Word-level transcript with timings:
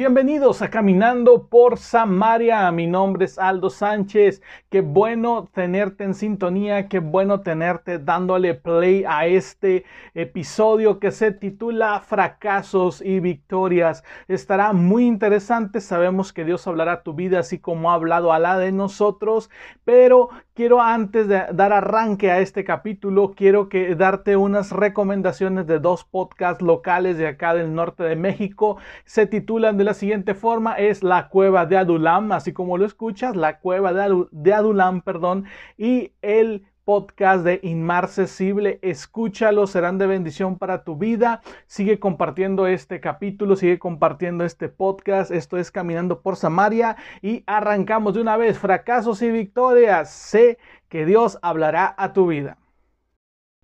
Bienvenidos 0.00 0.62
a 0.62 0.70
Caminando 0.70 1.48
por 1.48 1.76
Samaria. 1.76 2.72
Mi 2.72 2.86
nombre 2.86 3.26
es 3.26 3.38
Aldo 3.38 3.68
Sánchez. 3.68 4.40
Qué 4.70 4.80
bueno 4.80 5.50
tenerte 5.52 6.04
en 6.04 6.14
sintonía, 6.14 6.88
qué 6.88 7.00
bueno 7.00 7.42
tenerte 7.42 7.98
dándole 7.98 8.54
play 8.54 9.04
a 9.06 9.26
este 9.26 9.84
episodio 10.14 11.00
que 11.00 11.10
se 11.10 11.32
titula 11.32 12.00
Fracasos 12.00 13.02
y 13.02 13.20
Victorias. 13.20 14.02
Estará 14.26 14.72
muy 14.72 15.06
interesante. 15.06 15.82
Sabemos 15.82 16.32
que 16.32 16.46
Dios 16.46 16.66
hablará 16.66 16.92
a 16.92 17.02
tu 17.02 17.12
vida 17.12 17.40
así 17.40 17.58
como 17.58 17.90
ha 17.90 17.94
hablado 17.94 18.32
a 18.32 18.38
la 18.38 18.56
de 18.56 18.72
nosotros, 18.72 19.50
pero 19.84 20.30
quiero 20.54 20.80
antes 20.80 21.28
de 21.28 21.44
dar 21.52 21.74
arranque 21.74 22.30
a 22.30 22.40
este 22.40 22.64
capítulo, 22.64 23.34
quiero 23.36 23.68
que 23.68 23.94
darte 23.94 24.36
unas 24.36 24.72
recomendaciones 24.72 25.66
de 25.66 25.78
dos 25.78 26.04
podcasts 26.04 26.62
locales 26.62 27.18
de 27.18 27.26
acá 27.28 27.52
del 27.52 27.74
norte 27.74 28.02
de 28.04 28.16
México. 28.16 28.78
Se 29.04 29.26
titulan 29.26 29.76
de 29.76 29.89
la 29.90 29.94
siguiente 29.94 30.34
forma, 30.34 30.74
es 30.74 31.02
La 31.02 31.28
Cueva 31.28 31.66
de 31.66 31.76
Adulam, 31.76 32.30
así 32.30 32.52
como 32.52 32.78
lo 32.78 32.86
escuchas, 32.86 33.34
La 33.34 33.58
Cueva 33.58 33.92
de, 33.92 34.54
Adulam, 34.54 35.00
perdón, 35.00 35.46
y 35.76 36.12
el 36.22 36.64
podcast 36.84 37.44
de 37.44 37.58
Inmarcesible. 37.64 38.78
Escúchalo, 38.82 39.66
serán 39.66 39.98
de 39.98 40.06
bendición 40.06 40.58
para 40.58 40.84
tu 40.84 40.96
vida. 40.96 41.42
Sigue 41.66 41.98
compartiendo 41.98 42.68
este 42.68 43.00
capítulo, 43.00 43.56
sigue 43.56 43.80
compartiendo 43.80 44.44
este 44.44 44.68
podcast. 44.68 45.32
Esto 45.32 45.56
es 45.56 45.72
Caminando 45.72 46.20
por 46.22 46.36
Samaria 46.36 46.94
y 47.20 47.42
arrancamos 47.48 48.14
de 48.14 48.20
una 48.20 48.36
vez. 48.36 48.60
Fracasos 48.60 49.20
y 49.22 49.32
victorias. 49.32 50.08
Sé 50.08 50.58
que 50.88 51.04
Dios 51.04 51.36
hablará 51.42 51.92
a 51.98 52.12
tu 52.12 52.28
vida. 52.28 52.58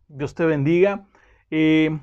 Dios 0.08 0.34
te 0.34 0.44
bendiga. 0.44 1.06
Eh, 1.52 1.96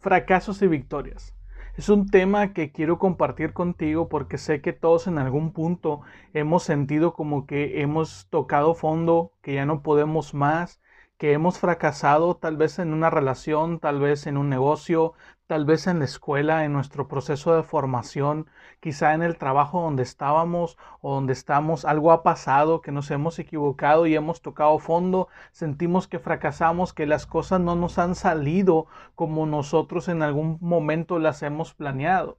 fracasos 0.00 0.62
y 0.62 0.68
victorias. 0.68 1.37
Es 1.78 1.88
un 1.88 2.08
tema 2.10 2.52
que 2.52 2.72
quiero 2.72 2.98
compartir 2.98 3.52
contigo 3.54 4.08
porque 4.08 4.36
sé 4.36 4.60
que 4.60 4.72
todos 4.72 5.06
en 5.06 5.16
algún 5.16 5.52
punto 5.52 6.00
hemos 6.34 6.64
sentido 6.64 7.14
como 7.14 7.46
que 7.46 7.80
hemos 7.82 8.26
tocado 8.30 8.74
fondo, 8.74 9.32
que 9.42 9.54
ya 9.54 9.64
no 9.64 9.82
podemos 9.82 10.34
más, 10.34 10.80
que 11.18 11.32
hemos 11.32 11.58
fracasado 11.58 12.36
tal 12.36 12.56
vez 12.56 12.78
en 12.78 12.94
una 12.94 13.10
relación, 13.10 13.80
tal 13.80 14.00
vez 14.00 14.26
en 14.28 14.36
un 14.36 14.48
negocio, 14.48 15.14
tal 15.48 15.64
vez 15.64 15.86
en 15.88 15.98
la 15.98 16.04
escuela, 16.04 16.64
en 16.64 16.72
nuestro 16.72 17.08
proceso 17.08 17.56
de 17.56 17.64
formación, 17.64 18.46
quizá 18.80 19.14
en 19.14 19.22
el 19.22 19.36
trabajo 19.36 19.80
donde 19.82 20.04
estábamos 20.04 20.78
o 21.00 21.14
donde 21.14 21.32
estamos, 21.32 21.84
algo 21.84 22.12
ha 22.12 22.22
pasado, 22.22 22.82
que 22.82 22.92
nos 22.92 23.10
hemos 23.10 23.38
equivocado 23.40 24.06
y 24.06 24.14
hemos 24.14 24.42
tocado 24.42 24.78
fondo, 24.78 25.28
sentimos 25.50 26.06
que 26.06 26.20
fracasamos, 26.20 26.92
que 26.92 27.06
las 27.06 27.26
cosas 27.26 27.60
no 27.60 27.74
nos 27.74 27.98
han 27.98 28.14
salido 28.14 28.86
como 29.16 29.44
nosotros 29.46 30.08
en 30.08 30.22
algún 30.22 30.58
momento 30.60 31.18
las 31.18 31.42
hemos 31.42 31.74
planeado. 31.74 32.38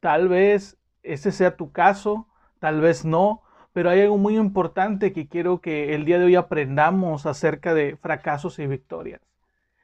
Tal 0.00 0.28
vez 0.28 0.78
ese 1.02 1.30
sea 1.30 1.56
tu 1.56 1.72
caso, 1.72 2.26
tal 2.58 2.80
vez 2.80 3.04
no, 3.04 3.42
pero 3.72 3.90
hay 3.90 4.00
algo 4.02 4.18
muy 4.18 4.36
importante 4.36 5.12
que 5.12 5.28
quiero 5.28 5.60
que 5.60 5.94
el 5.94 6.04
día 6.04 6.18
de 6.18 6.26
hoy 6.26 6.36
aprendamos 6.36 7.26
acerca 7.26 7.74
de 7.74 7.96
fracasos 7.96 8.58
y 8.58 8.66
victorias. 8.66 9.20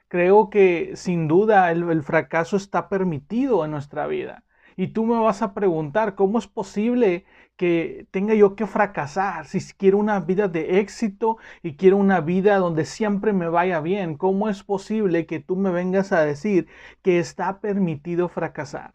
Creo 0.09 0.51
que 0.51 0.93
sin 0.97 1.29
duda 1.29 1.71
el, 1.73 2.03
fracaso 2.03 2.57
está 2.57 2.89
permitido 2.89 3.65
en 3.65 3.73
nuestra 3.73 4.07
vida. 4.07 4.45
Y 4.77 4.89
tú 4.89 5.05
me 5.07 5.19
vas 5.19 5.43
a 5.43 5.55
preguntar, 5.55 6.15
¿cómo 6.15 6.39
es 6.39 6.47
posible 6.47 7.25
que 7.57 8.07
tenga 8.11 8.35
yo 8.35 8.57
que 8.57 8.67
fracasar 8.67 9.47
si 9.47 9.61
quiero 9.75 9.99
una 9.99 10.21
vida 10.21 10.49
de 10.49 10.81
éxito 10.81 11.39
y 11.63 11.77
quiero 11.77 11.97
una 11.97 12.21
vida 12.21 12.59
donde 12.59 12.85
siempre 12.85 13.33
me 13.33 13.49
vaya 13.49 13.81
bien? 13.81 14.17
¿Cómo 14.17 14.49
es 14.49 14.63
posible 14.63 15.27
que 15.27 15.41
tú 15.41 15.57
me 15.57 15.71
vengas 15.71 16.13
a 16.13 16.21
decir 16.25 16.69
que 17.03 17.19
está 17.19 17.61
permitido 17.61 18.29
fracasar? 18.29 18.93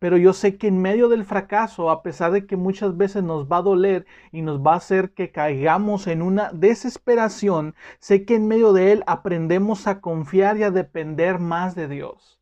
Pero 0.00 0.16
yo 0.16 0.32
sé 0.32 0.56
que 0.56 0.66
en 0.68 0.80
medio 0.80 1.10
del 1.10 1.26
fracaso, 1.26 1.90
a 1.90 2.02
pesar 2.02 2.32
de 2.32 2.46
que 2.46 2.56
muchas 2.56 2.96
veces 2.96 3.22
nos 3.22 3.46
va 3.46 3.58
a 3.58 3.62
doler 3.62 4.06
y 4.32 4.40
nos 4.40 4.60
va 4.60 4.72
a 4.72 4.76
hacer 4.78 5.10
que 5.12 5.30
caigamos 5.30 6.06
en 6.06 6.22
una 6.22 6.50
desesperación, 6.54 7.74
sé 7.98 8.24
que 8.24 8.36
en 8.36 8.48
medio 8.48 8.72
de 8.72 8.92
él 8.92 9.04
aprendemos 9.06 9.86
a 9.86 10.00
confiar 10.00 10.56
y 10.56 10.62
a 10.62 10.70
depender 10.70 11.38
más 11.38 11.74
de 11.74 11.86
Dios. 11.86 12.40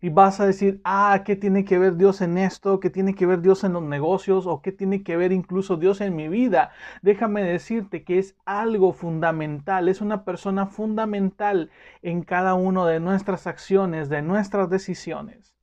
Y 0.00 0.08
vas 0.10 0.40
a 0.40 0.46
decir, 0.46 0.80
ah, 0.84 1.22
¿qué 1.24 1.36
tiene 1.36 1.64
que 1.64 1.78
ver 1.78 1.96
Dios 1.96 2.20
en 2.22 2.38
esto? 2.38 2.80
¿Qué 2.80 2.90
tiene 2.90 3.14
que 3.14 3.26
ver 3.26 3.40
Dios 3.40 3.62
en 3.62 3.74
los 3.74 3.84
negocios? 3.84 4.46
¿O 4.48 4.60
qué 4.60 4.72
tiene 4.72 5.04
que 5.04 5.16
ver 5.16 5.30
incluso 5.30 5.76
Dios 5.76 6.00
en 6.00 6.16
mi 6.16 6.28
vida? 6.28 6.72
Déjame 7.02 7.44
decirte 7.44 8.02
que 8.04 8.18
es 8.18 8.36
algo 8.44 8.92
fundamental, 8.92 9.88
es 9.88 10.00
una 10.00 10.24
persona 10.24 10.66
fundamental 10.66 11.70
en 12.02 12.22
cada 12.22 12.54
una 12.54 12.84
de 12.86 12.98
nuestras 12.98 13.46
acciones, 13.46 14.08
de 14.08 14.22
nuestras 14.22 14.68
decisiones 14.70 15.55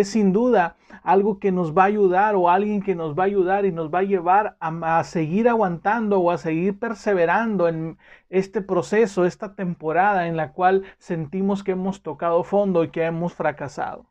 es 0.00 0.08
sin 0.10 0.32
duda 0.32 0.76
algo 1.02 1.38
que 1.38 1.52
nos 1.52 1.76
va 1.76 1.84
a 1.84 1.86
ayudar 1.86 2.34
o 2.34 2.50
alguien 2.50 2.82
que 2.82 2.94
nos 2.94 3.18
va 3.18 3.22
a 3.22 3.26
ayudar 3.26 3.64
y 3.64 3.72
nos 3.72 3.92
va 3.92 4.00
a 4.00 4.02
llevar 4.02 4.56
a, 4.60 5.04
seguir 5.04 5.48
aguantando 5.48 6.20
o 6.20 6.30
a 6.30 6.38
seguir 6.38 6.78
perseverando 6.78 7.68
en 7.68 7.96
este 8.28 8.60
proceso, 8.60 9.24
esta 9.24 9.54
temporada 9.54 10.26
en 10.26 10.36
la 10.36 10.52
cual 10.52 10.84
sentimos 10.98 11.62
que 11.62 11.72
hemos 11.72 12.02
tocado 12.02 12.44
fondo 12.44 12.84
y 12.84 12.90
que 12.90 13.04
hemos 13.04 13.34
fracasado. 13.34 14.06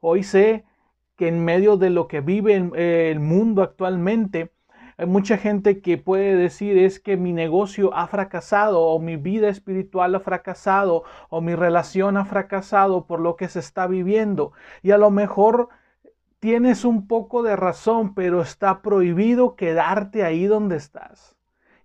Hoy 0.00 0.22
sé 0.22 0.64
que 1.16 1.28
en 1.28 1.44
medio 1.44 1.76
de 1.76 1.90
lo 1.90 2.06
que 2.06 2.20
vive 2.20 2.54
el 3.10 3.20
mundo 3.20 3.62
actualmente, 3.62 4.52
hay 4.98 5.06
mucha 5.06 5.36
gente 5.36 5.82
que 5.82 5.98
puede 5.98 6.36
decir 6.36 6.78
es 6.78 7.00
que 7.00 7.18
mi 7.18 7.32
negocio 7.32 7.94
ha 7.94 8.06
fracasado 8.06 8.80
o 8.80 8.98
mi 8.98 9.16
vida 9.16 9.48
espiritual 9.48 10.14
ha 10.14 10.20
fracasado 10.20 11.04
o 11.28 11.42
mi 11.42 11.54
relación 11.54 12.16
ha 12.16 12.24
fracasado 12.24 13.06
por 13.06 13.20
lo 13.20 13.36
que 13.36 13.48
se 13.48 13.58
está 13.58 13.86
viviendo. 13.86 14.52
Y 14.82 14.92
a 14.92 14.98
lo 14.98 15.10
mejor 15.10 15.68
tienes 16.40 16.84
un 16.84 17.06
poco 17.08 17.42
de 17.42 17.56
razón, 17.56 18.14
pero 18.14 18.40
está 18.40 18.80
prohibido 18.80 19.54
quedarte 19.54 20.24
ahí 20.24 20.46
donde 20.46 20.76
estás. 20.76 21.35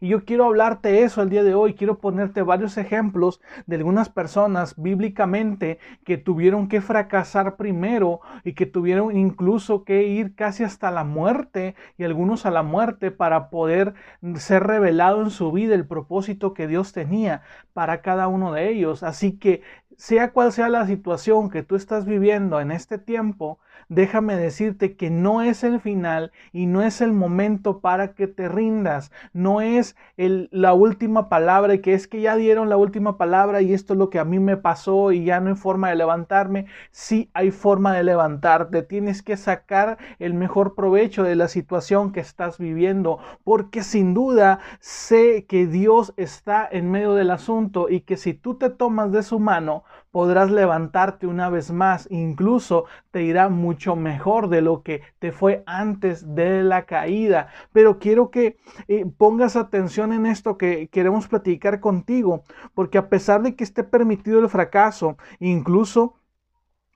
Y 0.02 0.08
yo 0.08 0.26
quiero 0.26 0.46
hablarte 0.46 1.04
eso 1.04 1.22
el 1.22 1.30
día 1.30 1.44
de 1.44 1.54
hoy, 1.54 1.76
quiero 1.76 2.00
ponerte 2.00 2.42
varios 2.42 2.76
ejemplos 2.80 3.40
de 3.68 3.76
algunas 3.76 4.10
personas 4.10 4.74
bíblicamente 4.76 5.78
que 6.04 6.18
tuvieron 6.18 6.68
que 6.70 6.82
fracasar 6.82 7.56
primero 7.56 8.20
y 8.44 8.54
que 8.54 8.66
tuvieron 8.66 9.16
incluso 9.16 9.84
que 9.84 10.08
ir 10.08 10.34
casi 10.34 10.64
hasta 10.64 10.90
la 10.90 11.04
muerte 11.04 11.76
y 12.00 12.04
algunos 12.04 12.48
a 12.48 12.52
la 12.52 12.64
muerte 12.64 13.12
para 13.12 13.52
poder 13.52 13.94
ser 14.38 14.64
revelado 14.64 15.22
en 15.22 15.30
su 15.30 15.52
vida 15.52 15.76
el 15.76 15.86
propósito 15.86 16.56
que 16.56 16.66
Dios 16.66 16.94
tenía 16.94 17.44
para 17.74 18.02
cada 18.02 18.28
uno 18.28 18.54
de 18.54 18.72
ellos. 18.72 19.04
Así 19.04 19.38
que 19.38 19.62
sea 19.98 20.32
cual 20.32 20.52
sea 20.52 20.68
la 20.68 20.88
situación 20.88 21.52
que 21.52 21.62
tú 21.62 21.76
estás 21.76 22.06
viviendo 22.06 22.60
en 22.60 22.72
este 22.72 22.98
tiempo, 22.98 23.60
déjame 23.90 24.36
decirte 24.36 24.96
que 24.96 25.10
no 25.10 25.42
es 25.42 25.64
el 25.64 25.80
final 25.80 26.32
y 26.52 26.66
no 26.66 26.82
es 26.82 27.02
el 27.02 27.14
momento 27.14 27.80
para 27.80 28.14
que 28.14 28.28
te 28.28 28.48
rindas. 28.48 29.12
No 29.34 29.62
es 29.62 29.96
la 30.18 30.74
última 30.74 31.30
palabra 31.30 31.74
y 31.76 31.80
que 31.80 31.94
es 31.94 32.08
que 32.08 32.22
ya 32.22 32.36
dieron 32.36 32.70
la 32.70 32.78
última 32.78 33.18
palabra 33.18 33.62
y 33.62 33.74
esto 33.74 33.94
es 33.94 34.00
lo 34.00 34.10
que 34.10 34.20
a 34.20 34.26
mí 34.26 34.40
me 34.40 34.58
pasó 34.58 35.12
y 35.12 35.26
ya 35.26 35.40
no 35.40 35.50
hay 35.50 35.56
forma 35.56 35.90
de 35.90 35.96
levantarme. 35.96 36.66
Sí 36.92 37.30
hay 37.34 37.52
forma 37.52 37.94
de 37.94 38.04
levantarte. 38.04 38.84
Tienes 38.84 39.22
que 39.22 39.38
sacar 39.38 39.98
el 40.20 40.34
mejor 40.34 40.76
provecho 40.76 41.24
de 41.24 41.36
la 41.36 41.48
situación 41.48 42.12
que 42.12 42.20
estás 42.20 42.58
viviendo 42.58 43.20
porque 43.44 43.84
sin 43.84 44.14
duda 44.14 44.60
sé 44.80 45.46
que 45.46 45.68
Dios 45.68 46.14
está 46.18 46.68
en 46.72 46.92
medio 46.92 47.14
del 47.14 47.32
asunto 47.32 47.90
y 47.90 48.02
que 48.02 48.18
si 48.18 48.34
tú 48.34 48.56
te 48.56 48.70
tomas 48.70 49.12
de 49.12 49.24
su 49.24 49.40
mano, 49.40 49.84
podrás 50.12 50.52
levantarte 50.52 51.26
una 51.26 51.50
vez 51.50 51.72
más, 51.72 52.08
incluso 52.12 52.86
te 53.12 53.24
irá 53.24 53.50
mucho 53.50 53.96
mejor 53.96 54.50
de 54.50 54.62
lo 54.62 54.84
que 54.84 55.02
te 55.20 55.32
fue 55.32 55.64
antes 55.66 56.36
de 56.36 56.64
la 56.64 56.86
caída. 56.86 57.48
Pero 57.72 57.98
quiero 58.00 58.30
que 58.30 58.58
eh, 58.88 59.06
pongas 59.18 59.56
atención 59.56 60.14
en 60.14 60.26
esto 60.26 60.58
que 60.58 60.90
queremos 60.90 61.28
platicar 61.28 61.80
contigo, 61.80 62.44
porque 62.74 62.98
a 62.98 63.10
pesar 63.10 63.42
de 63.42 63.56
que 63.56 63.64
esté 63.64 63.84
permitido 63.84 64.40
el 64.40 64.50
fracaso, 64.50 65.18
incluso 65.40 66.16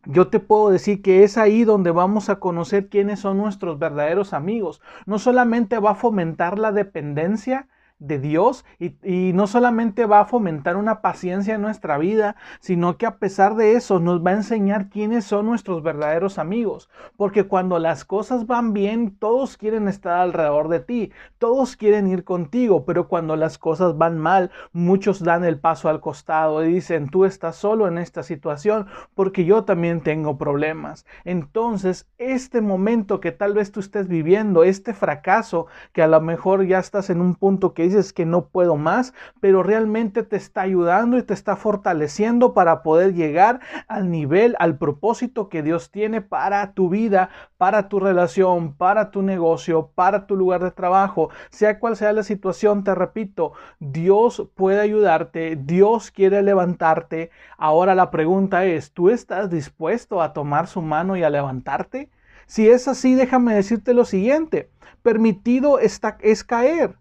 yo 0.05 0.27
te 0.27 0.39
puedo 0.39 0.69
decir 0.69 1.01
que 1.01 1.23
es 1.23 1.37
ahí 1.37 1.63
donde 1.63 1.91
vamos 1.91 2.29
a 2.29 2.39
conocer 2.39 2.89
quiénes 2.89 3.19
son 3.21 3.37
nuestros 3.37 3.79
verdaderos 3.79 4.33
amigos. 4.33 4.81
No 5.05 5.17
solamente 5.17 5.79
va 5.79 5.91
a 5.91 5.95
fomentar 5.95 6.59
la 6.59 6.71
dependencia, 6.71 7.67
de 8.05 8.19
Dios 8.19 8.65
y, 8.79 9.33
no 9.33 9.47
solamente 9.47 10.05
va 10.05 10.21
a 10.21 10.25
fomentar 10.25 10.77
una 10.77 11.01
paciencia 11.01 11.55
en 11.55 11.61
nuestra 11.61 11.97
vida, 11.97 12.35
sino 12.59 12.97
que 12.97 13.05
a 13.05 13.17
pesar 13.17 13.55
de 13.55 13.73
eso 13.73 13.99
nos 13.99 14.25
va 14.25 14.31
a 14.31 14.35
enseñar 14.35 14.89
quiénes 14.89 15.25
son 15.25 15.45
nuestros 15.45 15.83
verdaderos 15.83 16.37
amigos. 16.37 16.89
Porque 17.17 17.45
cuando 17.45 17.79
las 17.79 18.05
cosas 18.05 18.45
van 18.45 18.73
bien, 18.73 19.15
todos 19.17 19.57
quieren 19.57 19.87
estar 19.87 20.19
alrededor 20.19 20.69
de 20.69 20.79
ti, 20.79 21.11
todos 21.37 21.75
quieren 21.75 22.07
ir 22.07 22.23
contigo, 22.23 22.85
pero 22.85 23.07
cuando 23.07 23.35
las 23.35 23.57
cosas 23.57 23.97
van 23.97 24.17
mal, 24.17 24.51
muchos 24.71 25.23
dan 25.23 25.43
el 25.43 25.59
paso 25.59 25.89
al 25.89 26.01
costado 26.01 26.63
y 26.63 26.73
dicen, 26.73 27.09
tú 27.09 27.25
estás 27.25 27.55
solo 27.55 27.87
en 27.87 27.97
esta 27.97 28.23
situación 28.23 28.87
porque 29.13 29.45
yo 29.45 29.63
también 29.63 30.01
tengo 30.01 30.37
problemas. 30.37 31.05
Entonces, 31.23 32.07
este 32.17 32.61
momento 32.61 33.19
que 33.19 33.31
tal 33.31 33.53
vez 33.53 33.71
tú 33.71 33.79
estés 33.79 34.07
viviendo, 34.07 34.63
este 34.63 34.93
fracaso, 34.93 35.67
que 35.93 36.01
a 36.01 36.07
lo 36.07 36.21
mejor 36.21 36.65
ya 36.65 36.79
estás 36.79 37.09
en 37.09 37.21
un 37.21 37.35
punto 37.35 37.73
que 37.73 37.83
dices 37.83 37.94
que 38.13 38.25
no 38.25 38.47
puedo 38.47 38.75
más, 38.75 39.13
pero 39.39 39.63
realmente 39.63 40.23
te 40.23 40.35
está 40.35 40.61
ayudando 40.61 41.17
y 41.17 41.23
te 41.23 41.33
está 41.33 41.55
fortaleciendo 41.55 42.53
para 42.53 42.83
poder 42.83 43.13
llegar 43.13 43.59
al 43.87 44.11
nivel, 44.11 44.55
al 44.59 44.77
propósito 44.77 45.49
que 45.49 45.63
Dios 45.63 45.91
tiene 45.91 46.21
para 46.21 46.73
tu 46.73 46.89
vida, 46.89 47.29
para 47.57 47.87
tu 47.89 47.99
relación, 47.99 48.73
para 48.73 49.11
tu 49.11 49.21
negocio, 49.21 49.91
para 49.95 50.27
tu 50.27 50.35
lugar 50.35 50.63
de 50.63 50.71
trabajo, 50.71 51.29
sea 51.49 51.79
cual 51.79 51.95
sea 51.95 52.13
la 52.13 52.23
situación, 52.23 52.83
te 52.83 52.93
repito, 52.93 53.53
Dios 53.79 54.47
puede 54.55 54.81
ayudarte, 54.81 55.55
Dios 55.55 56.11
quiere 56.11 56.41
levantarte. 56.41 57.31
Ahora 57.57 57.95
la 57.95 58.11
pregunta 58.11 58.65
es, 58.65 58.91
¿tú 58.91 59.09
estás 59.09 59.49
dispuesto 59.49 60.21
a 60.21 60.33
tomar 60.33 60.67
su 60.67 60.81
mano 60.81 61.15
y 61.15 61.23
a 61.23 61.29
levantarte? 61.29 62.09
Si 62.47 62.69
es 62.69 62.87
así, 62.87 63.15
déjame 63.15 63.55
decirte 63.55 63.93
lo 63.93 64.05
siguiente, 64.05 64.69
permitido 65.01 65.79
está, 65.79 66.17
es 66.21 66.43
caer, 66.43 66.95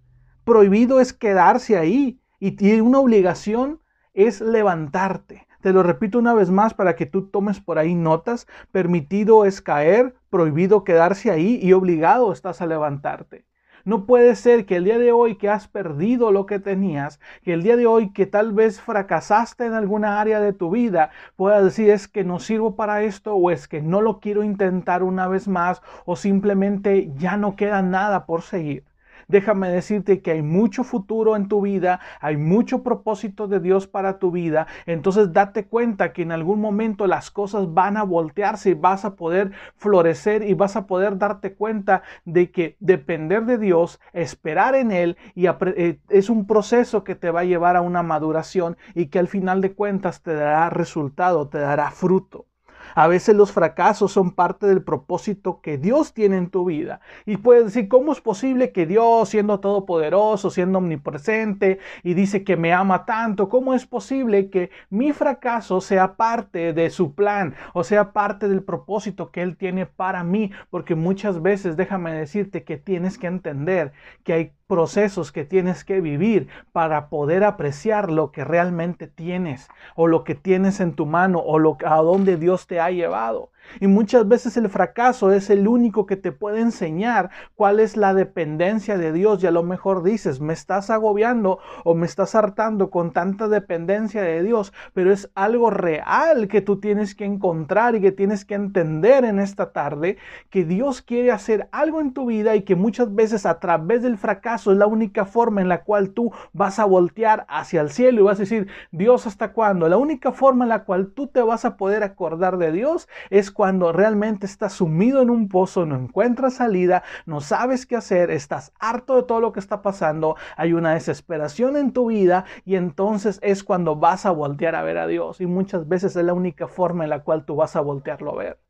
prohibido 0.45 1.01
es 1.01 1.13
quedarse 1.13 1.77
ahí 1.77 2.19
y 2.39 2.53
tiene 2.53 2.83
una 2.83 3.01
obligación 3.01 3.81
es 4.13 4.41
levantarte. 4.41 5.47
Te 5.61 5.73
lo 5.73 5.83
repito 5.83 6.19
una 6.19 6.35
vez 6.35 6.51
más 6.51 6.75
para 6.75 6.95
que 6.95 7.07
tú 7.07 7.27
tomes 7.29 7.59
por 7.59 7.79
ahí 7.79 7.95
notas. 7.95 8.47
Permitido 8.71 9.47
es 9.47 9.63
caer, 9.63 10.15
prohibido 10.29 10.85
quedarse 10.85 11.31
ahí 11.31 11.59
y 11.63 11.73
obligado 11.73 12.33
estás 12.33 12.61
a 12.61 12.67
levantarte. 12.67 13.47
No 13.87 14.07
puede 14.07 14.35
ser 14.35 14.65
que 14.67 14.77
el 14.77 14.85
día 14.85 14.99
de 14.99 15.13
hoy 15.13 15.37
que 15.37 15.51
has 15.51 15.69
perdido 15.69 16.33
lo 16.33 16.47
que 16.47 16.59
tenías, 16.59 17.21
que 17.43 17.53
el 17.53 17.63
día 17.63 17.77
de 17.77 17.87
hoy 17.87 18.13
que 18.13 18.25
tal 18.25 18.53
vez 18.53 18.81
fracasaste 18.81 19.67
en 19.67 19.75
alguna 19.75 20.21
área 20.21 20.41
de 20.41 20.55
tu 20.55 20.71
vida, 20.71 21.11
puedas 21.37 21.65
decir 21.65 21.91
es 21.91 22.09
que 22.09 22.25
no 22.25 22.41
sirvo 22.41 22.77
para 22.77 23.03
esto 23.03 23.35
o 23.35 23.51
es 23.51 23.69
que 23.69 23.83
no 23.83 24.01
lo 24.01 24.21
quiero 24.21 24.43
intentar 24.43 25.03
una 25.03 25.29
vez 25.29 25.49
más 25.49 25.83
o 26.07 26.17
simplemente 26.17 27.11
ya 27.17 27.37
no 27.37 27.57
queda 27.57 27.83
nada 27.83 28.25
por 28.27 28.43
seguir 28.43 28.85
déjame 29.29 29.69
decirte 29.69 30.21
que 30.21 30.33
hay 30.33 30.43
mucho 30.43 30.85
futuro 30.85 31.37
en 31.37 31.49
tu 31.49 31.63
vida, 31.63 32.01
hay 32.21 32.37
mucho 32.37 32.83
propósito 32.83 33.49
de 33.49 33.61
Dios 33.61 33.87
para 33.87 34.19
tu 34.19 34.31
vida. 34.31 34.67
Entonces 34.87 35.33
date 35.33 35.67
cuenta 35.67 36.13
que 36.13 36.23
en 36.23 36.33
algún 36.33 36.61
momento 36.61 37.07
las 37.07 37.31
cosas 37.31 37.73
van 37.73 37.97
a 37.97 38.03
voltearse 38.03 38.71
y 38.71 38.75
vas 38.75 39.05
a 39.05 39.17
poder 39.17 39.53
florecer 39.77 40.43
y 40.43 40.55
vas 40.55 40.77
a 40.77 40.87
poder 40.87 41.19
darte 41.19 41.55
cuenta 41.55 42.03
de 42.25 42.51
que 42.51 42.77
depender 42.81 43.45
de 43.45 43.59
Dios, 43.59 44.01
esperar 44.13 44.75
en 44.75 44.91
Él 44.91 45.17
eh, 45.37 45.99
es 46.09 46.31
un 46.31 46.47
proceso 46.47 47.05
que 47.05 47.15
te 47.15 47.31
va 47.31 47.41
a 47.41 47.45
llevar 47.45 47.77
a 47.77 47.81
una 47.81 48.03
maduración 48.03 48.77
y 48.95 49.07
que 49.07 49.19
al 49.19 49.29
final 49.29 49.61
de 49.61 49.75
cuentas 49.75 50.23
te 50.23 50.35
dará 50.35 50.71
resultado, 50.71 51.49
te 51.49 51.59
dará 51.59 51.91
fruto. 51.91 52.47
A 52.95 53.09
veces 53.09 53.35
los 53.37 53.53
fracasos 53.53 54.13
son 54.13 54.33
parte 54.33 54.67
del 54.67 54.83
propósito 54.83 55.61
que 55.61 55.79
Dios 55.79 56.15
tiene 56.15 56.37
en 56.37 56.51
tu 56.51 56.65
vida. 56.67 57.01
Y 57.27 57.37
puedes 57.37 57.65
decir, 57.67 57.89
¿cómo 57.89 58.13
es 58.13 58.21
posible 58.21 58.73
que 58.73 58.87
Dios, 58.87 59.29
siendo 59.29 59.61
todopoderoso, 59.61 60.51
siendo 60.51 60.79
omnipresente 60.79 61.79
y 62.03 62.15
dice 62.15 62.45
que 62.45 62.57
me 62.57 62.73
ama 62.73 63.05
tanto, 63.05 63.49
cómo 63.49 63.75
es 63.75 63.87
posible 63.87 64.51
que 64.51 64.71
mi 64.91 65.13
fracaso 65.13 65.81
sea 65.81 66.17
parte 66.17 66.73
de 66.73 66.91
su 66.91 67.15
plan 67.15 67.55
o 67.73 67.85
sea 67.85 68.13
parte 68.13 68.49
del 68.49 68.63
propósito 68.63 69.31
que 69.31 69.43
Él 69.43 69.57
tiene 69.57 69.87
para 69.87 70.25
mí? 70.25 70.51
Porque 70.71 70.95
muchas 70.95 71.43
veces, 71.43 71.77
déjame 71.77 72.13
decirte 72.13 72.65
que 72.65 72.77
tienes 72.77 73.19
que 73.19 73.27
entender 73.27 73.93
que 74.23 74.33
hay 74.33 74.53
procesos 74.75 75.31
que 75.31 75.45
tienes 75.45 75.85
que 75.85 76.01
vivir 76.01 76.49
para 76.73 77.09
poder 77.09 77.45
apreciar 77.45 78.11
lo 78.11 78.33
que 78.33 78.43
realmente 78.43 79.07
tienes 79.07 79.69
o 79.95 80.09
lo 80.09 80.25
que 80.25 80.35
tienes 80.35 80.81
en 80.81 80.95
tu 80.95 81.07
mano 81.07 81.39
o 81.39 81.61
lo, 81.61 81.79
a 81.87 81.99
donde 81.99 82.37
Dios 82.37 82.67
te 82.67 82.81
ha 82.81 82.91
llevado. 82.91 83.53
Y 83.81 83.87
muchas 83.87 84.29
veces 84.29 84.57
el 84.57 84.69
fracaso 84.69 85.33
es 85.33 85.51
el 85.51 85.67
único 85.69 86.07
que 86.07 86.17
te 86.17 86.33
puede 86.33 86.61
enseñar 86.61 87.31
cuál 87.55 87.81
es 87.81 87.97
la 87.97 88.15
dependencia 88.15 88.99
de 88.99 89.13
Dios. 89.13 89.43
Y 89.43 89.47
a 89.47 89.51
lo 89.51 89.63
mejor 89.63 90.03
dices, 90.03 90.41
me 90.41 90.53
estás 90.53 90.91
agobiando 90.91 91.59
o 91.85 91.95
me 91.95 92.07
estás 92.07 92.35
hartando 92.35 92.91
con 92.91 93.13
tanta 93.13 93.49
dependencia 93.49 94.23
de 94.23 94.43
Dios, 94.43 94.73
pero 94.93 95.13
es 95.13 95.31
algo 95.35 95.71
real 95.71 96.49
que 96.49 96.61
tú 96.61 96.81
tienes 96.81 97.15
que 97.15 97.25
encontrar 97.25 97.95
y 97.95 98.01
que 98.01 98.13
tienes 98.13 98.45
que 98.45 98.55
entender 98.55 99.25
en 99.25 99.39
esta 99.39 99.73
tarde, 99.73 100.19
que 100.51 100.65
Dios 100.65 101.03
quiere 101.03 101.33
hacer 101.33 101.69
algo 101.73 102.01
en 102.01 102.13
tu 102.13 102.27
vida 102.27 102.57
y 102.57 102.63
que 102.63 102.77
muchas 102.77 103.15
veces 103.15 103.47
a 103.47 103.61
través 103.61 104.03
del 104.03 104.19
fracaso 104.19 104.73
es 104.73 104.79
la 104.79 104.87
única 104.87 105.25
forma 105.25 105.61
en 105.61 105.69
la 105.69 105.83
cual 105.85 106.11
tú 106.11 106.33
vas 106.53 106.79
a 106.79 106.85
voltear 106.85 107.47
hacia 107.49 107.81
el 107.81 107.91
cielo 107.91 108.21
y 108.21 108.25
vas 108.25 108.39
a 108.39 108.43
decir, 108.43 108.69
Dios, 108.93 109.27
¿hasta 109.27 109.53
cuándo? 109.53 109.89
La 109.89 109.97
única 109.97 110.33
forma 110.33 110.65
en 110.65 110.71
la 110.71 110.85
cual 110.85 111.09
tú 111.09 111.27
te 111.27 111.43
vas 111.43 111.65
a 111.65 111.77
poder 111.77 112.03
acordar 112.03 112.59
de 112.59 112.73
Dios 112.73 113.09
es 113.31 113.51
cuando 113.55 113.93
realmente 113.93 114.45
estás 114.45 114.75
sumido 114.75 115.23
en 115.23 115.31
un 115.31 115.49
pozo, 115.49 115.87
no 115.87 115.97
encuentras 115.97 116.55
salida, 116.55 117.03
no 117.25 117.41
sabes 117.41 117.87
qué 117.87 117.97
hacer, 117.97 118.31
estás 118.31 118.73
harto 118.79 119.17
de 119.17 119.23
todo 119.23 119.41
lo 119.41 119.53
que 119.53 119.61
está 119.61 119.81
pasando, 119.81 120.37
hay 120.57 120.75
una 120.75 120.93
desesperación 120.95 121.77
en 121.77 121.93
tu 121.93 122.09
vida 122.09 122.45
y 122.67 122.77
entonces 122.77 123.39
es 123.43 123.65
cuando 123.65 123.97
vas 123.97 124.27
a 124.27 124.31
voltear 124.31 124.75
a 124.75 124.83
ver 124.83 124.99
a 124.99 125.07
Dios 125.07 125.41
y 125.41 125.47
muchas 125.47 125.89
veces 125.89 126.15
es 126.17 126.25
la 126.25 126.35
única 126.35 126.69
forma 126.69 127.05
en 127.05 127.11
la 127.11 127.23
cual 127.23 127.47
tú 127.47 127.57
vas 127.57 127.77
a 127.77 127.81
voltearlo 127.81 128.33
a 128.33 128.37
ver. 128.37 128.61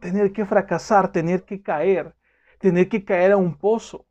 Tener 0.00 0.32
que 0.32 0.44
fracasar, 0.44 1.12
tener 1.12 1.44
que 1.44 1.62
caer, 1.62 2.14
tener 2.58 2.88
que 2.88 3.04
caer 3.04 3.32
a 3.32 3.36
un 3.38 3.56
pozo 3.56 4.06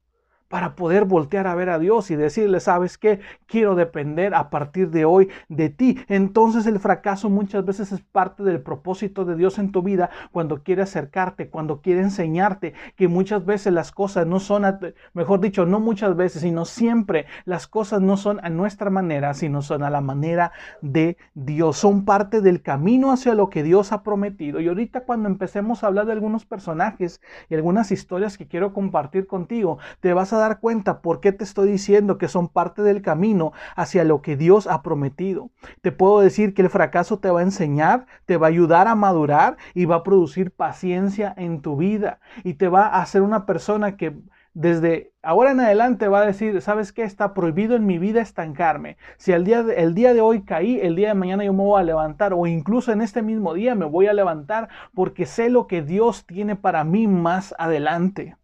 para 0.51 0.75
poder 0.75 1.05
voltear 1.05 1.47
a 1.47 1.55
ver 1.55 1.69
a 1.69 1.79
Dios 1.79 2.11
y 2.11 2.17
decirle, 2.17 2.59
¿sabes 2.59 2.97
qué? 2.97 3.21
Quiero 3.47 3.73
depender 3.73 4.35
a 4.35 4.49
partir 4.49 4.89
de 4.89 5.05
hoy 5.05 5.29
de 5.47 5.69
ti. 5.69 5.97
Entonces 6.09 6.67
el 6.67 6.77
fracaso 6.77 7.29
muchas 7.29 7.63
veces 7.63 7.93
es 7.93 8.01
parte 8.01 8.43
del 8.43 8.59
propósito 8.59 9.23
de 9.23 9.37
Dios 9.37 9.57
en 9.59 9.71
tu 9.71 9.81
vida 9.81 10.09
cuando 10.33 10.61
quiere 10.61 10.81
acercarte, 10.81 11.49
cuando 11.49 11.79
quiere 11.79 12.01
enseñarte 12.01 12.73
que 12.97 13.07
muchas 13.07 13.45
veces 13.45 13.71
las 13.71 13.93
cosas 13.93 14.27
no 14.27 14.41
son, 14.41 14.65
mejor 15.13 15.39
dicho, 15.39 15.65
no 15.65 15.79
muchas 15.79 16.17
veces, 16.17 16.41
sino 16.41 16.65
siempre 16.65 17.27
las 17.45 17.65
cosas 17.65 18.01
no 18.01 18.17
son 18.17 18.43
a 18.43 18.49
nuestra 18.49 18.89
manera, 18.89 19.33
sino 19.33 19.61
son 19.61 19.83
a 19.83 19.89
la 19.89 20.01
manera 20.01 20.51
de 20.81 21.15
Dios. 21.33 21.77
Son 21.77 22.03
parte 22.03 22.41
del 22.41 22.61
camino 22.61 23.13
hacia 23.13 23.35
lo 23.35 23.49
que 23.49 23.63
Dios 23.63 23.93
ha 23.93 24.03
prometido. 24.03 24.59
Y 24.59 24.67
ahorita 24.67 25.05
cuando 25.05 25.29
empecemos 25.29 25.81
a 25.81 25.87
hablar 25.87 26.07
de 26.07 26.11
algunos 26.11 26.45
personajes 26.45 27.21
y 27.49 27.55
algunas 27.55 27.93
historias 27.93 28.37
que 28.37 28.49
quiero 28.49 28.73
compartir 28.73 29.27
contigo, 29.27 29.77
te 30.01 30.13
vas 30.13 30.33
a 30.33 30.40
dar 30.41 30.59
cuenta 30.59 31.01
por 31.01 31.19
qué 31.19 31.31
te 31.31 31.43
estoy 31.43 31.71
diciendo 31.71 32.17
que 32.17 32.27
son 32.27 32.47
parte 32.47 32.81
del 32.81 33.01
camino 33.01 33.53
hacia 33.75 34.03
lo 34.03 34.21
que 34.21 34.37
Dios 34.37 34.67
ha 34.67 34.81
prometido. 34.81 35.51
Te 35.81 35.91
puedo 35.91 36.19
decir 36.19 36.53
que 36.53 36.61
el 36.61 36.69
fracaso 36.69 37.19
te 37.19 37.29
va 37.29 37.39
a 37.39 37.43
enseñar, 37.43 38.05
te 38.25 38.37
va 38.37 38.47
a 38.47 38.49
ayudar 38.49 38.87
a 38.87 38.95
madurar 38.95 39.57
y 39.73 39.85
va 39.85 39.97
a 39.97 40.03
producir 40.03 40.51
paciencia 40.51 41.33
en 41.37 41.61
tu 41.61 41.77
vida 41.77 42.19
y 42.43 42.55
te 42.55 42.67
va 42.67 42.87
a 42.87 43.01
hacer 43.01 43.21
una 43.21 43.45
persona 43.45 43.97
que 43.97 44.15
desde 44.53 45.13
ahora 45.21 45.51
en 45.51 45.61
adelante 45.61 46.07
va 46.07 46.21
a 46.21 46.25
decir, 46.25 46.61
¿sabes 46.61 46.91
qué? 46.91 47.03
Está 47.03 47.33
prohibido 47.33 47.75
en 47.75 47.85
mi 47.85 47.97
vida 47.99 48.21
estancarme. 48.21 48.97
Si 49.17 49.31
el 49.31 49.45
día, 49.45 49.63
de, 49.63 49.75
el 49.75 49.93
día 49.93 50.13
de 50.13 50.21
hoy 50.21 50.43
caí, 50.43 50.79
el 50.81 50.95
día 50.95 51.09
de 51.09 51.13
mañana 51.13 51.45
yo 51.45 51.53
me 51.53 51.63
voy 51.63 51.79
a 51.79 51.85
levantar 51.85 52.33
o 52.33 52.45
incluso 52.47 52.91
en 52.91 53.01
este 53.01 53.21
mismo 53.21 53.53
día 53.53 53.75
me 53.75 53.85
voy 53.85 54.07
a 54.07 54.13
levantar 54.13 54.69
porque 54.93 55.25
sé 55.25 55.49
lo 55.49 55.67
que 55.67 55.81
Dios 55.81 56.25
tiene 56.25 56.55
para 56.55 56.83
mí 56.83 57.07
más 57.07 57.55
adelante. 57.57 58.35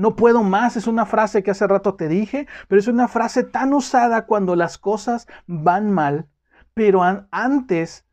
No 0.00 0.16
puedo 0.16 0.42
más 0.42 0.78
es 0.78 0.86
una 0.86 1.04
frase 1.04 1.42
que 1.42 1.50
hace 1.50 1.66
rato 1.66 1.92
te 1.92 2.08
dije, 2.08 2.46
pero 2.68 2.80
es 2.80 2.88
una 2.88 3.06
frase 3.06 3.44
tan 3.44 3.74
usada 3.74 4.24
cuando 4.24 4.56
las 4.56 4.78
cosas 4.78 5.28
van 5.46 5.90
mal. 5.90 6.26
Pero 6.72 7.02
antes 7.30 8.06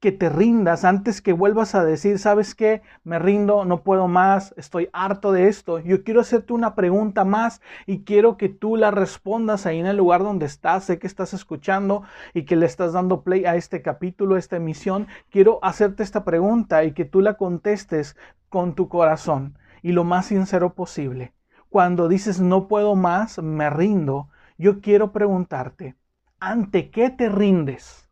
que 0.00 0.12
te 0.12 0.30
rindas, 0.30 0.86
antes 0.86 1.20
que 1.20 1.34
vuelvas 1.34 1.74
a 1.74 1.84
decir, 1.84 2.18
¿sabes 2.18 2.54
qué? 2.54 2.80
Me 3.04 3.18
rindo, 3.18 3.66
no 3.66 3.82
puedo 3.82 4.08
más, 4.08 4.54
estoy 4.56 4.88
harto 4.94 5.30
de 5.30 5.48
esto. 5.48 5.78
Yo 5.78 6.04
quiero 6.04 6.22
hacerte 6.22 6.54
una 6.54 6.74
pregunta 6.74 7.26
más 7.26 7.60
y 7.84 8.04
quiero 8.04 8.38
que 8.38 8.48
tú 8.48 8.76
la 8.76 8.90
respondas 8.90 9.66
ahí 9.66 9.78
en 9.78 9.84
el 9.84 9.98
lugar 9.98 10.22
donde 10.22 10.46
estás. 10.46 10.84
Sé 10.84 10.98
que 10.98 11.06
estás 11.06 11.34
escuchando 11.34 12.02
y 12.32 12.46
que 12.46 12.56
le 12.56 12.64
estás 12.64 12.94
dando 12.94 13.24
play 13.24 13.44
a 13.44 13.56
este 13.56 13.82
capítulo, 13.82 14.36
a 14.36 14.38
esta 14.38 14.56
emisión. 14.56 15.06
Quiero 15.28 15.58
hacerte 15.62 16.02
esta 16.02 16.24
pregunta 16.24 16.82
y 16.84 16.92
que 16.92 17.04
tú 17.04 17.20
la 17.20 17.34
contestes 17.34 18.16
con 18.48 18.74
tu 18.74 18.88
corazón 18.88 19.59
y 19.82 19.92
lo 19.92 20.04
más 20.04 20.26
sincero 20.26 20.74
posible. 20.74 21.34
Cuando 21.68 22.08
dices 22.08 22.40
no 22.40 22.68
puedo 22.68 22.96
más, 22.96 23.38
me 23.38 23.70
rindo, 23.70 24.28
yo 24.58 24.80
quiero 24.80 25.12
preguntarte, 25.12 25.96
¿ante 26.38 26.90
qué 26.90 27.10
te 27.10 27.28
rindes? 27.28 28.08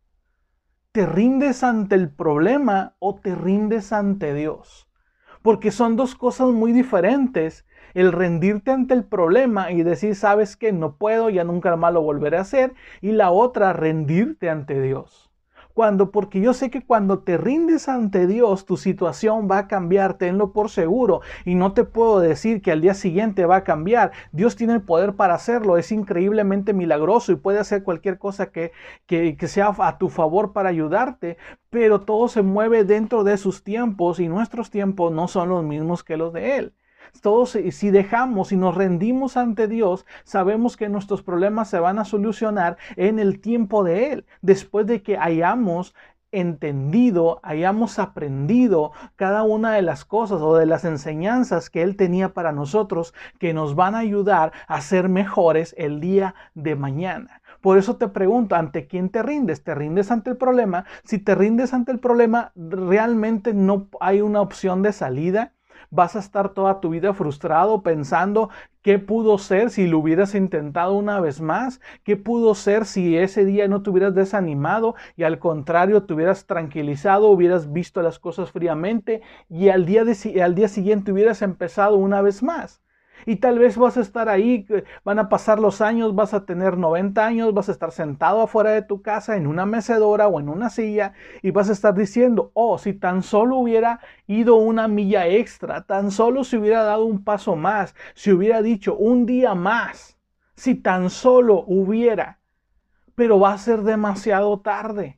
¿Te 0.92 1.06
rindes 1.06 1.62
ante 1.62 1.94
el 1.94 2.10
problema 2.10 2.96
o 2.98 3.16
te 3.16 3.34
rindes 3.34 3.92
ante 3.92 4.34
Dios? 4.34 4.88
porque 5.42 5.70
son 5.70 5.96
dos 5.96 6.14
cosas 6.14 6.48
muy 6.48 6.72
diferentes. 6.72 7.66
El 7.94 8.12
rendirte 8.12 8.70
ante 8.70 8.94
el 8.94 9.04
problema 9.04 9.72
y 9.72 9.82
decir, 9.82 10.14
sabes 10.14 10.56
que 10.56 10.72
no 10.72 10.96
puedo, 10.96 11.30
ya 11.30 11.44
nunca 11.44 11.74
más 11.76 11.92
lo 11.92 12.02
volveré 12.02 12.36
a 12.38 12.42
hacer. 12.42 12.74
Y 13.00 13.12
la 13.12 13.30
otra, 13.30 13.72
rendirte 13.72 14.50
ante 14.50 14.80
Dios. 14.80 15.27
Cuando, 15.78 16.10
porque 16.10 16.40
yo 16.40 16.54
sé 16.54 16.70
que 16.70 16.84
cuando 16.84 17.20
te 17.20 17.36
rindes 17.36 17.88
ante 17.88 18.26
Dios, 18.26 18.66
tu 18.66 18.76
situación 18.76 19.46
va 19.48 19.58
a 19.58 19.68
cambiar, 19.68 20.14
tenlo 20.14 20.52
por 20.52 20.70
seguro. 20.70 21.20
Y 21.44 21.54
no 21.54 21.72
te 21.72 21.84
puedo 21.84 22.18
decir 22.18 22.62
que 22.62 22.72
al 22.72 22.80
día 22.80 22.94
siguiente 22.94 23.46
va 23.46 23.58
a 23.58 23.62
cambiar. 23.62 24.10
Dios 24.32 24.56
tiene 24.56 24.72
el 24.72 24.82
poder 24.82 25.14
para 25.14 25.34
hacerlo, 25.34 25.78
es 25.78 25.92
increíblemente 25.92 26.72
milagroso 26.72 27.30
y 27.30 27.36
puede 27.36 27.60
hacer 27.60 27.84
cualquier 27.84 28.18
cosa 28.18 28.50
que, 28.50 28.72
que, 29.06 29.36
que 29.36 29.46
sea 29.46 29.72
a 29.78 29.98
tu 29.98 30.08
favor 30.08 30.52
para 30.52 30.68
ayudarte. 30.68 31.36
Pero 31.70 32.00
todo 32.00 32.26
se 32.26 32.42
mueve 32.42 32.82
dentro 32.82 33.22
de 33.22 33.36
sus 33.36 33.62
tiempos 33.62 34.18
y 34.18 34.26
nuestros 34.26 34.70
tiempos 34.70 35.12
no 35.12 35.28
son 35.28 35.48
los 35.48 35.62
mismos 35.62 36.02
que 36.02 36.16
los 36.16 36.32
de 36.32 36.56
Él. 36.58 36.74
Todos, 37.20 37.58
si 37.70 37.90
dejamos 37.90 38.52
y 38.52 38.56
nos 38.56 38.74
rendimos 38.74 39.36
ante 39.36 39.68
Dios, 39.68 40.06
sabemos 40.24 40.76
que 40.76 40.88
nuestros 40.88 41.22
problemas 41.22 41.68
se 41.70 41.78
van 41.78 41.98
a 41.98 42.04
solucionar 42.04 42.76
en 42.96 43.18
el 43.18 43.40
tiempo 43.40 43.84
de 43.84 44.12
Él, 44.12 44.26
después 44.42 44.86
de 44.86 45.02
que 45.02 45.18
hayamos 45.18 45.94
entendido, 46.32 47.40
hayamos 47.42 47.98
aprendido 47.98 48.92
cada 49.16 49.42
una 49.42 49.72
de 49.72 49.82
las 49.82 50.04
cosas 50.04 50.40
o 50.40 50.56
de 50.56 50.66
las 50.66 50.84
enseñanzas 50.84 51.70
que 51.70 51.82
Él 51.82 51.96
tenía 51.96 52.34
para 52.34 52.52
nosotros 52.52 53.14
que 53.38 53.54
nos 53.54 53.74
van 53.74 53.94
a 53.94 54.00
ayudar 54.00 54.52
a 54.66 54.80
ser 54.80 55.08
mejores 55.08 55.74
el 55.78 56.00
día 56.00 56.34
de 56.54 56.76
mañana. 56.76 57.40
Por 57.60 57.78
eso 57.78 57.96
te 57.96 58.08
pregunto, 58.08 58.54
¿ante 58.54 58.86
quién 58.86 59.08
te 59.08 59.22
rindes? 59.22 59.64
¿Te 59.64 59.74
rindes 59.74 60.10
ante 60.10 60.30
el 60.30 60.36
problema? 60.36 60.84
Si 61.04 61.18
te 61.18 61.34
rindes 61.34 61.72
ante 61.72 61.92
el 61.92 61.98
problema, 61.98 62.52
realmente 62.54 63.54
no 63.54 63.88
hay 64.00 64.20
una 64.20 64.40
opción 64.40 64.82
de 64.82 64.92
salida 64.92 65.54
vas 65.90 66.16
a 66.16 66.18
estar 66.18 66.50
toda 66.50 66.80
tu 66.80 66.90
vida 66.90 67.14
frustrado 67.14 67.82
pensando 67.82 68.50
qué 68.82 68.98
pudo 68.98 69.38
ser 69.38 69.70
si 69.70 69.86
lo 69.86 69.98
hubieras 69.98 70.34
intentado 70.34 70.94
una 70.94 71.20
vez 71.20 71.40
más, 71.40 71.80
qué 72.04 72.16
pudo 72.16 72.54
ser 72.54 72.84
si 72.84 73.16
ese 73.16 73.44
día 73.44 73.68
no 73.68 73.82
te 73.82 73.90
hubieras 73.90 74.14
desanimado 74.14 74.94
y 75.16 75.24
al 75.24 75.38
contrario 75.38 76.04
te 76.04 76.14
hubieras 76.14 76.46
tranquilizado, 76.46 77.28
hubieras 77.28 77.72
visto 77.72 78.02
las 78.02 78.18
cosas 78.18 78.50
fríamente 78.50 79.22
y 79.48 79.68
al 79.68 79.86
día, 79.86 80.04
al 80.42 80.54
día 80.54 80.68
siguiente 80.68 81.12
hubieras 81.12 81.42
empezado 81.42 81.96
una 81.96 82.22
vez 82.22 82.42
más. 82.42 82.80
Y 83.26 83.36
tal 83.36 83.58
vez 83.58 83.76
vas 83.76 83.96
a 83.96 84.00
estar 84.00 84.28
ahí, 84.28 84.66
van 85.04 85.18
a 85.18 85.28
pasar 85.28 85.58
los 85.58 85.80
años, 85.80 86.14
vas 86.14 86.34
a 86.34 86.44
tener 86.44 86.76
90 86.78 87.24
años, 87.24 87.54
vas 87.54 87.68
a 87.68 87.72
estar 87.72 87.92
sentado 87.92 88.42
afuera 88.42 88.70
de 88.70 88.82
tu 88.82 89.02
casa 89.02 89.36
en 89.36 89.46
una 89.46 89.66
mecedora 89.66 90.28
o 90.28 90.40
en 90.40 90.48
una 90.48 90.70
silla 90.70 91.12
y 91.42 91.50
vas 91.50 91.68
a 91.68 91.72
estar 91.72 91.94
diciendo, 91.94 92.50
oh, 92.54 92.78
si 92.78 92.94
tan 92.94 93.22
solo 93.22 93.56
hubiera 93.56 94.00
ido 94.26 94.56
una 94.56 94.88
milla 94.88 95.26
extra, 95.26 95.82
tan 95.82 96.10
solo 96.10 96.44
se 96.44 96.58
hubiera 96.58 96.82
dado 96.82 97.04
un 97.04 97.24
paso 97.24 97.56
más, 97.56 97.94
si 98.14 98.32
hubiera 98.32 98.62
dicho 98.62 98.96
un 98.96 99.26
día 99.26 99.54
más, 99.54 100.18
si 100.54 100.74
tan 100.74 101.10
solo 101.10 101.64
hubiera, 101.66 102.40
pero 103.14 103.40
va 103.40 103.52
a 103.52 103.58
ser 103.58 103.82
demasiado 103.82 104.60
tarde. 104.60 105.17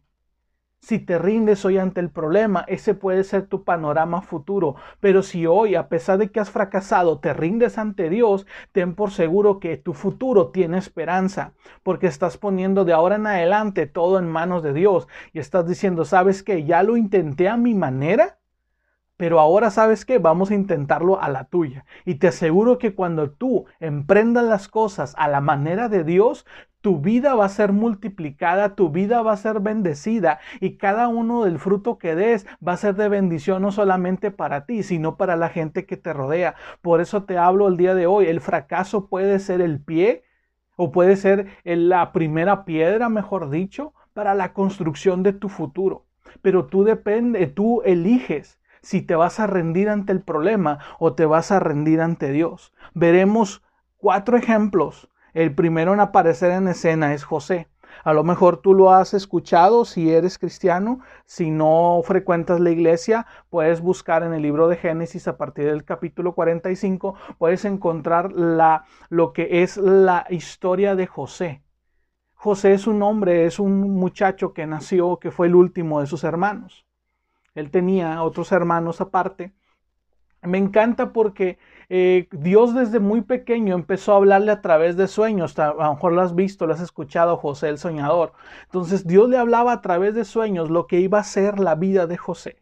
Si 0.80 0.98
te 0.98 1.18
rindes 1.18 1.64
hoy 1.66 1.76
ante 1.76 2.00
el 2.00 2.10
problema, 2.10 2.64
ese 2.66 2.94
puede 2.94 3.22
ser 3.22 3.46
tu 3.46 3.64
panorama 3.64 4.22
futuro. 4.22 4.76
Pero 4.98 5.22
si 5.22 5.46
hoy, 5.46 5.74
a 5.74 5.88
pesar 5.88 6.18
de 6.18 6.30
que 6.30 6.40
has 6.40 6.50
fracasado, 6.50 7.18
te 7.20 7.34
rindes 7.34 7.76
ante 7.76 8.08
Dios, 8.08 8.46
ten 8.72 8.94
por 8.94 9.10
seguro 9.10 9.60
que 9.60 9.76
tu 9.76 9.92
futuro 9.92 10.48
tiene 10.48 10.78
esperanza, 10.78 11.52
porque 11.82 12.06
estás 12.06 12.38
poniendo 12.38 12.84
de 12.86 12.94
ahora 12.94 13.16
en 13.16 13.26
adelante 13.26 13.86
todo 13.86 14.18
en 14.18 14.28
manos 14.28 14.62
de 14.62 14.72
Dios 14.72 15.06
y 15.34 15.38
estás 15.38 15.68
diciendo, 15.68 16.04
¿sabes 16.06 16.42
qué? 16.42 16.64
Ya 16.64 16.82
lo 16.82 16.96
intenté 16.96 17.48
a 17.48 17.58
mi 17.58 17.74
manera, 17.74 18.38
pero 19.18 19.38
ahora 19.38 19.70
sabes 19.70 20.06
qué? 20.06 20.16
vamos 20.16 20.50
a 20.50 20.54
intentarlo 20.54 21.20
a 21.20 21.28
la 21.28 21.44
tuya. 21.44 21.84
Y 22.06 22.14
te 22.14 22.28
aseguro 22.28 22.78
que 22.78 22.94
cuando 22.94 23.30
tú 23.30 23.66
emprendas 23.78 24.44
las 24.46 24.66
cosas 24.66 25.14
a 25.18 25.28
la 25.28 25.42
manera 25.42 25.90
de 25.90 26.04
Dios, 26.04 26.46
tu 26.80 27.00
vida 27.00 27.34
va 27.34 27.44
a 27.44 27.48
ser 27.48 27.72
multiplicada, 27.72 28.74
tu 28.74 28.90
vida 28.90 29.22
va 29.22 29.32
a 29.32 29.36
ser 29.36 29.60
bendecida 29.60 30.40
y 30.60 30.76
cada 30.76 31.08
uno 31.08 31.44
del 31.44 31.58
fruto 31.58 31.98
que 31.98 32.14
des 32.14 32.46
va 32.66 32.72
a 32.72 32.76
ser 32.76 32.94
de 32.94 33.08
bendición 33.08 33.62
no 33.62 33.72
solamente 33.72 34.30
para 34.30 34.64
ti, 34.66 34.82
sino 34.82 35.16
para 35.16 35.36
la 35.36 35.48
gente 35.48 35.86
que 35.86 35.96
te 35.96 36.12
rodea. 36.12 36.54
Por 36.82 37.00
eso 37.00 37.24
te 37.24 37.38
hablo 37.38 37.68
el 37.68 37.76
día 37.76 37.94
de 37.94 38.06
hoy, 38.06 38.26
el 38.26 38.40
fracaso 38.40 39.06
puede 39.08 39.38
ser 39.38 39.60
el 39.60 39.80
pie 39.80 40.24
o 40.76 40.92
puede 40.92 41.16
ser 41.16 41.46
la 41.64 42.12
primera 42.12 42.64
piedra, 42.64 43.08
mejor 43.08 43.50
dicho, 43.50 43.92
para 44.14 44.34
la 44.34 44.52
construcción 44.54 45.22
de 45.22 45.32
tu 45.32 45.48
futuro. 45.48 46.06
Pero 46.42 46.66
tú 46.66 46.84
depende, 46.84 47.46
tú 47.46 47.82
eliges 47.82 48.58
si 48.82 49.02
te 49.02 49.14
vas 49.14 49.40
a 49.40 49.46
rendir 49.46 49.90
ante 49.90 50.12
el 50.12 50.22
problema 50.22 50.78
o 50.98 51.12
te 51.12 51.26
vas 51.26 51.50
a 51.50 51.60
rendir 51.60 52.00
ante 52.00 52.32
Dios. 52.32 52.72
Veremos 52.94 53.62
cuatro 53.98 54.38
ejemplos 54.38 55.10
el 55.34 55.54
primero 55.54 55.94
en 55.94 56.00
aparecer 56.00 56.52
en 56.52 56.68
escena 56.68 57.14
es 57.14 57.24
José. 57.24 57.68
A 58.04 58.12
lo 58.12 58.24
mejor 58.24 58.58
tú 58.58 58.74
lo 58.74 58.92
has 58.92 59.14
escuchado 59.14 59.84
si 59.84 60.12
eres 60.12 60.38
cristiano, 60.38 61.00
si 61.26 61.50
no 61.50 62.00
frecuentas 62.04 62.60
la 62.60 62.70
iglesia, 62.70 63.26
puedes 63.50 63.80
buscar 63.80 64.22
en 64.22 64.32
el 64.32 64.42
libro 64.42 64.68
de 64.68 64.76
Génesis 64.76 65.28
a 65.28 65.36
partir 65.36 65.66
del 65.66 65.84
capítulo 65.84 66.32
45, 66.32 67.14
puedes 67.38 67.64
encontrar 67.64 68.32
la, 68.32 68.84
lo 69.08 69.32
que 69.32 69.62
es 69.62 69.76
la 69.76 70.26
historia 70.30 70.94
de 70.94 71.06
José. 71.06 71.62
José 72.34 72.72
es 72.72 72.86
un 72.86 73.02
hombre, 73.02 73.44
es 73.44 73.58
un 73.58 73.80
muchacho 73.80 74.54
que 74.54 74.66
nació, 74.66 75.18
que 75.18 75.30
fue 75.30 75.48
el 75.48 75.54
último 75.54 76.00
de 76.00 76.06
sus 76.06 76.24
hermanos. 76.24 76.86
Él 77.54 77.70
tenía 77.70 78.22
otros 78.22 78.50
hermanos 78.52 79.02
aparte. 79.02 79.52
Me 80.42 80.56
encanta 80.56 81.12
porque 81.12 81.58
eh, 81.90 82.28
Dios 82.30 82.72
desde 82.74 83.00
muy 83.00 83.22
pequeño 83.22 83.74
empezó 83.74 84.12
a 84.12 84.16
hablarle 84.16 84.52
a 84.52 84.60
través 84.62 84.96
de 84.96 85.08
sueños. 85.08 85.58
A 85.58 85.74
lo 85.74 85.94
mejor 85.94 86.12
lo 86.12 86.22
has 86.22 86.36
visto, 86.36 86.66
lo 86.66 86.74
has 86.74 86.80
escuchado, 86.80 87.36
José 87.36 87.68
el 87.68 87.78
soñador. 87.78 88.32
Entonces 88.66 89.06
Dios 89.06 89.28
le 89.28 89.38
hablaba 89.38 89.72
a 89.72 89.80
través 89.82 90.14
de 90.14 90.24
sueños 90.24 90.70
lo 90.70 90.86
que 90.86 91.00
iba 91.00 91.18
a 91.18 91.24
ser 91.24 91.58
la 91.58 91.74
vida 91.74 92.06
de 92.06 92.16
José. 92.16 92.58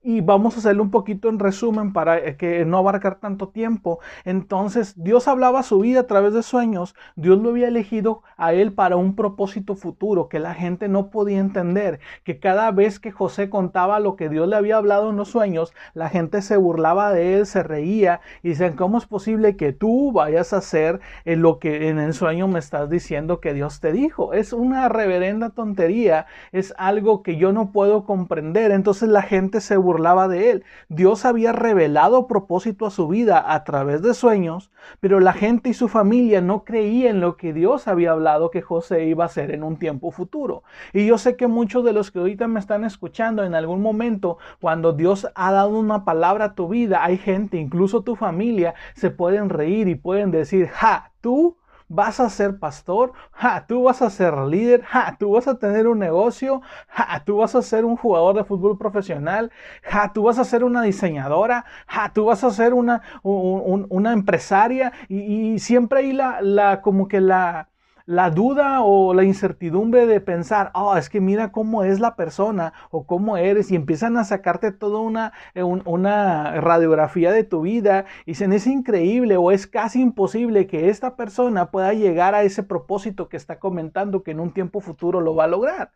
Y 0.00 0.20
vamos 0.20 0.54
a 0.54 0.58
hacerlo 0.60 0.84
un 0.84 0.92
poquito 0.92 1.28
en 1.28 1.40
resumen 1.40 1.92
para 1.92 2.18
eh, 2.18 2.36
que 2.36 2.64
no 2.64 2.78
abarcar 2.78 3.18
tanto 3.18 3.48
tiempo. 3.48 3.98
Entonces, 4.24 4.94
Dios 4.96 5.26
hablaba 5.26 5.64
su 5.64 5.80
vida 5.80 6.00
a 6.00 6.06
través 6.06 6.32
de 6.32 6.44
sueños. 6.44 6.94
Dios 7.16 7.36
lo 7.40 7.50
había 7.50 7.66
elegido 7.66 8.22
a 8.36 8.52
él 8.52 8.72
para 8.72 8.94
un 8.94 9.16
propósito 9.16 9.74
futuro 9.74 10.28
que 10.28 10.38
la 10.38 10.54
gente 10.54 10.86
no 10.86 11.10
podía 11.10 11.40
entender. 11.40 11.98
Que 12.22 12.38
cada 12.38 12.70
vez 12.70 13.00
que 13.00 13.10
José 13.10 13.50
contaba 13.50 13.98
lo 13.98 14.14
que 14.14 14.28
Dios 14.28 14.46
le 14.46 14.54
había 14.54 14.76
hablado 14.76 15.10
en 15.10 15.16
los 15.16 15.30
sueños, 15.30 15.74
la 15.94 16.08
gente 16.08 16.42
se 16.42 16.56
burlaba 16.56 17.12
de 17.12 17.34
él, 17.34 17.46
se 17.46 17.64
reía 17.64 18.20
y 18.44 18.50
decían, 18.50 18.76
¿cómo 18.76 18.98
es 18.98 19.06
posible 19.06 19.56
que 19.56 19.72
tú 19.72 20.12
vayas 20.12 20.52
a 20.52 20.58
hacer 20.58 21.00
eh, 21.24 21.34
lo 21.34 21.58
que 21.58 21.88
en 21.88 21.98
el 21.98 22.14
sueño 22.14 22.46
me 22.46 22.60
estás 22.60 22.88
diciendo 22.88 23.40
que 23.40 23.52
Dios 23.52 23.80
te 23.80 23.90
dijo? 23.90 24.32
Es 24.32 24.52
una 24.52 24.88
reverenda 24.88 25.50
tontería. 25.50 26.26
Es 26.52 26.72
algo 26.78 27.24
que 27.24 27.36
yo 27.36 27.52
no 27.52 27.72
puedo 27.72 28.04
comprender. 28.04 28.70
Entonces 28.70 29.08
la 29.08 29.22
gente 29.22 29.60
se 29.60 29.76
burlaba 29.76 29.87
de 30.28 30.50
él. 30.50 30.64
Dios 30.88 31.24
había 31.24 31.52
revelado 31.52 32.26
propósito 32.26 32.86
a 32.86 32.90
su 32.90 33.08
vida 33.08 33.52
a 33.52 33.64
través 33.64 34.02
de 34.02 34.14
sueños, 34.14 34.70
pero 35.00 35.20
la 35.20 35.32
gente 35.32 35.70
y 35.70 35.74
su 35.74 35.88
familia 35.88 36.40
no 36.40 36.64
creían 36.64 36.98
en 37.06 37.20
lo 37.20 37.36
que 37.36 37.52
Dios 37.52 37.86
había 37.86 38.12
hablado 38.12 38.50
que 38.50 38.62
José 38.62 39.04
iba 39.04 39.24
a 39.24 39.26
hacer 39.26 39.52
en 39.52 39.62
un 39.62 39.76
tiempo 39.76 40.10
futuro. 40.10 40.62
Y 40.92 41.06
yo 41.06 41.18
sé 41.18 41.36
que 41.36 41.46
muchos 41.46 41.84
de 41.84 41.92
los 41.92 42.10
que 42.10 42.18
ahorita 42.18 42.48
me 42.48 42.60
están 42.60 42.84
escuchando 42.84 43.44
en 43.44 43.54
algún 43.54 43.82
momento, 43.82 44.38
cuando 44.60 44.92
Dios 44.92 45.28
ha 45.34 45.52
dado 45.52 45.78
una 45.78 46.04
palabra 46.04 46.46
a 46.46 46.54
tu 46.54 46.68
vida, 46.68 47.04
hay 47.04 47.18
gente, 47.18 47.58
incluso 47.58 48.02
tu 48.02 48.16
familia, 48.16 48.74
se 48.94 49.10
pueden 49.10 49.48
reír 49.48 49.88
y 49.88 49.94
pueden 49.94 50.30
decir, 50.30 50.68
ja, 50.68 51.12
tú 51.20 51.57
vas 51.88 52.20
a 52.20 52.28
ser 52.30 52.58
pastor, 52.58 53.12
ja, 53.32 53.66
tú 53.66 53.84
vas 53.84 54.02
a 54.02 54.10
ser 54.10 54.34
líder, 54.38 54.82
ja, 54.82 55.16
tú 55.18 55.32
vas 55.32 55.48
a 55.48 55.58
tener 55.58 55.86
un 55.86 55.98
negocio, 55.98 56.62
ja, 56.88 57.22
tú 57.24 57.38
vas 57.38 57.54
a 57.54 57.62
ser 57.62 57.84
un 57.84 57.96
jugador 57.96 58.36
de 58.36 58.44
fútbol 58.44 58.78
profesional, 58.78 59.50
ja, 59.82 60.12
tú 60.12 60.24
vas 60.24 60.38
a 60.38 60.44
ser 60.44 60.64
una 60.64 60.82
diseñadora, 60.82 61.64
ja, 61.86 62.12
tú 62.12 62.26
vas 62.26 62.44
a 62.44 62.50
ser 62.50 62.74
una, 62.74 63.02
una 63.22 64.12
empresaria 64.12 64.92
y, 65.08 65.58
siempre 65.58 66.00
hay 66.00 66.12
la, 66.12 66.40
la 66.42 66.82
como 66.82 67.08
que 67.08 67.20
la 67.20 67.67
la 68.08 68.30
duda 68.30 68.80
o 68.80 69.12
la 69.12 69.22
incertidumbre 69.22 70.06
de 70.06 70.22
pensar, 70.22 70.70
oh, 70.72 70.96
es 70.96 71.10
que 71.10 71.20
mira 71.20 71.52
cómo 71.52 71.84
es 71.84 72.00
la 72.00 72.16
persona 72.16 72.72
o 72.90 73.06
cómo 73.06 73.36
eres 73.36 73.70
y 73.70 73.76
empiezan 73.76 74.16
a 74.16 74.24
sacarte 74.24 74.72
toda 74.72 75.00
una, 75.00 75.34
eh, 75.54 75.62
una 75.62 76.58
radiografía 76.58 77.32
de 77.32 77.44
tu 77.44 77.60
vida 77.60 78.06
y 78.24 78.30
dicen, 78.30 78.54
es 78.54 78.66
increíble 78.66 79.36
o 79.36 79.52
es 79.52 79.66
casi 79.66 80.00
imposible 80.00 80.66
que 80.66 80.88
esta 80.88 81.16
persona 81.16 81.70
pueda 81.70 81.92
llegar 81.92 82.34
a 82.34 82.44
ese 82.44 82.62
propósito 82.62 83.28
que 83.28 83.36
está 83.36 83.58
comentando 83.58 84.22
que 84.22 84.30
en 84.30 84.40
un 84.40 84.54
tiempo 84.54 84.80
futuro 84.80 85.20
lo 85.20 85.34
va 85.34 85.44
a 85.44 85.48
lograr. 85.48 85.92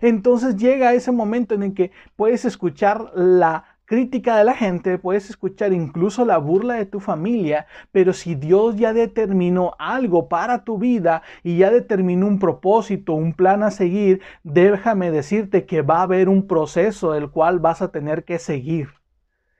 Entonces 0.00 0.56
llega 0.56 0.94
ese 0.94 1.10
momento 1.10 1.56
en 1.56 1.64
el 1.64 1.74
que 1.74 1.90
puedes 2.14 2.44
escuchar 2.44 3.10
la 3.16 3.75
crítica 3.86 4.36
de 4.36 4.44
la 4.44 4.54
gente, 4.54 4.98
puedes 4.98 5.30
escuchar 5.30 5.72
incluso 5.72 6.24
la 6.24 6.38
burla 6.38 6.74
de 6.74 6.86
tu 6.86 7.00
familia, 7.00 7.66
pero 7.92 8.12
si 8.12 8.34
Dios 8.34 8.76
ya 8.76 8.92
determinó 8.92 9.74
algo 9.78 10.28
para 10.28 10.64
tu 10.64 10.78
vida 10.78 11.22
y 11.42 11.58
ya 11.58 11.70
determinó 11.70 12.26
un 12.26 12.38
propósito, 12.38 13.14
un 13.14 13.32
plan 13.32 13.62
a 13.62 13.70
seguir, 13.70 14.20
déjame 14.42 15.10
decirte 15.10 15.64
que 15.66 15.82
va 15.82 16.00
a 16.00 16.02
haber 16.02 16.28
un 16.28 16.46
proceso 16.46 17.12
del 17.12 17.30
cual 17.30 17.60
vas 17.60 17.80
a 17.80 17.90
tener 17.92 18.24
que 18.24 18.38
seguir. 18.38 18.88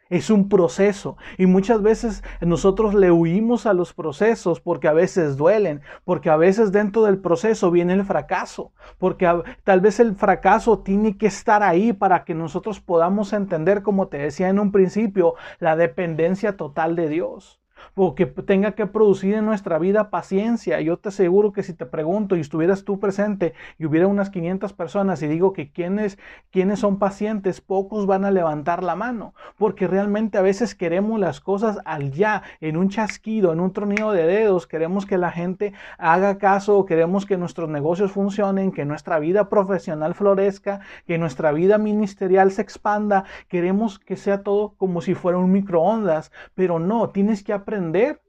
Es 0.09 0.31
un 0.31 0.49
proceso. 0.49 1.17
Y 1.37 1.47
muchas 1.47 1.83
veces 1.83 2.23
nosotros 2.41 2.95
le 2.95 3.11
huimos 3.11 3.67
a 3.67 3.73
los 3.73 3.93
procesos 3.93 4.61
porque 4.61 4.89
a 4.89 4.93
veces 4.93 5.37
duelen, 5.37 5.83
porque 6.05 6.31
a 6.31 6.37
veces 6.37 6.71
dentro 6.73 7.03
del 7.03 7.19
proceso 7.19 7.71
viene 7.71 7.95
el 7.95 8.05
fracaso, 8.05 8.73
porque 8.99 9.29
tal 9.65 9.81
vez 9.81 9.99
el 9.99 10.15
fracaso 10.15 10.79
tiene 10.79 11.19
que 11.19 11.27
estar 11.27 11.63
ahí 11.63 11.93
para 11.93 12.25
que 12.25 12.35
nosotros 12.35 12.81
podamos 12.81 13.33
entender, 13.33 13.83
como 13.83 14.09
te 14.09 14.19
decía 14.19 14.49
en 14.49 14.61
un 14.61 14.71
principio, 14.73 15.35
la 15.59 15.77
dependencia 15.77 16.57
total 16.57 16.95
de 16.95 17.09
Dios 17.09 17.61
o 17.95 18.15
que 18.15 18.27
tenga 18.27 18.73
que 18.73 18.87
producir 18.87 19.35
en 19.35 19.45
nuestra 19.45 19.79
vida 19.79 20.11
paciencia. 20.11 20.81
Yo 20.81 20.99
te 20.99 21.09
aseguro 21.11 21.53
que 21.53 21.63
si 21.63 21.73
te 21.75 21.87
pregunto 21.87 22.37
y 22.37 22.41
estuvieras 22.41 22.85
tú 22.85 22.99
presente 22.99 23.55
y 23.79 23.87
hubiera 23.87 24.07
unas 24.07 24.31
500 24.31 24.73
personas 24.73 25.23
y 25.23 25.29
digo 25.29 25.53
que 25.53 25.71
quienes, 25.71 26.19
quienes 26.51 26.81
son 26.81 26.99
pacientes, 26.99 27.61
pocos 27.61 28.07
van 28.07 28.25
a 28.25 28.31
levantar 28.31 28.83
la 28.83 28.97
mano, 28.97 29.35
porque 29.59 29.87
realmente 29.87 30.39
a 30.39 30.43
veces 30.43 30.75
queremos 30.75 31.21
las 31.21 31.41
cosas 31.41 31.79
al 31.85 32.13
ya, 32.13 32.43
en 32.61 32.77
un 32.77 32.89
chasquido, 32.89 33.53
en 33.53 33.61
un 33.61 33.73
tronido 33.73 34.13
de 34.13 34.27
dedos, 34.27 34.67
queremos 34.67 35.07
que 35.07 35.19
la 35.19 35.31
gente 35.31 35.73
haga 35.99 36.39
caso, 36.39 36.85
queremos 36.87 37.27
que 37.27 37.37
nuestros 37.37 37.69
negocios 37.69 38.13
funcionen, 38.13 38.73
que 38.73 38.85
nuestra 38.85 39.19
vida 39.19 39.49
profesional 39.49 40.15
florezca, 40.15 40.81
que 41.07 41.19
nuestra 41.19 41.53
vida 41.53 41.79
ministerial 41.79 42.51
se 42.53 42.63
expanda, 42.63 43.25
queremos 43.49 43.99
que 43.99 44.17
sea 44.17 44.43
todo 44.43 44.75
como 44.77 45.01
si 45.01 45.15
fuera 45.15 45.39
un 45.39 45.53
microondas, 45.53 46.33
pero 46.55 46.79
no, 46.79 47.11
tienes 47.11 47.43
que 47.43 47.53
aprender 47.53 47.66
aprender 47.67 48.23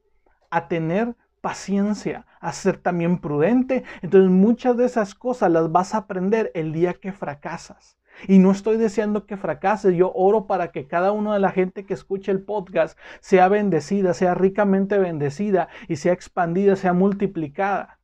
a 0.49 0.67
tener 0.67 1.15
paciencia, 1.41 2.25
a 2.39 2.51
ser 2.53 2.77
también 2.77 3.19
prudente. 3.19 3.83
Entonces 4.01 4.31
muchas 4.31 4.75
de 4.77 4.85
esas 4.85 5.13
cosas 5.13 5.51
las 5.51 5.71
vas 5.71 5.93
a 5.93 5.99
aprender 5.99 6.51
el 6.55 6.73
día 6.73 6.95
que 6.95 7.11
fracasas. 7.11 7.97
Y 8.27 8.39
no 8.39 8.49
estoy 8.49 8.77
deseando 8.77 9.27
que 9.27 9.37
fracases, 9.37 9.95
yo 9.95 10.11
oro 10.15 10.47
para 10.47 10.71
que 10.71 10.87
cada 10.87 11.11
una 11.11 11.35
de 11.35 11.39
la 11.39 11.51
gente 11.51 11.85
que 11.85 11.93
escuche 11.93 12.31
el 12.31 12.41
podcast 12.41 12.97
sea 13.19 13.47
bendecida, 13.47 14.15
sea 14.15 14.33
ricamente 14.33 14.97
bendecida 14.97 15.67
y 15.87 15.97
sea 15.97 16.13
expandida, 16.13 16.75
sea 16.75 16.93
multiplicada 16.93 17.99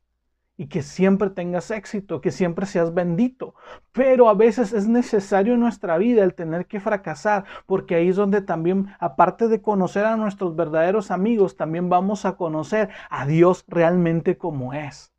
y 0.56 0.68
que 0.68 0.84
siempre 0.84 1.30
tengas 1.30 1.72
éxito, 1.72 2.22
que 2.22 2.32
siempre 2.32 2.66
seas 2.66 2.94
bendito. 2.94 3.56
Pero 3.92 4.30
a 4.30 4.34
veces 4.34 4.74
es 4.74 4.88
necesario 4.88 5.56
en 5.56 5.60
nuestra 5.60 5.98
vida 5.98 6.24
el 6.24 6.36
tener 6.36 6.68
que 6.68 6.80
fracasar, 6.80 7.46
porque 7.66 7.96
ahí 7.96 8.10
es 8.10 8.16
donde 8.16 8.42
también, 8.42 8.88
aparte 9.00 9.48
de 9.48 9.62
conocer 9.62 10.06
a 10.06 10.18
nuestros 10.18 10.56
verdaderos 10.56 11.12
amigos, 11.12 11.58
también 11.58 11.90
vamos 11.90 12.26
a 12.26 12.36
conocer 12.38 12.90
a 13.10 13.26
Dios 13.26 13.66
realmente 13.68 14.38
como 14.38 14.74
es. 14.74 15.12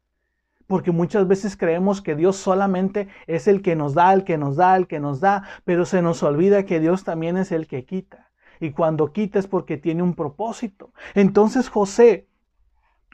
Porque 0.66 0.92
muchas 0.92 1.28
veces 1.28 1.56
creemos 1.56 2.00
que 2.00 2.14
Dios 2.14 2.36
solamente 2.36 3.08
es 3.26 3.48
el 3.48 3.60
que 3.60 3.76
nos 3.76 3.94
da, 3.94 4.14
el 4.14 4.24
que 4.24 4.38
nos 4.38 4.56
da, 4.56 4.76
el 4.76 4.86
que 4.86 5.00
nos 5.00 5.20
da, 5.20 5.42
pero 5.64 5.84
se 5.84 6.00
nos 6.00 6.22
olvida 6.22 6.64
que 6.64 6.80
Dios 6.80 7.04
también 7.04 7.36
es 7.36 7.52
el 7.52 7.66
que 7.66 7.84
quita. 7.84 8.30
Y 8.60 8.70
cuando 8.70 9.12
quita 9.12 9.38
es 9.38 9.46
porque 9.46 9.76
tiene 9.76 10.02
un 10.02 10.14
propósito. 10.14 10.92
Entonces 11.14 11.68
José, 11.68 12.28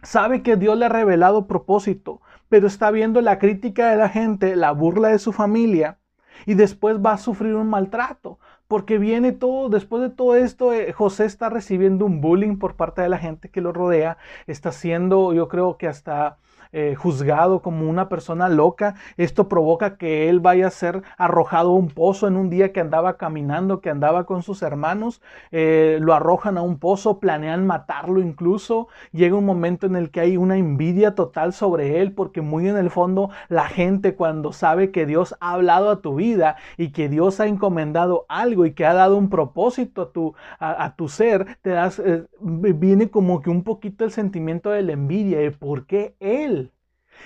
Sabe 0.03 0.43
que 0.43 0.57
Dios 0.57 0.79
le 0.79 0.87
ha 0.87 0.89
revelado 0.89 1.47
propósito, 1.47 2.21
pero 2.49 2.67
está 2.67 2.91
viendo 2.91 3.21
la 3.21 3.39
crítica 3.39 3.91
de 3.91 3.97
la 3.97 4.09
gente, 4.09 4.57
la 4.57 4.73
burla 4.73 5.09
de 5.09 5.19
su 5.19 5.33
familia, 5.33 5.99
y 6.47 6.55
después 6.55 6.99
va 6.99 7.13
a 7.13 7.19
sufrir 7.19 7.55
un 7.55 7.69
maltrato, 7.69 8.39
porque 8.67 8.99
viene 8.99 9.33
todo, 9.33 9.69
después 9.69 10.03
de 10.03 10.11
todo 10.11 10.37
esto, 10.37 10.73
eh, 10.73 10.93
José 10.93 11.27
está 11.27 11.49
recibiendo 11.51 12.07
un 12.07 12.21
bullying 12.21 12.57
por 12.57 12.77
parte 12.77 13.03
de 13.03 13.09
la 13.09 13.19
gente 13.19 13.51
que 13.51 13.61
lo 13.61 13.73
rodea, 13.73 14.17
está 14.47 14.73
siendo, 14.73 15.33
yo 15.35 15.49
creo 15.49 15.77
que 15.77 15.87
hasta 15.87 16.39
eh, 16.73 16.95
juzgado 16.95 17.63
como 17.63 17.89
una 17.89 18.09
persona 18.09 18.49
loca. 18.49 18.95
Esto 19.17 19.49
provoca 19.49 19.97
que 19.97 20.29
él 20.29 20.41
vaya 20.41 20.69
a 20.69 20.71
ser 20.71 21.03
arrojado 21.19 21.71
a 21.71 21.75
un 21.75 21.89
pozo 21.89 22.29
en 22.29 22.37
un 22.37 22.51
día 22.51 22.73
que 22.73 22.81
andaba 22.81 23.17
caminando, 23.17 23.81
que 23.81 23.91
andaba 23.91 24.25
con 24.25 24.43
sus 24.43 24.63
hermanos. 24.63 25.21
Eh, 25.51 25.99
lo 26.01 26.15
arrojan 26.15 26.59
a 26.59 26.63
un 26.63 26.79
pozo, 26.79 27.19
planean 27.19 27.67
matarlo 27.67 28.21
incluso. 28.21 28.89
Llega 29.13 29.37
un 29.37 29.47
momento 29.47 29.87
en 29.87 29.97
el 29.97 30.11
que 30.11 30.21
hay 30.21 30.37
una 30.37 30.57
envidia 30.57 31.15
total 31.15 31.53
sobre 31.53 32.01
él 32.01 32.13
porque 32.13 32.41
muy 32.41 32.69
en 32.69 32.77
el 32.77 32.91
fondo 32.91 33.31
la 33.49 33.67
gente 33.67 34.15
cuando 34.15 34.53
sabe 34.53 34.91
que 34.91 35.07
Dios 35.07 35.37
ha 35.41 35.55
hablado 35.55 35.91
a 35.91 36.01
tu 36.01 36.15
vida 36.15 36.57
y 36.77 36.93
que 36.93 37.09
Dios 37.09 37.41
ha 37.41 37.47
encomendado 37.47 38.27
algo 38.29 38.67
y 38.67 38.73
que 38.73 38.87
ha 38.87 38.95
dado 38.95 39.17
un 39.17 39.31
propósito 39.31 40.03
a 40.03 40.13
tu, 40.13 40.35
a, 40.59 40.95
tu 40.97 41.09
ser, 41.09 41.59
te 41.63 41.71
das, 41.71 41.99
eh, 41.99 42.25
viene 42.41 43.11
como 43.11 43.41
que 43.41 43.51
un 43.51 43.63
poquito 43.63 44.05
el 44.05 44.11
sentimiento 44.11 44.71
de 44.71 44.83
la 44.83 44.93
envidia 44.93 45.39
de 45.39 45.51
por 45.51 45.87
qué 45.87 46.15
él 46.21 46.60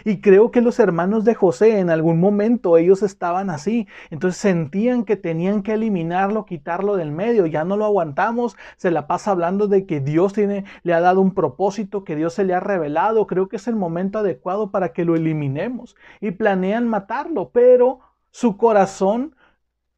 y 0.05 0.21
creo 0.21 0.51
que 0.51 0.61
los 0.61 0.79
hermanos 0.79 1.25
de 1.25 1.35
José 1.35 1.79
en 1.79 1.91
algún 1.91 2.21
momento 2.21 2.77
ellos 2.77 3.03
estaban 3.03 3.51
así. 3.51 3.87
Entonces 4.11 4.41
sentían 4.41 5.05
que 5.05 5.17
tenían 5.17 5.63
que 5.63 5.75
eliminarlo, 5.75 6.45
quitarlo 6.47 6.97
del 6.97 7.13
medio. 7.13 7.47
Ya 7.47 7.65
no 7.65 7.77
lo 7.77 7.85
aguantamos. 7.85 8.57
Se 8.77 8.91
la 8.91 9.07
pasa 9.07 9.31
hablando 9.31 9.69
de 9.69 9.87
que 9.87 10.01
Dios 10.01 10.33
tiene, 10.33 10.65
le 10.83 10.95
ha 10.95 11.01
dado 11.01 11.21
un 11.21 11.35
propósito, 11.35 12.05
que 12.05 12.17
Dios 12.17 12.35
se 12.35 12.45
le 12.45 12.55
ha 12.55 12.61
revelado. 12.61 13.27
Creo 13.27 13.49
que 13.49 13.57
es 13.57 13.69
el 13.69 13.77
momento 13.77 14.19
adecuado 14.19 14.71
para 14.71 14.93
que 14.93 15.05
lo 15.05 15.15
eliminemos. 15.15 15.97
Y 16.21 16.33
planean 16.33 16.89
matarlo, 16.89 17.51
pero 17.51 18.01
su 18.31 18.57
corazón 18.57 19.35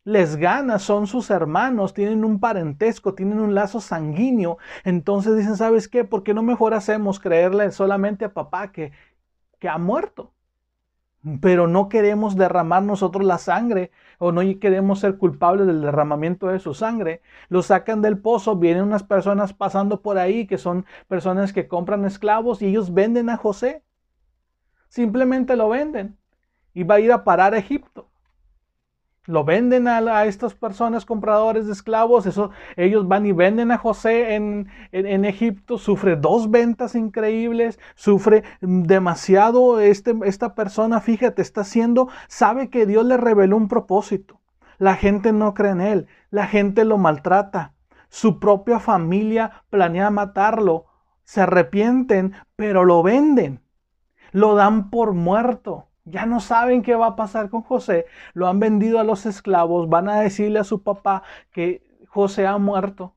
les 0.06 0.36
gana, 0.36 0.78
son 0.78 1.08
sus 1.08 1.30
hermanos, 1.30 1.92
tienen 1.92 2.24
un 2.24 2.38
parentesco, 2.38 3.14
tienen 3.14 3.40
un 3.40 3.54
lazo 3.56 3.80
sanguíneo. 3.80 4.56
Entonces 4.84 5.36
dicen, 5.36 5.56
¿sabes 5.56 5.88
qué? 5.88 6.04
¿Por 6.04 6.22
qué 6.22 6.32
no 6.32 6.44
mejor 6.44 6.74
hacemos 6.74 7.18
creerle 7.18 7.72
solamente 7.72 8.24
a 8.24 8.32
papá 8.32 8.70
que 8.70 8.92
que 9.58 9.68
ha 9.68 9.78
muerto. 9.78 10.32
Pero 11.40 11.66
no 11.66 11.88
queremos 11.88 12.36
derramar 12.36 12.82
nosotros 12.82 13.24
la 13.24 13.38
sangre 13.38 13.90
o 14.18 14.30
no 14.30 14.42
queremos 14.60 15.00
ser 15.00 15.18
culpables 15.18 15.66
del 15.66 15.82
derramamiento 15.82 16.46
de 16.46 16.60
su 16.60 16.72
sangre. 16.72 17.20
Lo 17.48 17.62
sacan 17.62 18.00
del 18.00 18.18
pozo, 18.18 18.56
vienen 18.56 18.84
unas 18.84 19.02
personas 19.02 19.52
pasando 19.52 20.02
por 20.02 20.18
ahí 20.18 20.46
que 20.46 20.58
son 20.58 20.86
personas 21.08 21.52
que 21.52 21.66
compran 21.66 22.04
esclavos 22.04 22.62
y 22.62 22.66
ellos 22.66 22.94
venden 22.94 23.28
a 23.28 23.36
José. 23.36 23.82
Simplemente 24.88 25.56
lo 25.56 25.68
venden 25.68 26.16
y 26.74 26.84
va 26.84 26.96
a 26.96 27.00
ir 27.00 27.10
a 27.10 27.24
parar 27.24 27.54
a 27.54 27.58
Egipto 27.58 28.08
lo 29.26 29.44
venden 29.44 29.88
a, 29.88 30.24
estas 30.24 30.54
personas 30.54 31.04
compradores 31.04 31.66
de 31.66 31.72
esclavos, 31.72 32.26
eso, 32.26 32.50
ellos 32.76 33.06
van 33.08 33.26
y 33.26 33.32
venden 33.32 33.70
a 33.72 33.78
José 33.78 34.34
en, 34.34 34.68
en, 34.92 35.24
Egipto, 35.24 35.78
sufre 35.78 36.16
dos 36.16 36.50
ventas 36.50 36.94
increíbles, 36.94 37.78
sufre 37.94 38.44
demasiado 38.60 39.80
este, 39.80 40.14
esta 40.24 40.54
persona, 40.54 41.00
fíjate, 41.00 41.42
está 41.42 41.62
haciendo, 41.62 42.08
sabe 42.28 42.70
que 42.70 42.86
Dios 42.86 43.04
le 43.04 43.16
reveló 43.16 43.56
un 43.56 43.68
propósito, 43.68 44.40
la 44.78 44.94
gente 44.94 45.32
no 45.32 45.54
cree 45.54 45.72
en 45.72 45.80
él, 45.80 46.06
la 46.30 46.46
gente 46.46 46.84
lo 46.84 46.98
maltrata, 46.98 47.74
su 48.08 48.38
propia 48.38 48.78
familia 48.78 49.64
planea 49.70 50.10
matarlo, 50.10 50.86
se 51.24 51.40
arrepienten, 51.40 52.34
pero 52.54 52.84
lo 52.84 53.02
venden, 53.02 53.60
lo 54.30 54.54
dan 54.54 54.90
por 54.90 55.12
muerto. 55.12 55.88
Ya 56.06 56.26
no 56.26 56.40
saben 56.40 56.82
qué 56.82 56.94
va 56.96 57.08
a 57.08 57.16
pasar 57.16 57.50
con 57.50 57.62
José. 57.62 58.06
Lo 58.34 58.48
han 58.48 58.60
vendido 58.60 59.00
a 59.00 59.04
los 59.04 59.26
esclavos. 59.26 59.88
Van 59.88 60.08
a 60.08 60.20
decirle 60.20 60.60
a 60.60 60.64
su 60.64 60.82
papá 60.82 61.22
que 61.52 61.84
José 62.08 62.46
ha 62.46 62.58
muerto. 62.58 63.16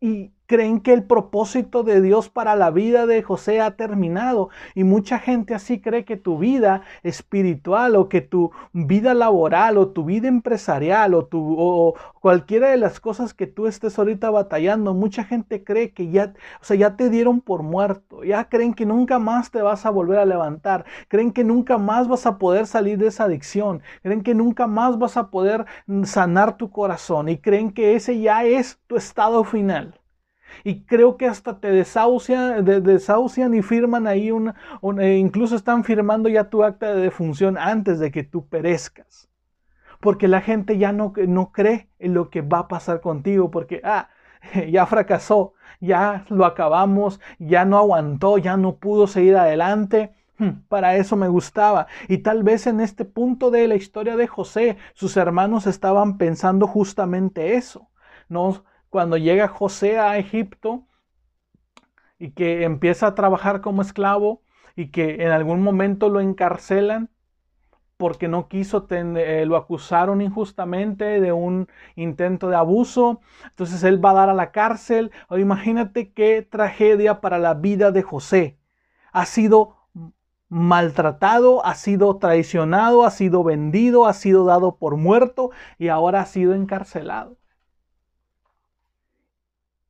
Y 0.00 0.34
creen 0.46 0.80
que 0.80 0.92
el 0.92 1.04
propósito 1.04 1.82
de 1.82 2.00
Dios 2.00 2.28
para 2.28 2.56
la 2.56 2.70
vida 2.70 3.06
de 3.06 3.22
José 3.22 3.60
ha 3.60 3.72
terminado. 3.76 4.48
Y 4.74 4.84
mucha 4.84 5.18
gente 5.18 5.54
así 5.54 5.80
cree 5.80 6.04
que 6.04 6.16
tu 6.16 6.38
vida 6.38 6.82
espiritual 7.02 7.96
o 7.96 8.08
que 8.08 8.20
tu 8.20 8.50
vida 8.72 9.14
laboral 9.14 9.78
o 9.78 9.88
tu 9.88 10.04
vida 10.04 10.28
empresarial 10.28 11.14
o, 11.14 11.26
tu, 11.26 11.56
o 11.58 11.94
cualquiera 12.20 12.70
de 12.70 12.76
las 12.76 13.00
cosas 13.00 13.34
que 13.34 13.46
tú 13.46 13.66
estés 13.66 13.98
ahorita 13.98 14.30
batallando, 14.30 14.94
mucha 14.94 15.24
gente 15.24 15.64
cree 15.64 15.92
que 15.92 16.10
ya, 16.10 16.34
o 16.60 16.64
sea, 16.64 16.76
ya 16.76 16.96
te 16.96 17.10
dieron 17.10 17.40
por 17.40 17.62
muerto. 17.62 18.24
Ya 18.24 18.48
creen 18.48 18.74
que 18.74 18.86
nunca 18.86 19.18
más 19.18 19.50
te 19.50 19.62
vas 19.62 19.86
a 19.86 19.90
volver 19.90 20.18
a 20.18 20.24
levantar. 20.24 20.84
Creen 21.08 21.32
que 21.32 21.44
nunca 21.44 21.78
más 21.78 22.08
vas 22.08 22.26
a 22.26 22.38
poder 22.38 22.66
salir 22.66 22.98
de 22.98 23.08
esa 23.08 23.24
adicción. 23.24 23.82
Creen 24.02 24.22
que 24.22 24.34
nunca 24.34 24.66
más 24.66 24.98
vas 24.98 25.16
a 25.16 25.30
poder 25.30 25.66
sanar 26.04 26.56
tu 26.56 26.70
corazón. 26.70 27.28
Y 27.28 27.38
creen 27.38 27.72
que 27.72 27.94
ese 27.94 28.20
ya 28.20 28.44
es 28.44 28.78
tu 28.86 28.96
estado 28.96 29.44
final. 29.44 29.94
Y 30.64 30.84
creo 30.84 31.16
que 31.16 31.26
hasta 31.26 31.60
te 31.60 31.70
desahucian, 31.70 32.64
desahucian 32.64 33.54
y 33.54 33.62
firman 33.62 34.06
ahí 34.06 34.30
una, 34.30 34.54
e 34.98 35.16
incluso 35.16 35.56
están 35.56 35.84
firmando 35.84 36.28
ya 36.28 36.50
tu 36.50 36.64
acta 36.64 36.94
de 36.94 37.00
defunción 37.00 37.56
antes 37.58 37.98
de 37.98 38.10
que 38.10 38.22
tú 38.22 38.46
perezcas. 38.46 39.28
Porque 40.00 40.28
la 40.28 40.40
gente 40.40 40.78
ya 40.78 40.92
no, 40.92 41.12
no 41.26 41.52
cree 41.52 41.88
en 41.98 42.14
lo 42.14 42.30
que 42.30 42.42
va 42.42 42.60
a 42.60 42.68
pasar 42.68 43.00
contigo, 43.00 43.50
porque, 43.50 43.80
ah, 43.84 44.08
ya 44.70 44.86
fracasó, 44.86 45.54
ya 45.80 46.24
lo 46.28 46.44
acabamos, 46.44 47.20
ya 47.38 47.64
no 47.64 47.78
aguantó, 47.78 48.38
ya 48.38 48.56
no 48.56 48.76
pudo 48.76 49.06
seguir 49.06 49.36
adelante. 49.36 50.12
Hmm, 50.38 50.60
para 50.68 50.96
eso 50.96 51.16
me 51.16 51.28
gustaba. 51.28 51.86
Y 52.08 52.18
tal 52.18 52.42
vez 52.42 52.66
en 52.66 52.80
este 52.80 53.04
punto 53.06 53.50
de 53.50 53.66
la 53.68 53.74
historia 53.74 54.16
de 54.16 54.26
José, 54.26 54.76
sus 54.92 55.16
hermanos 55.16 55.66
estaban 55.66 56.18
pensando 56.18 56.66
justamente 56.66 57.54
eso. 57.54 57.88
No, 58.28 58.64
cuando 58.90 59.16
llega 59.16 59.48
José 59.48 59.98
a 59.98 60.18
Egipto 60.18 60.86
y 62.18 62.30
que 62.30 62.64
empieza 62.64 63.08
a 63.08 63.14
trabajar 63.14 63.60
como 63.60 63.82
esclavo 63.82 64.42
y 64.74 64.88
que 64.90 65.22
en 65.24 65.30
algún 65.30 65.62
momento 65.62 66.08
lo 66.08 66.20
encarcelan, 66.20 67.10
porque 67.96 68.28
no 68.28 68.48
quiso, 68.48 68.86
eh, 68.90 69.44
lo 69.46 69.56
acusaron 69.56 70.20
injustamente 70.20 71.20
de 71.20 71.32
un 71.32 71.68
intento 71.94 72.48
de 72.48 72.56
abuso, 72.56 73.20
entonces 73.44 73.82
él 73.84 74.04
va 74.04 74.10
a 74.10 74.14
dar 74.14 74.28
a 74.28 74.34
la 74.34 74.52
cárcel. 74.52 75.10
O 75.28 75.38
imagínate 75.38 76.12
qué 76.12 76.42
tragedia 76.42 77.20
para 77.20 77.38
la 77.38 77.54
vida 77.54 77.92
de 77.92 78.02
José. 78.02 78.58
Ha 79.12 79.24
sido 79.24 79.76
maltratado, 80.48 81.64
ha 81.64 81.74
sido 81.74 82.18
traicionado, 82.18 83.04
ha 83.04 83.10
sido 83.10 83.42
vendido, 83.42 84.06
ha 84.06 84.12
sido 84.12 84.44
dado 84.44 84.76
por 84.76 84.96
muerto 84.96 85.50
y 85.78 85.88
ahora 85.88 86.20
ha 86.20 86.26
sido 86.26 86.54
encarcelado. 86.54 87.36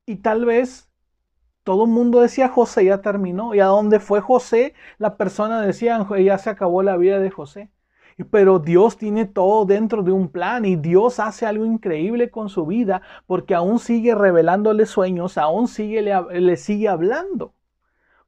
Y 0.07 0.17
tal 0.17 0.45
vez 0.45 0.89
todo 1.65 1.85
el 1.85 1.91
mundo 1.91 2.21
decía 2.21 2.49
José 2.49 2.85
ya 2.85 3.03
terminó. 3.03 3.55
Y 3.55 3.61
a 3.61 3.67
dónde 3.67 3.99
fue 4.01 4.21
José, 4.21 4.75
la 4.99 5.17
persona 5.17 5.61
decía 5.63 6.07
ya 6.25 6.39
se 6.39 6.51
acabó 6.51 6.83
la 6.85 6.97
vida 6.97 7.19
de 7.19 7.31
José. 7.31 7.71
Pero 8.31 8.61
Dios 8.61 8.97
tiene 8.97 9.27
todo 9.27 9.67
dentro 9.67 10.03
de 10.05 10.13
un 10.13 10.29
plan 10.29 10.65
y 10.65 10.77
Dios 10.77 11.19
hace 11.21 11.45
algo 11.45 11.67
increíble 11.67 12.31
con 12.31 12.49
su 12.49 12.67
vida 12.67 13.03
porque 13.27 13.55
aún 13.55 13.79
sigue 13.81 14.15
revelándole 14.15 14.87
sueños, 14.87 15.37
aún 15.37 15.69
sigue, 15.69 16.03
le, 16.03 16.57
sigue 16.57 16.89
hablando. 16.89 17.53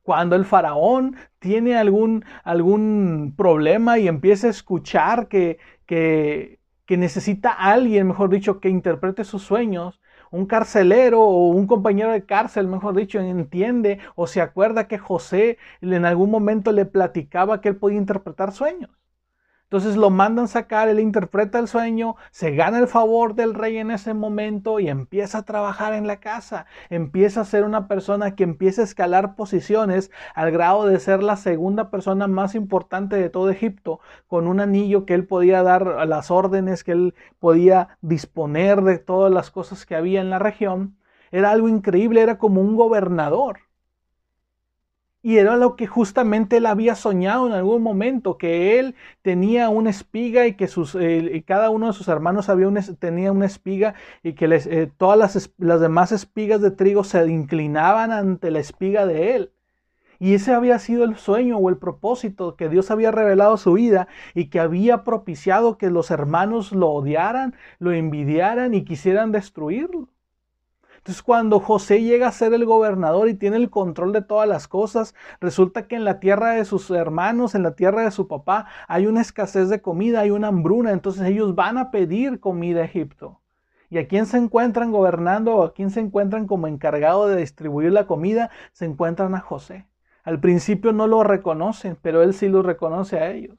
Cuando 0.03 0.37
el 0.37 0.45
faraón 0.45 1.17
tiene 1.39 1.77
algún, 1.77 2.25
algún 2.45 3.35
problema 3.37 3.99
y 3.99 4.09
empieza 4.09 4.49
a 4.49 4.51
escuchar 4.51 5.29
que, 5.29 5.59
que, 5.87 6.61
que 6.87 6.97
necesita 6.97 7.53
a 7.53 7.73
alguien, 7.73 8.09
mejor 8.09 8.31
dicho, 8.31 8.61
que 8.61 8.69
interprete 8.69 9.25
sus 9.25 9.43
sueños, 9.43 10.01
un 10.31 10.47
carcelero 10.47 11.21
o 11.23 11.49
un 11.49 11.67
compañero 11.67 12.13
de 12.13 12.25
cárcel, 12.25 12.69
mejor 12.69 12.97
dicho, 12.97 13.19
entiende 13.21 13.99
o 14.15 14.27
se 14.27 14.41
acuerda 14.41 14.89
que 14.89 14.99
José 14.99 15.59
en 15.81 16.05
algún 16.05 16.31
momento 16.31 16.73
le 16.73 16.87
platicaba 16.87 17.61
que 17.61 17.69
él 17.71 17.77
podía 17.77 17.99
interpretar 17.99 18.53
sueños. 18.53 18.91
Entonces 19.69 19.97
lo 19.99 20.09
mandan 20.09 20.49
sacar, 20.49 20.89
él 20.89 20.99
interpreta 20.99 21.59
el 21.59 21.69
sueño, 21.69 22.17
se 22.31 22.53
gana 22.53 22.79
el 22.79 22.89
favor 22.89 23.35
del 23.35 23.53
rey 23.53 23.77
en 23.77 23.91
ese 23.91 24.15
momento 24.15 24.81
y 24.81 24.89
empieza 24.89 25.39
a 25.39 25.43
trabajar 25.45 25.93
en 25.93 26.07
la 26.07 26.21
casa. 26.21 26.65
Empieza 26.89 27.43
a 27.43 27.45
ser 27.45 27.65
una 27.65 27.87
persona 27.87 28.35
que 28.35 28.45
empieza 28.45 28.81
a 28.81 28.85
escalar 28.85 29.37
posiciones 29.37 30.11
al 30.35 30.53
grado 30.53 30.87
de 30.87 30.99
ser 30.99 31.23
la 31.23 31.37
segunda 31.37 31.91
persona 31.91 32.27
más 32.29 32.55
importante 32.55 33.17
de 33.17 33.29
todo 33.29 33.51
Egipto, 33.51 34.01
con 34.27 34.47
un 34.47 34.61
anillo 34.61 35.05
que 35.05 35.13
él 35.13 35.27
podía 35.27 35.63
dar 35.63 36.09
las 36.09 36.31
órdenes, 36.31 36.83
que 36.83 36.93
él 36.93 37.15
podía 37.39 37.99
disponer 38.01 38.81
de 38.81 38.99
todas 38.99 39.31
las 39.31 39.51
cosas 39.51 39.85
que 39.85 39.97
había 39.97 40.23
en 40.23 40.31
la 40.31 40.39
región. 40.39 40.97
Era 41.31 41.51
algo 41.51 41.69
increíble, 41.69 42.23
era 42.23 42.39
como 42.39 42.63
un 42.63 42.75
gobernador. 42.75 43.68
Y 45.23 45.39
era 45.39 45.57
lo 45.57 45.75
que 45.77 45.87
justamente 45.87 46.59
él 46.59 46.67
había 46.67 46.95
soñado 46.95 47.49
en 47.49 47.53
algún 47.53 47.83
momento, 47.83 48.39
que 48.39 48.79
él 48.79 48.95
tenía 49.23 49.69
una 49.69 49.91
espiga 49.91 50.47
y 50.47 50.55
que 50.57 50.69
sus, 50.69 50.95
eh, 50.95 51.43
cada 51.47 51.71
uno 51.71 51.89
de 51.89 51.93
sus 51.93 52.09
hermanos 52.09 52.49
había 52.49 52.69
tenía 53.01 53.33
una 53.33 53.47
espiga 53.47 53.95
y 54.23 54.35
que 54.35 54.47
les, 54.49 54.67
eh, 54.67 54.91
todas 54.97 55.19
las, 55.19 55.53
las 55.59 55.81
demás 55.81 56.13
espigas 56.13 56.61
de 56.61 56.71
trigo 56.71 57.03
se 57.05 57.27
inclinaban 57.27 58.13
ante 58.13 58.51
la 58.51 58.61
espiga 58.61 59.07
de 59.07 59.35
él. 59.37 59.53
Y 60.21 60.35
ese 60.35 60.53
había 60.53 60.79
sido 60.79 61.05
el 61.05 61.17
sueño 61.17 61.59
o 61.59 61.69
el 61.69 61.79
propósito 61.79 62.57
que 62.57 62.69
Dios 62.69 62.91
había 62.91 63.11
revelado 63.13 63.55
a 63.55 63.59
su 63.59 63.75
vida 63.75 64.09
y 64.35 64.47
que 64.51 64.61
había 64.61 65.05
propiciado 65.05 65.79
que 65.79 65.91
los 65.91 66.11
hermanos 66.11 66.73
lo 66.73 66.91
odiaran, 66.91 67.55
lo 67.79 67.93
envidiaran 67.93 68.75
y 68.75 68.85
quisieran 68.85 69.33
destruirlo. 69.33 70.09
Entonces 71.09 71.23
cuando 71.23 71.59
José 71.59 72.03
llega 72.03 72.29
a 72.29 72.33
ser 72.33 72.53
el 72.53 72.67
gobernador 72.67 73.31
y 73.31 73.35
tiene 73.35 73.57
el 73.57 73.71
control 73.71 74.13
de 74.13 74.21
todas 74.21 74.47
las 74.47 74.69
cosas, 74.69 75.15
resulta 75.41 75.89
que 75.89 75.97
en 75.97 76.05
la 76.05 76.21
tierra 76.21 76.51
de 76.51 76.67
sus 76.67 76.91
hermanos, 76.91 77.55
en 77.55 77.63
la 77.63 77.75
tierra 77.75 78.03
de 78.03 78.11
su 78.11 78.29
papá, 78.29 78.67
hay 78.89 79.07
una 79.07 79.23
escasez 79.23 79.71
de 79.71 79.81
comida, 79.81 80.21
hay 80.21 80.31
una 80.31 80.49
hambruna, 80.49 80.93
entonces 80.93 81.23
ellos 81.23 81.55
van 81.55 81.79
a 81.79 81.91
pedir 81.91 82.41
comida 82.41 82.83
a 82.83 82.85
Egipto. 82.85 83.41
¿Y 83.89 83.97
a 83.97 84.07
quién 84.07 84.27
se 84.27 84.37
encuentran 84.37 84.93
gobernando 84.93 85.57
o 85.57 85.63
a 85.63 85.73
quién 85.73 85.91
se 85.91 86.01
encuentran 86.01 86.47
como 86.47 86.67
encargado 86.67 87.27
de 87.27 87.39
distribuir 87.39 87.91
la 87.91 88.07
comida? 88.07 88.51
Se 88.73 88.85
encuentran 88.85 89.35
a 89.35 89.41
José. 89.41 89.87
Al 90.25 90.41
principio 90.41 90.93
no 90.93 91.07
lo 91.07 91.25
reconocen, 91.25 91.97
pero 92.03 92.23
él 92.23 92.35
sí 92.35 92.51
lo 92.51 92.61
reconoce 92.61 93.19
a 93.19 93.31
ellos. 93.31 93.57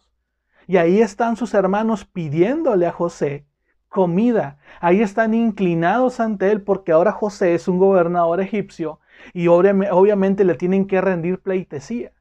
Y 0.67 0.77
ahí 0.77 1.01
están 1.01 1.35
sus 1.35 1.55
hermanos 1.55 2.05
pidiéndole 2.05 2.85
a 2.85 2.91
José 2.91 3.48
comida. 3.89 4.57
Ahí 4.79 5.01
están 5.01 5.33
inclinados 5.33 6.19
ante 6.19 6.51
él 6.51 6.61
porque 6.61 6.91
ahora 6.91 7.11
José 7.11 7.55
es 7.55 7.67
un 7.67 7.79
gobernador 7.79 8.39
egipcio 8.39 8.99
y 9.33 9.47
obviamente 9.47 10.45
le 10.45 10.55
tienen 10.55 10.87
que 10.87 11.01
rendir 11.01 11.41
pleitesía. 11.41 12.13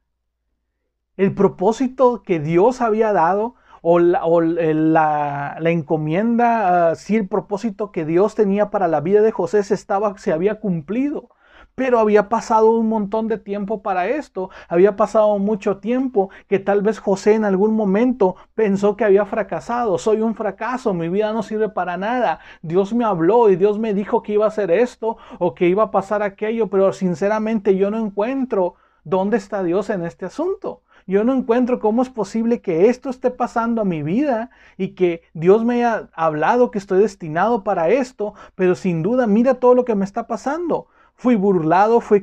El 1.17 1.35
propósito 1.35 2.23
que 2.23 2.41
Dios 2.41 2.81
había 2.81 3.13
dado 3.13 3.55
o 3.83 4.01
la, 4.01 5.57
encomienda, 5.65 6.95
si 6.97 7.17
el 7.17 7.29
propósito 7.29 7.93
que 7.93 8.05
Dios 8.05 8.35
tenía 8.35 8.71
para 8.71 8.89
la 8.89 9.01
vida 9.01 9.23
de 9.23 9.33
José 9.33 9.63
se, 9.63 9.75
estaba, 9.75 10.17
se 10.19 10.33
había 10.33 10.61
cumplido. 10.61 11.31
Pero 11.79 12.01
había 12.01 12.29
pasado 12.29 12.73
un 12.73 12.89
montón 12.89 13.29
de 13.29 13.39
tiempo 13.39 13.83
para 13.83 14.09
esto, 14.09 14.51
había 14.69 14.97
pasado 14.97 15.39
mucho 15.39 15.77
tiempo 15.77 16.29
que 16.49 16.59
tal 16.59 16.83
vez 16.83 16.99
José 16.99 17.35
en 17.35 17.45
algún 17.45 17.77
momento 17.77 18.35
pensó 18.57 18.97
que 18.97 19.05
había 19.05 19.25
fracasado, 19.27 19.97
soy 19.97 20.21
un 20.21 20.35
fracaso, 20.35 20.93
mi 20.93 21.09
vida 21.09 21.33
no 21.33 21.45
sirve 21.45 21.69
para 21.69 21.97
nada, 21.97 22.41
Dios 22.63 22.93
me 22.93 23.05
habló 23.05 23.49
y 23.49 23.55
Dios 23.55 23.79
me 23.79 23.95
dijo 23.95 24.25
que 24.25 24.33
iba 24.33 24.45
a 24.45 24.49
hacer 24.49 24.73
esto 24.73 25.19
o 25.39 25.55
que 25.55 25.69
iba 25.69 25.85
a 25.85 25.91
pasar 25.93 26.21
aquello, 26.25 26.67
pero 26.67 26.93
sinceramente 26.93 27.77
yo 27.77 27.93
no 27.93 27.99
encuentro 27.99 28.75
dónde 29.05 29.37
está 29.37 29.63
Dios 29.63 29.89
en 29.89 30.05
este 30.05 30.27
asunto. 30.27 30.83
Yo 31.07 31.23
no 31.23 31.33
encuentro 31.33 31.79
cómo 31.79 32.03
es 32.03 32.11
posible 32.11 32.61
que 32.61 32.89
esto 32.89 33.09
esté 33.09 33.31
pasando 33.31 33.83
a 33.83 33.85
mi 33.85 34.03
vida 34.03 34.51
y 34.77 34.89
que 34.89 35.23
Dios 35.33 35.65
me 35.65 35.77
haya 35.77 36.11
hablado 36.13 36.73
que 36.73 36.79
estoy 36.79 36.99
destinado 36.99 37.63
para 37.63 37.89
esto, 37.89 38.35
pero 38.57 38.75
sin 38.75 39.03
duda 39.03 39.29
mira 39.29 39.55
todo 39.55 39.75
lo 39.75 39.85
que 39.85 39.95
me 39.95 40.05
está 40.05 40.27
pasando. 40.27 40.89
Fui 41.21 41.35
burlado, 41.35 42.01
fui, 42.01 42.23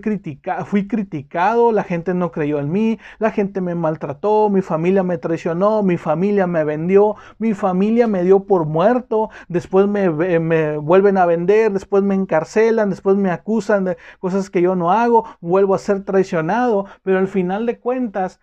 fui 0.66 0.88
criticado, 0.88 1.74
la 1.74 1.84
gente 1.84 2.14
no 2.14 2.32
creyó 2.32 2.60
en 2.60 2.72
mí, 2.72 2.98
la 3.20 3.30
gente 3.30 3.60
me 3.60 3.76
maltrató, 3.76 4.50
mi 4.50 4.62
familia 4.62 5.04
me 5.04 5.18
traicionó, 5.18 5.84
mi 5.84 5.98
familia 5.98 6.48
me 6.48 6.64
vendió, 6.64 7.18
mi 7.38 7.54
familia 7.54 8.08
me 8.08 8.24
dio 8.24 8.46
por 8.46 8.66
muerto, 8.66 9.32
después 9.50 9.86
me, 9.88 10.10
me 10.40 10.78
vuelven 10.78 11.18
a 11.18 11.26
vender, 11.26 11.74
después 11.74 12.04
me 12.04 12.16
encarcelan, 12.16 12.90
después 12.90 13.18
me 13.18 13.32
acusan 13.32 13.84
de 13.84 13.98
cosas 14.20 14.50
que 14.50 14.62
yo 14.62 14.78
no 14.78 14.94
hago, 14.94 15.26
vuelvo 15.42 15.76
a 15.76 15.80
ser 15.80 16.06
traicionado, 16.06 16.86
pero 17.04 17.18
al 17.18 17.28
final 17.28 17.66
de 17.66 17.80
cuentas, 17.80 18.40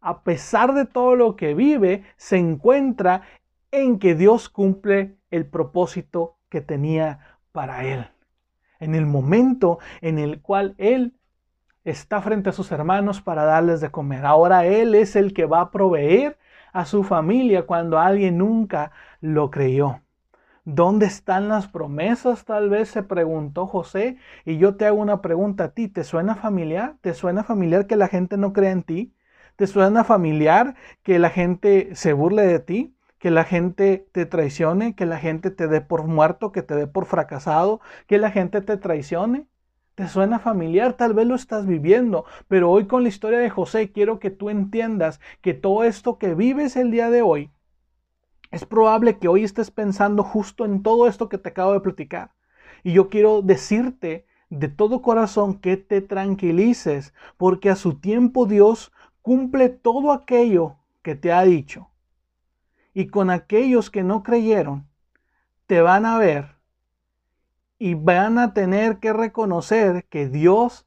a 0.00 0.22
pesar 0.22 0.74
de 0.74 0.86
todo 0.86 1.16
lo 1.16 1.34
que 1.34 1.54
vive, 1.54 2.04
se 2.16 2.36
encuentra 2.36 3.22
en 3.72 3.98
que 3.98 4.14
Dios 4.14 4.48
cumple 4.48 5.16
el 5.32 5.44
propósito 5.44 6.36
que 6.48 6.60
tenía 6.60 7.18
para 7.50 7.84
él 7.84 8.06
en 8.80 8.94
el 8.94 9.06
momento 9.06 9.78
en 10.00 10.18
el 10.18 10.40
cual 10.40 10.74
Él 10.78 11.14
está 11.84 12.20
frente 12.20 12.50
a 12.50 12.52
sus 12.52 12.72
hermanos 12.72 13.20
para 13.22 13.44
darles 13.44 13.80
de 13.80 13.90
comer. 13.90 14.26
Ahora 14.26 14.66
Él 14.66 14.94
es 14.94 15.16
el 15.16 15.32
que 15.32 15.46
va 15.46 15.60
a 15.60 15.70
proveer 15.70 16.38
a 16.72 16.84
su 16.84 17.04
familia 17.04 17.66
cuando 17.66 17.98
alguien 17.98 18.38
nunca 18.38 18.92
lo 19.20 19.50
creyó. 19.50 20.00
¿Dónde 20.64 21.06
están 21.06 21.48
las 21.48 21.68
promesas? 21.68 22.44
Tal 22.44 22.68
vez 22.68 22.90
se 22.90 23.02
preguntó 23.02 23.66
José. 23.66 24.18
Y 24.44 24.58
yo 24.58 24.76
te 24.76 24.86
hago 24.86 24.98
una 24.98 25.22
pregunta 25.22 25.64
a 25.64 25.68
ti. 25.70 25.88
¿Te 25.88 26.04
suena 26.04 26.34
familiar? 26.36 26.96
¿Te 27.00 27.14
suena 27.14 27.44
familiar 27.44 27.86
que 27.86 27.96
la 27.96 28.08
gente 28.08 28.36
no 28.36 28.52
crea 28.52 28.70
en 28.70 28.82
ti? 28.82 29.14
¿Te 29.56 29.66
suena 29.66 30.04
familiar 30.04 30.74
que 31.02 31.18
la 31.18 31.30
gente 31.30 31.94
se 31.94 32.12
burle 32.12 32.46
de 32.46 32.60
ti? 32.60 32.94
Que 33.20 33.30
la 33.30 33.44
gente 33.44 34.08
te 34.12 34.24
traicione, 34.24 34.96
que 34.96 35.04
la 35.04 35.18
gente 35.18 35.50
te 35.50 35.68
dé 35.68 35.82
por 35.82 36.04
muerto, 36.04 36.52
que 36.52 36.62
te 36.62 36.74
dé 36.74 36.86
por 36.86 37.04
fracasado, 37.04 37.80
que 38.06 38.18
la 38.18 38.30
gente 38.30 38.62
te 38.62 38.78
traicione. 38.78 39.46
¿Te 39.94 40.08
suena 40.08 40.38
familiar? 40.38 40.94
Tal 40.94 41.12
vez 41.12 41.26
lo 41.26 41.34
estás 41.34 41.66
viviendo, 41.66 42.24
pero 42.48 42.70
hoy 42.70 42.86
con 42.86 43.02
la 43.02 43.10
historia 43.10 43.38
de 43.38 43.50
José 43.50 43.92
quiero 43.92 44.18
que 44.18 44.30
tú 44.30 44.48
entiendas 44.48 45.20
que 45.42 45.52
todo 45.52 45.84
esto 45.84 46.16
que 46.16 46.34
vives 46.34 46.76
el 46.76 46.90
día 46.90 47.10
de 47.10 47.20
hoy, 47.20 47.50
es 48.50 48.64
probable 48.64 49.18
que 49.18 49.28
hoy 49.28 49.44
estés 49.44 49.70
pensando 49.70 50.22
justo 50.22 50.64
en 50.64 50.82
todo 50.82 51.06
esto 51.06 51.28
que 51.28 51.36
te 51.36 51.50
acabo 51.50 51.74
de 51.74 51.80
platicar. 51.80 52.32
Y 52.82 52.94
yo 52.94 53.10
quiero 53.10 53.42
decirte 53.42 54.26
de 54.48 54.68
todo 54.68 55.02
corazón 55.02 55.60
que 55.60 55.76
te 55.76 56.00
tranquilices, 56.00 57.12
porque 57.36 57.68
a 57.68 57.76
su 57.76 58.00
tiempo 58.00 58.46
Dios 58.46 58.92
cumple 59.20 59.68
todo 59.68 60.10
aquello 60.10 60.76
que 61.02 61.14
te 61.14 61.32
ha 61.32 61.42
dicho 61.42 61.89
y 62.94 63.08
con 63.08 63.30
aquellos 63.30 63.90
que 63.90 64.02
no 64.02 64.22
creyeron, 64.22 64.86
te 65.66 65.80
van 65.80 66.06
a 66.06 66.18
ver 66.18 66.56
y 67.78 67.94
van 67.94 68.38
a 68.38 68.52
tener 68.52 68.98
que 68.98 69.12
reconocer 69.12 70.04
que 70.04 70.28
Dios 70.28 70.86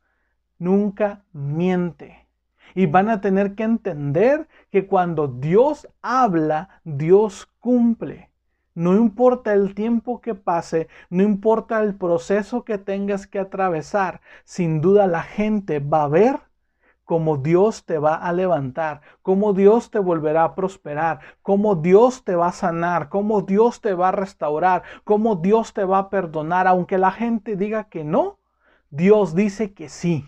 nunca 0.59 1.23
miente. 1.33 2.27
Y 2.75 2.85
van 2.85 3.09
a 3.09 3.21
tener 3.21 3.55
que 3.55 3.63
entender 3.63 4.47
que 4.71 4.87
cuando 4.87 5.27
Dios 5.27 5.87
habla, 6.01 6.81
Dios 6.83 7.47
cumple. 7.59 8.29
No 8.75 8.95
importa 8.95 9.53
el 9.53 9.75
tiempo 9.75 10.21
que 10.21 10.33
pase, 10.33 10.87
no 11.09 11.21
importa 11.21 11.81
el 11.83 11.95
proceso 11.95 12.63
que 12.63 12.79
tengas 12.79 13.27
que 13.27 13.39
atravesar, 13.39 14.21
sin 14.43 14.81
duda 14.81 15.05
la 15.05 15.21
gente 15.21 15.79
va 15.79 16.03
a 16.03 16.07
ver 16.07 16.39
cómo 17.13 17.37
Dios 17.37 17.85
te 17.85 17.99
va 17.99 18.15
a 18.15 18.33
levantar, 18.33 19.01
cómo 19.21 19.53
Dios 19.53 19.91
te 19.91 19.99
volverá 19.99 20.45
a 20.45 20.55
prosperar, 20.55 21.19
cómo 21.43 21.75
Dios 21.75 22.23
te 22.23 22.33
va 22.35 22.47
a 22.47 22.51
sanar, 22.51 23.09
cómo 23.09 23.43
Dios 23.43 23.81
te 23.81 23.93
va 23.93 24.09
a 24.09 24.11
restaurar, 24.11 24.81
cómo 25.03 25.35
Dios 25.35 25.73
te 25.73 25.83
va 25.83 25.99
a 25.99 26.09
perdonar, 26.09 26.67
aunque 26.67 26.97
la 26.97 27.11
gente 27.11 27.55
diga 27.55 27.83
que 27.83 28.03
no, 28.03 28.39
Dios 28.89 29.35
dice 29.35 29.75
que 29.75 29.89
sí. 29.89 30.25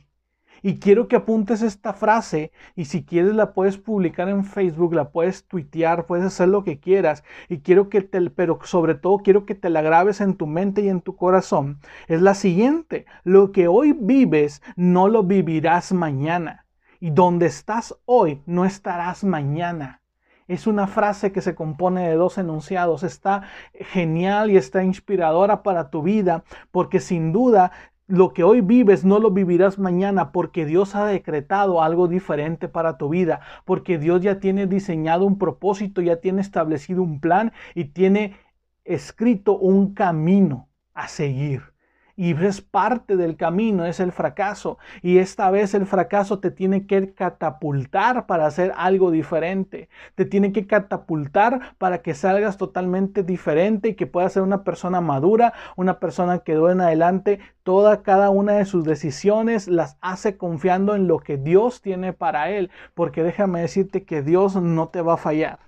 Y 0.62 0.78
quiero 0.78 1.08
que 1.08 1.16
apuntes 1.16 1.64
esta 1.64 1.92
frase 1.94 2.52
y 2.76 2.86
si 2.86 3.04
quieres 3.04 3.34
la 3.34 3.54
puedes 3.56 3.80
publicar 3.80 4.30
en 4.30 4.46
Facebook, 4.46 4.94
la 4.94 5.10
puedes 5.10 5.48
tuitear, 5.48 6.06
puedes 6.06 6.26
hacer 6.28 6.50
lo 6.50 6.64
que 6.64 6.80
quieras. 6.80 7.24
Y 7.50 7.62
quiero 7.62 7.90
que 7.90 8.02
te, 8.02 8.30
pero 8.30 8.60
sobre 8.64 8.94
todo 8.94 9.18
quiero 9.24 9.48
que 9.48 9.56
te 9.56 9.72
la 9.72 9.82
grabes 9.82 10.22
en 10.22 10.36
tu 10.36 10.46
mente 10.46 10.82
y 10.82 10.90
en 10.90 11.02
tu 11.02 11.16
corazón. 11.16 11.80
Es 12.08 12.22
la 12.22 12.36
siguiente, 12.36 13.08
lo 13.24 13.52
que 13.52 13.68
hoy 13.68 13.98
vives 14.00 14.62
no 14.76 15.08
lo 15.08 15.24
vivirás 15.24 15.92
mañana. 15.92 16.65
Y 17.06 17.12
donde 17.12 17.46
estás 17.46 17.96
hoy 18.06 18.42
no 18.48 18.66
estarás 18.66 19.24
mañana. 19.24 20.02
Es 20.48 20.66
una 20.66 20.88
frase 20.88 21.32
que 21.32 21.42
se 21.42 21.54
compone 21.54 22.10
de 22.10 22.16
dos 22.16 22.40
enunciados. 22.40 23.04
Está 23.04 23.44
genial 23.76 24.50
y 24.50 24.58
está 24.58 24.84
inspiradora 24.84 25.62
para 25.62 25.92
tu 25.92 26.02
vida 26.02 26.44
porque 26.72 27.00
sin 27.00 27.32
duda 27.32 27.72
lo 28.08 28.34
que 28.34 28.44
hoy 28.44 28.62
vives 28.62 29.06
no 29.06 29.20
lo 29.20 29.30
vivirás 29.30 29.78
mañana 29.78 30.32
porque 30.32 30.66
Dios 30.66 30.96
ha 30.96 31.06
decretado 31.06 31.84
algo 31.84 32.08
diferente 32.08 32.70
para 32.70 32.98
tu 32.98 33.10
vida, 33.10 33.40
porque 33.66 34.00
Dios 34.00 34.22
ya 34.22 34.40
tiene 34.40 34.66
diseñado 34.66 35.28
un 35.28 35.38
propósito, 35.38 36.02
ya 36.02 36.16
tiene 36.16 36.42
establecido 36.42 37.04
un 37.04 37.20
plan 37.20 37.54
y 37.76 37.86
tiene 37.86 38.36
escrito 38.84 39.60
un 39.60 39.94
camino 39.94 40.70
a 40.96 41.08
seguir 41.08 41.75
y 42.16 42.34
es 42.46 42.62
parte 42.62 43.18
del 43.18 43.36
camino, 43.36 43.86
es 43.86 44.00
el 44.00 44.12
fracaso. 44.12 44.78
Y 45.02 45.18
esta 45.18 45.52
vez 45.52 45.74
el 45.74 45.86
fracaso 45.86 46.40
te 46.40 46.52
tiene 46.52 46.88
que 46.88 47.14
catapultar 47.14 48.26
para 48.26 48.46
hacer 48.46 48.74
algo 48.78 49.12
diferente. 49.12 49.90
Te 50.16 50.26
tiene 50.26 50.52
que 50.52 50.66
catapultar 50.66 51.76
para 51.78 52.02
que 52.02 52.14
salgas 52.14 52.58
totalmente 52.58 53.24
diferente 53.24 53.90
y 53.90 53.96
que 53.96 54.08
puedas 54.08 54.34
ser 54.34 54.44
una 54.44 54.64
persona 54.64 55.02
madura, 55.02 55.54
una 55.76 56.00
persona 56.00 56.40
que 56.40 56.54
en 56.54 56.82
adelante 56.82 57.40
toda 57.64 58.02
cada 58.02 58.30
una 58.30 58.54
de 58.54 58.66
sus 58.66 58.86
decisiones 58.86 59.68
las 59.68 59.98
hace 60.02 60.38
confiando 60.38 60.96
en 60.96 61.08
lo 61.08 61.20
que 61.20 61.38
Dios 61.38 61.82
tiene 61.82 62.14
para 62.14 62.50
él. 62.50 62.72
Porque 62.94 63.24
déjame 63.24 63.62
decirte 63.62 64.06
que 64.06 64.22
Dios 64.22 64.56
no 64.56 64.88
te 64.88 65.02
va 65.02 65.16
a 65.16 65.18
fallar. 65.18 65.60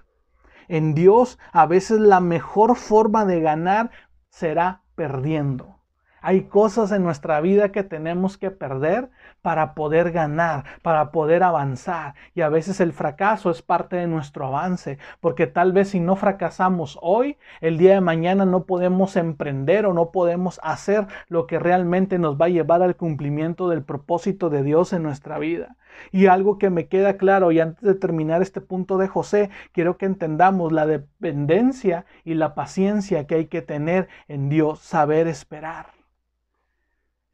En 0.69 0.93
Dios 0.93 1.39
a 1.51 1.65
veces 1.65 1.99
la 1.99 2.19
mejor 2.19 2.75
forma 2.75 3.25
de 3.25 3.41
ganar 3.41 3.91
será 4.29 4.83
perdiendo. 4.95 5.76
Hay 6.21 6.43
cosas 6.43 6.91
en 6.91 7.03
nuestra 7.03 7.39
vida 7.41 7.71
que 7.71 7.83
tenemos 7.83 8.37
que 8.37 8.51
perder 8.51 9.09
para 9.41 9.75
poder 9.75 10.11
ganar, 10.11 10.65
para 10.81 11.11
poder 11.11 11.43
avanzar. 11.43 12.15
Y 12.33 12.41
a 12.41 12.49
veces 12.49 12.79
el 12.79 12.91
fracaso 12.91 13.51
es 13.51 13.61
parte 13.61 13.95
de 13.97 14.07
nuestro 14.07 14.47
avance, 14.47 14.97
porque 15.19 15.47
tal 15.47 15.73
vez 15.73 15.89
si 15.89 15.99
no 15.99 16.15
fracasamos 16.15 16.97
hoy, 17.01 17.37
el 17.61 17.77
día 17.77 17.93
de 17.93 18.01
mañana 18.01 18.45
no 18.45 18.65
podemos 18.65 19.15
emprender 19.15 19.85
o 19.85 19.93
no 19.93 20.11
podemos 20.11 20.59
hacer 20.63 21.07
lo 21.27 21.47
que 21.47 21.59
realmente 21.59 22.19
nos 22.19 22.39
va 22.39 22.45
a 22.45 22.49
llevar 22.49 22.81
al 22.81 22.95
cumplimiento 22.95 23.69
del 23.69 23.83
propósito 23.83 24.49
de 24.49 24.63
Dios 24.63 24.93
en 24.93 25.03
nuestra 25.03 25.39
vida. 25.39 25.75
Y 26.11 26.27
algo 26.27 26.57
que 26.57 26.69
me 26.69 26.87
queda 26.87 27.17
claro, 27.17 27.51
y 27.51 27.59
antes 27.59 27.83
de 27.83 27.95
terminar 27.95 28.41
este 28.41 28.61
punto 28.61 28.97
de 28.97 29.07
José, 29.07 29.49
quiero 29.71 29.97
que 29.97 30.05
entendamos 30.05 30.71
la 30.71 30.85
dependencia 30.85 32.05
y 32.23 32.33
la 32.35 32.55
paciencia 32.55 33.27
que 33.27 33.35
hay 33.35 33.45
que 33.45 33.61
tener 33.61 34.07
en 34.27 34.49
Dios, 34.49 34.79
saber 34.79 35.27
esperar. 35.27 35.97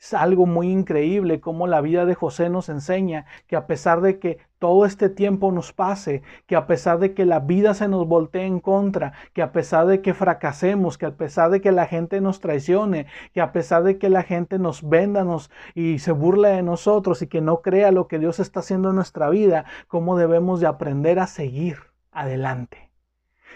Es 0.04 0.14
algo 0.14 0.46
muy 0.46 0.70
increíble 0.70 1.40
cómo 1.40 1.66
la 1.66 1.80
vida 1.80 2.06
de 2.06 2.14
José 2.14 2.50
nos 2.50 2.68
enseña 2.68 3.26
que 3.48 3.56
a 3.56 3.68
pesar 3.68 4.02
de 4.02 4.20
que 4.20 4.38
todo 4.60 4.86
este 4.86 5.08
tiempo 5.08 5.54
nos 5.54 5.72
pase, 5.72 6.24
que 6.46 6.58
a 6.58 6.68
pesar 6.68 7.00
de 7.00 7.14
que 7.14 7.24
la 7.24 7.40
vida 7.40 7.74
se 7.74 7.88
nos 7.88 8.06
voltee 8.06 8.46
en 8.46 8.60
contra, 8.60 9.14
que 9.32 9.42
a 9.42 9.54
pesar 9.54 9.88
de 9.88 10.02
que 10.02 10.14
fracasemos, 10.14 10.98
que 10.98 11.06
a 11.06 11.16
pesar 11.16 11.52
de 11.52 11.62
que 11.62 11.72
la 11.72 11.86
gente 11.86 12.20
nos 12.20 12.42
traicione, 12.42 13.06
que 13.34 13.40
a 13.40 13.54
pesar 13.54 13.84
de 13.84 13.98
que 13.98 14.10
la 14.10 14.24
gente 14.24 14.60
nos 14.60 14.88
venda 14.90 15.26
y 15.74 16.00
se 16.00 16.12
burle 16.12 16.50
de 16.50 16.64
nosotros 16.64 17.22
y 17.22 17.28
que 17.28 17.40
no 17.40 17.62
crea 17.62 17.94
lo 17.94 18.10
que 18.10 18.20
Dios 18.20 18.42
está 18.42 18.60
haciendo 18.60 18.90
en 18.90 18.96
nuestra 18.96 19.30
vida, 19.30 19.64
cómo 19.88 20.18
debemos 20.18 20.60
de 20.60 20.68
aprender 20.68 21.18
a 21.20 21.28
seguir 21.28 21.78
adelante. 22.12 22.92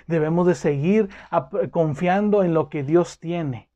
Debemos 0.05 0.47
de 0.47 0.55
seguir 0.55 1.09
confiando 1.71 2.41
en 2.41 2.53
lo 2.53 2.69
que 2.69 2.83
Dios 2.83 3.19
tiene 3.19 3.66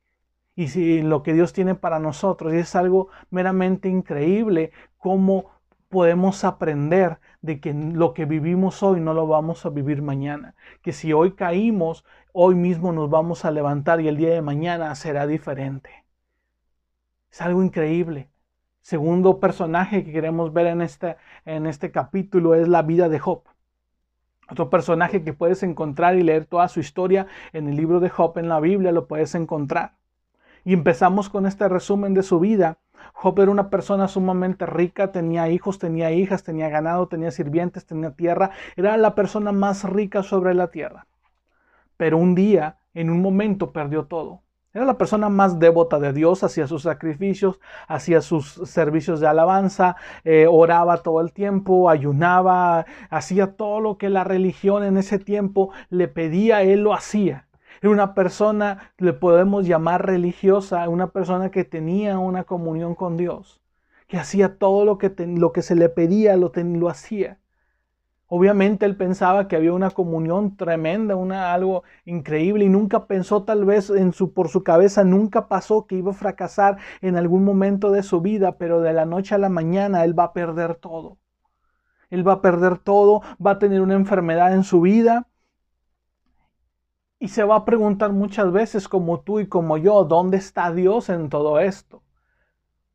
y 0.56 0.68
si 0.70 1.02
lo 1.02 1.24
que 1.24 1.34
Dios 1.34 1.54
tiene 1.54 1.76
para 1.76 2.00
nosotros. 2.00 2.54
Y 2.54 2.58
es 2.58 2.76
algo 2.76 3.10
meramente 3.30 3.90
increíble 3.90 4.72
cómo 4.98 5.52
podemos 5.90 6.44
aprender 6.44 7.20
de 7.42 7.60
que 7.60 7.74
lo 7.74 8.14
que 8.14 8.26
vivimos 8.26 8.84
hoy 8.84 9.02
no 9.02 9.14
lo 9.14 9.28
vamos 9.28 9.66
a 9.66 9.70
vivir 9.70 10.02
mañana. 10.02 10.56
Que 10.82 10.94
si 10.94 11.14
hoy 11.14 11.34
caímos, 11.34 12.06
hoy 12.34 12.56
mismo 12.56 12.92
nos 12.94 13.10
vamos 13.10 13.46
a 13.46 13.52
levantar 13.52 14.02
y 14.02 14.08
el 14.08 14.18
día 14.18 14.30
de 14.34 14.42
mañana 14.42 14.94
será 14.96 15.28
diferente. 15.28 16.06
Es 17.32 17.42
algo 17.42 17.64
increíble. 17.64 18.30
Segundo 18.82 19.40
personaje 19.40 20.04
que 20.04 20.12
queremos 20.12 20.54
ver 20.54 20.68
en 20.68 20.82
este, 20.82 21.18
en 21.46 21.68
este 21.68 21.92
capítulo 21.92 22.56
es 22.56 22.68
la 22.68 22.82
vida 22.82 23.10
de 23.10 23.20
Job. 23.20 23.44
Otro 24.50 24.70
personaje 24.70 25.24
que 25.24 25.34
puedes 25.34 25.64
encontrar 25.64 26.18
y 26.18 26.24
leer 26.24 26.46
toda 26.46 26.68
su 26.68 26.80
historia 26.80 27.28
en 27.54 27.70
el 27.70 27.76
libro 27.78 28.00
de 28.00 28.10
Job 28.10 28.38
en 28.38 28.50
la 28.50 28.60
Biblia 28.60 28.92
lo 28.92 29.08
puedes 29.08 29.36
encontrar. 29.36 29.96
Y 30.64 30.74
empezamos 30.74 31.30
con 31.30 31.46
este 31.46 31.68
resumen 31.68 32.14
de 32.14 32.24
su 32.24 32.40
vida. 32.40 32.78
Job 33.14 33.40
era 33.40 33.52
una 33.52 33.70
persona 33.70 34.08
sumamente 34.08 34.66
rica, 34.66 35.12
tenía 35.12 35.50
hijos, 35.50 35.80
tenía 35.80 36.12
hijas, 36.12 36.44
tenía 36.44 36.70
ganado, 36.70 37.08
tenía 37.08 37.32
sirvientes, 37.32 37.86
tenía 37.86 38.12
tierra. 38.12 38.52
Era 38.76 38.96
la 38.98 39.16
persona 39.16 39.52
más 39.52 39.84
rica 39.84 40.24
sobre 40.24 40.54
la 40.54 40.68
tierra. 40.68 41.08
Pero 41.98 42.18
un 42.18 42.36
día, 42.36 42.78
en 42.94 43.10
un 43.10 43.22
momento, 43.22 43.72
perdió 43.72 44.06
todo. 44.06 44.44
Era 44.74 44.86
la 44.86 44.98
persona 44.98 45.28
más 45.28 45.60
devota 45.60 46.00
de 46.00 46.14
Dios, 46.14 46.44
hacía 46.44 46.66
sus 46.66 46.84
sacrificios, 46.84 47.60
hacía 47.88 48.22
sus 48.22 48.54
servicios 48.64 49.20
de 49.20 49.28
alabanza, 49.28 49.98
eh, 50.24 50.48
oraba 50.50 50.98
todo 50.98 51.20
el 51.20 51.34
tiempo, 51.34 51.90
ayunaba, 51.90 52.86
hacía 53.10 53.58
todo 53.58 53.82
lo 53.82 53.98
que 53.98 54.10
la 54.10 54.24
religión 54.24 54.86
en 54.86 54.96
ese 54.96 55.20
tiempo 55.20 55.72
le 55.90 56.08
pedía, 56.08 56.62
él 56.62 56.84
lo 56.84 56.94
hacía. 56.94 57.48
Era 57.82 57.90
una 57.90 58.14
persona, 58.14 58.94
le 59.00 59.12
podemos 59.12 59.66
llamar 59.66 60.06
religiosa, 60.06 60.88
una 60.88 61.08
persona 61.08 61.50
que 61.50 61.64
tenía 61.64 62.20
una 62.20 62.44
comunión 62.44 62.94
con 62.94 63.18
Dios, 63.18 63.60
que 64.08 64.18
hacía 64.18 64.60
todo 64.60 64.86
lo 64.86 65.00
que, 65.00 65.12
lo 65.18 65.52
que 65.52 65.64
se 65.64 65.76
le 65.76 65.90
pedía, 65.90 66.38
lo, 66.38 66.52
lo 66.56 66.90
hacía. 66.90 67.40
Obviamente 68.28 68.86
él 68.86 68.96
pensaba 68.96 69.48
que 69.48 69.56
había 69.56 69.74
una 69.74 69.90
comunión 69.90 70.56
tremenda, 70.58 71.16
una, 71.16 71.54
algo 71.54 71.82
increíble 72.06 72.66
y 72.66 72.70
nunca 72.70 73.08
pensó 73.08 73.44
tal 73.44 73.66
vez 73.66 73.90
en 73.90 74.14
su, 74.14 74.32
por 74.32 74.50
su 74.50 74.64
cabeza, 74.64 75.04
nunca 75.04 75.48
pasó 75.48 75.88
que 75.88 75.96
iba 75.96 76.12
a 76.12 76.14
fracasar 76.14 76.78
en 77.02 77.18
algún 77.18 77.44
momento 77.44 77.92
de 77.92 78.04
su 78.04 78.22
vida, 78.22 78.60
pero 78.60 78.82
de 78.82 78.94
la 78.94 79.06
noche 79.06 79.34
a 79.34 79.40
la 79.40 79.50
mañana 79.50 80.06
él 80.06 80.18
va 80.18 80.26
a 80.26 80.34
perder 80.34 80.76
todo. 80.76 81.18
Él 82.12 82.26
va 82.28 82.34
a 82.34 82.42
perder 82.42 82.78
todo, 82.78 83.22
va 83.44 83.52
a 83.52 83.60
tener 83.60 83.82
una 83.82 83.96
enfermedad 83.96 84.54
en 84.54 84.64
su 84.64 84.82
vida, 84.82 85.28
y 87.22 87.28
se 87.28 87.44
va 87.44 87.56
a 87.56 87.66
preguntar 87.66 88.12
muchas 88.14 88.52
veces, 88.52 88.88
como 88.88 89.20
tú 89.20 89.40
y 89.40 89.48
como 89.48 89.78
yo, 89.78 90.04
¿dónde 90.06 90.38
está 90.38 90.74
Dios 90.74 91.08
en 91.08 91.30
todo 91.30 91.60
esto? 91.60 92.02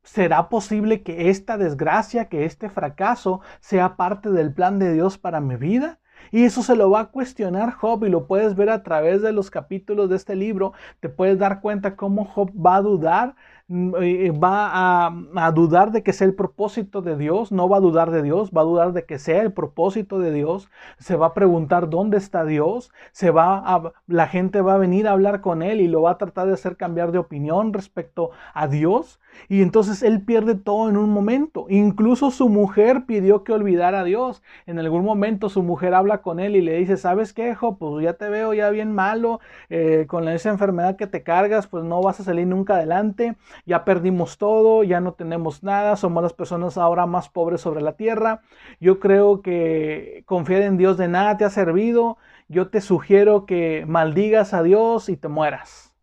¿Será 0.03 0.49
posible 0.49 1.05
que 1.05 1.31
esta 1.31 1.57
desgracia, 1.57 2.29
que 2.29 2.45
este 2.45 2.69
fracaso 2.69 3.41
sea 3.61 3.97
parte 3.97 4.31
del 4.33 4.53
plan 4.53 4.81
de 4.81 4.93
Dios 4.93 5.17
para 5.17 5.41
mi 5.41 5.55
vida? 5.55 6.01
Y 6.33 6.43
eso 6.43 6.65
se 6.65 6.75
lo 6.75 6.91
va 6.91 7.01
a 7.01 7.11
cuestionar 7.13 7.71
Job 7.71 8.05
y 8.05 8.09
lo 8.09 8.27
puedes 8.27 8.57
ver 8.57 8.71
a 8.71 8.83
través 8.83 9.23
de 9.23 9.31
los 9.31 9.49
capítulos 9.49 10.11
de 10.11 10.17
este 10.17 10.35
libro. 10.35 10.73
Te 10.99 11.09
puedes 11.09 11.39
dar 11.39 11.61
cuenta 11.61 11.95
cómo 11.95 12.25
Job 12.25 12.51
va 12.55 12.77
a 12.77 12.83
dudar 12.83 13.37
va 13.69 15.09
a, 15.09 15.51
dudar 15.53 15.91
de 15.91 16.03
que 16.03 16.13
sea 16.13 16.27
el 16.27 16.35
propósito 16.35 17.03
de 17.03 17.17
Dios, 17.17 17.51
no 17.51 17.69
va 17.69 17.79
a 17.79 17.81
dudar 17.81 18.13
de 18.13 18.23
Dios, 18.23 18.51
va 18.57 18.61
a 18.61 18.65
dudar 18.65 18.93
de 18.93 19.05
que 19.05 19.19
sea 19.19 19.43
el 19.43 19.53
propósito 19.53 20.21
de 20.21 20.33
Dios, 20.33 20.71
se 20.99 21.17
va 21.17 21.27
a 21.27 21.35
preguntar 21.35 21.91
dónde 21.91 22.17
está 22.17 22.45
Dios, 22.45 22.93
se 23.11 23.31
va 23.31 23.59
a, 23.59 23.93
la 24.07 24.29
gente 24.29 24.61
va 24.61 24.75
a 24.75 24.79
venir 24.79 25.09
a 25.09 25.13
hablar 25.13 25.41
con 25.41 25.63
él 25.63 25.81
y 25.81 25.89
lo 25.89 26.03
va 26.03 26.13
a 26.13 26.19
tratar 26.19 26.47
de 26.47 26.55
hacer 26.55 26.77
cambiar 26.77 27.11
de 27.11 27.19
opinión 27.19 27.73
respecto 27.73 28.31
a 28.55 28.69
Dios 28.69 29.19
y 29.49 29.63
entonces 29.63 30.03
él 30.03 30.23
pierde 30.23 30.55
todo 30.55 30.89
en 30.89 30.97
un 30.97 31.11
momento. 31.11 31.67
Incluso 31.69 32.31
su 32.31 32.49
mujer 32.49 33.05
pidió 33.07 33.45
que 33.45 33.53
olvidara 33.53 34.01
a 34.01 34.05
Dios. 34.05 34.43
En 34.67 34.79
algún 34.79 35.05
momento 35.05 35.49
su 35.49 35.63
mujer 35.63 35.95
habla 35.95 36.23
con 36.23 36.41
él 36.41 36.57
y 36.57 36.61
le 36.63 36.77
dice, 36.79 36.97
¿sabes 36.97 37.33
qué, 37.33 37.51
hijo? 37.51 37.79
Pues 37.79 38.05
ya 38.05 38.15
te 38.15 38.29
veo 38.29 38.55
ya 38.55 38.71
bien 38.71 38.93
malo, 38.93 39.41
eh, 39.71 40.07
con 40.09 40.29
esa 40.29 40.51
enfermedad 40.51 40.97
que 40.97 41.07
te 41.07 41.23
cargas, 41.23 41.67
pues 41.67 41.85
no 41.85 42.03
vas 42.03 42.21
a 42.21 42.25
salir 42.25 42.47
nunca 42.47 42.75
adelante 42.75 43.37
ya 43.65 43.85
perdimos 43.85 44.39
todo, 44.39 44.85
ya 44.85 45.01
no 45.01 45.15
tenemos 45.15 45.63
nada, 45.63 45.97
somos 45.97 46.23
las 46.23 46.33
personas 46.33 46.79
ahora 46.79 47.07
más 47.07 47.29
pobres 47.29 47.61
sobre 47.61 47.81
la 47.83 47.97
tierra. 47.97 48.43
Yo 48.81 49.01
creo 49.01 49.43
que 49.43 50.23
confiar 50.27 50.63
en 50.63 50.77
Dios 50.77 50.97
de 50.99 51.09
nada 51.09 51.37
te 51.37 51.45
ha 51.45 51.51
servido. 51.51 52.19
Yo 52.49 52.69
te 52.69 52.81
sugiero 52.81 53.47
que 53.47 53.85
maldigas 53.87 54.55
a 54.55 54.63
Dios 54.63 55.09
y 55.09 55.17
te 55.17 55.29
mueras. 55.29 55.95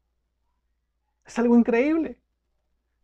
Es 1.25 1.39
algo 1.39 1.57
increíble. 1.57 2.17